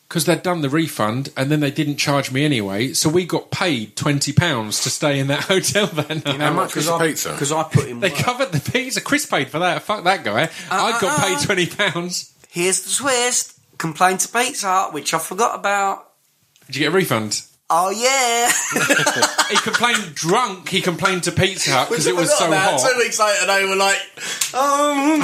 [0.08, 2.92] because they'd done the refund and then they didn't charge me anyway.
[2.92, 6.40] So we got paid twenty pounds to stay in that hotel that night.
[6.40, 7.32] How much was because the I, pizza?
[7.32, 8.18] Because I put in They work.
[8.18, 9.00] covered the pizza.
[9.02, 9.82] Chris paid for that.
[9.82, 10.48] Fuck that guy.
[10.70, 11.40] I got uh, paid uh.
[11.42, 12.32] twenty pounds.
[12.50, 16.12] Here's the twist: complain to Pizza Hut, which I forgot about.
[16.66, 17.42] Did you get a refund?
[17.70, 18.50] Oh yeah,
[19.50, 20.68] He complained drunk.
[20.68, 22.80] He complained to Pizza Hut because Which it was forgot so about.
[22.80, 22.90] hot.
[22.92, 23.96] Two weeks later, they were like,
[24.52, 25.14] "Oh,"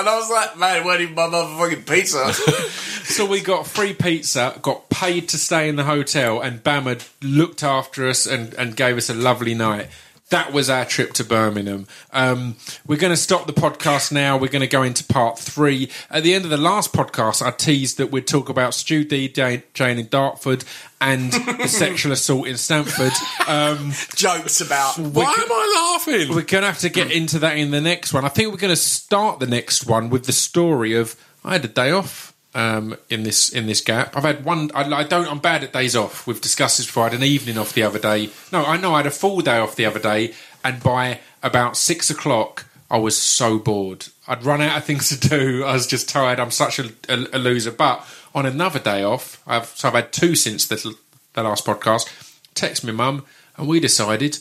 [0.00, 2.32] and I was like, "Man, where did my motherfucking pizza?"
[3.10, 7.64] So we got free pizza, got paid to stay in the hotel, and BAMMA looked
[7.64, 9.88] after us and, and gave us a lovely night.
[10.30, 11.86] That was our trip to Birmingham.
[12.12, 12.56] Um,
[12.86, 14.36] we're going to stop the podcast now.
[14.36, 15.90] We're going to go into part three.
[16.08, 19.28] At the end of the last podcast, I teased that we'd talk about Stu D.
[19.28, 20.64] Jane Jane in Dartford
[21.00, 23.12] and the sexual assault in Stanford.
[23.48, 26.28] Um, Jokes about Why am I laughing?
[26.28, 28.24] we're going to have to get into that in the next one.
[28.24, 31.64] I think we're going to start the next one with the story of I had
[31.64, 34.16] a day off um, in this in this gap.
[34.16, 34.70] I've had one.
[34.74, 35.30] I, I don't.
[35.30, 36.26] I'm bad at days off.
[36.26, 37.04] We've discussed this before.
[37.04, 38.30] I had an evening off the other day.
[38.52, 40.34] No, I know I had a full day off the other day,
[40.64, 44.06] and by about six o'clock, I was so bored.
[44.26, 45.64] I'd run out of things to do.
[45.66, 46.40] I was just tired.
[46.40, 47.70] I'm such a, a, a loser.
[47.70, 50.96] But on another day off, I've so I've had two since the,
[51.34, 52.08] the last podcast.
[52.54, 53.24] Text my mum,
[53.56, 54.38] and we decided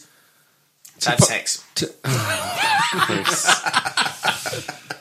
[1.05, 1.65] had sex.
[1.75, 3.45] Chris.
[3.47, 4.95] oh,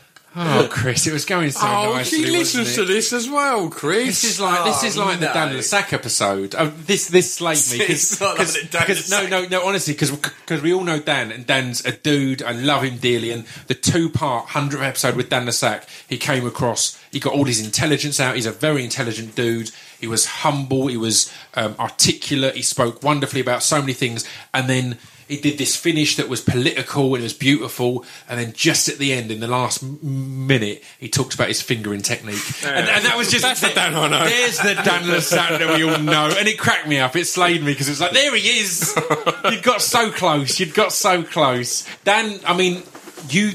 [0.70, 2.24] Chris, it was going so Oh, nicely.
[2.24, 4.06] she listens to this as well, Chris.
[4.22, 5.32] This is like this Oh, is like the no.
[5.34, 6.54] Dan le Sac episode.
[6.56, 9.94] Oh, this this slayed me It's not like the Dan because no no no honestly
[9.94, 12.42] because because we all know Dan and Dan's a dude.
[12.42, 13.30] I love him dearly.
[13.32, 17.02] And the two part hundredth episode with Dan le Sac, he came across.
[17.10, 18.34] He got all his intelligence out.
[18.36, 19.70] He's a very intelligent dude.
[19.98, 20.86] He was humble.
[20.88, 22.54] He was um, articulate.
[22.54, 24.24] He spoke wonderfully about so many things.
[24.54, 24.98] And then
[25.28, 28.04] he did this finish that was political and it was beautiful.
[28.28, 32.00] And then just at the end, in the last minute, he talked about his fingering
[32.00, 32.42] technique.
[32.64, 34.24] And, and that was just That's the Dan I know.
[34.24, 37.14] There's the Dan le Sac that we all know, and it cracked me up.
[37.14, 38.98] It slayed me because it was like, there he is.
[39.50, 40.58] You'd got so close.
[40.58, 41.86] You'd got so close.
[42.04, 42.82] Dan, I mean,
[43.28, 43.52] you.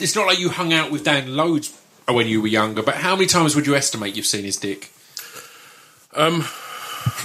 [0.00, 1.78] It's not like you hung out with Dan loads
[2.08, 4.90] when you were younger, but how many times would you estimate you've seen his dick?
[6.14, 6.46] Um,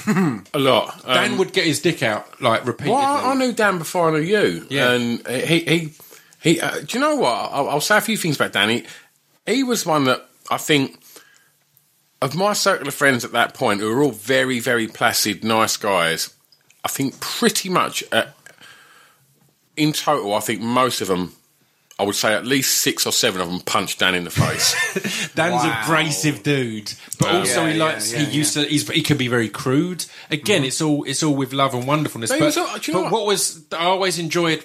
[0.54, 1.06] a lot.
[1.06, 2.94] Um, Dan would get his dick out like repeatedly.
[2.94, 4.68] Well, I, I knew Dan before I knew you.
[4.70, 4.92] Yeah.
[4.92, 5.94] And he, he,
[6.42, 7.50] he uh, do you know what?
[7.52, 8.86] I'll, I'll say a few things about Danny.
[9.46, 11.00] He was one that I think,
[12.22, 15.78] of my circle of friends at that point, who were all very, very placid, nice
[15.78, 16.34] guys,
[16.84, 18.26] I think pretty much uh,
[19.78, 21.34] in total, I think most of them,
[22.00, 25.30] I would say at least six or seven of them punched Dan in the face.
[25.36, 25.82] Dan's Wow.
[25.84, 28.14] abrasive dude, but also Yeah, he likes.
[28.14, 28.64] yeah, yeah, he used to.
[28.64, 30.06] He's, he can be very crude.
[30.32, 32.30] Again, it's all it's all with love and wonderfulness.
[32.32, 33.20] But But, all- do you know but what?
[33.22, 34.64] what was I always enjoyed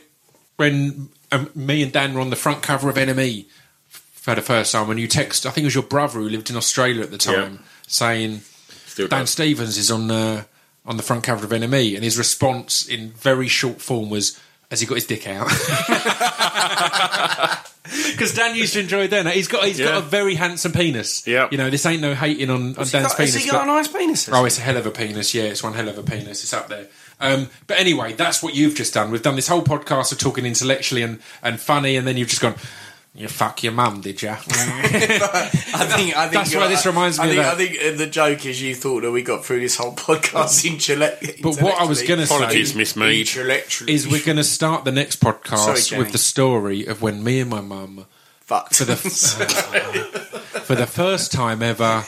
[0.56, 3.46] when um, me and Dan were on the front cover of NME
[3.88, 4.86] for the first time.
[4.86, 7.18] When you text, I think it was your brother who lived in Australia at the
[7.18, 7.66] time, Yeah.
[7.88, 8.40] saying
[8.86, 9.30] Still Dan does.
[9.30, 10.46] Stevens is on the
[10.86, 14.38] on the front cover of NME, and his response in very short form was,
[14.74, 15.48] Has he got his dick out?
[18.12, 19.34] Because Dan used to enjoy doing that.
[19.34, 19.98] He's got he's got Yeah.
[19.98, 21.26] a very handsome penis.
[21.26, 21.48] Yeah.
[21.50, 23.34] you know this ain't no hating on, on Has he Dan's got- penis.
[23.34, 24.28] Has he but- a nice penis?
[24.32, 25.34] Oh, it's a hell of a penis.
[25.34, 26.42] Yeah, it's one hell of a penis.
[26.42, 26.86] It's up there.
[27.20, 29.10] Um, but anyway, that's what you've just done.
[29.10, 32.42] We've done this whole podcast of talking intellectually and, and funny, and then you've just
[32.42, 32.54] gone,
[33.16, 34.32] you fuck your mum, did ya?
[34.38, 36.16] I think.
[36.16, 37.52] I think That's why this reminds me I of think, that.
[37.54, 40.64] I think uh, the joke is you thought that we got through this whole podcast
[40.64, 41.40] intellect.
[41.40, 43.28] But what I was going to Apologies, say Miss Mead.
[43.88, 47.38] is we're going to start the next podcast Sorry, with the story of when me
[47.38, 48.06] and my mum,
[48.40, 48.96] fucked for the
[50.64, 52.02] for the first time ever,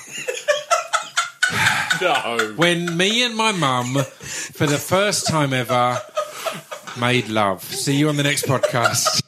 [2.00, 2.52] No.
[2.56, 6.00] when me and my mum, for the first time ever,
[6.98, 7.62] made love.
[7.62, 9.22] See you on the next podcast.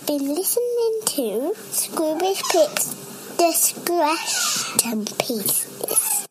[0.00, 6.26] You've been listening to Scroobius Pip's Distraction Pieces.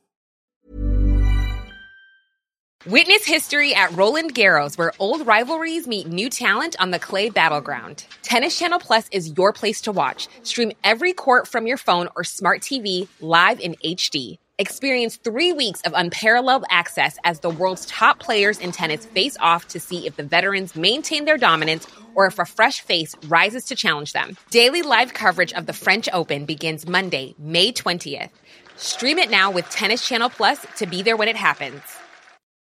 [2.87, 8.05] Witness history at Roland Garros, where old rivalries meet new talent on the clay battleground.
[8.23, 10.27] Tennis Channel Plus is your place to watch.
[10.43, 14.37] Stream every court from your phone or smart TV live in HD.
[14.59, 19.69] Experience three weeks of unparalleled access as the world's top players in tennis face off
[19.69, 23.75] to see if the veterans maintain their dominance or if a fresh face rises to
[23.77, 24.35] challenge them.
[24.49, 28.31] Daily live coverage of the French Open begins Monday, May 20th.
[28.75, 31.81] Stream it now with Tennis Channel Plus to be there when it happens.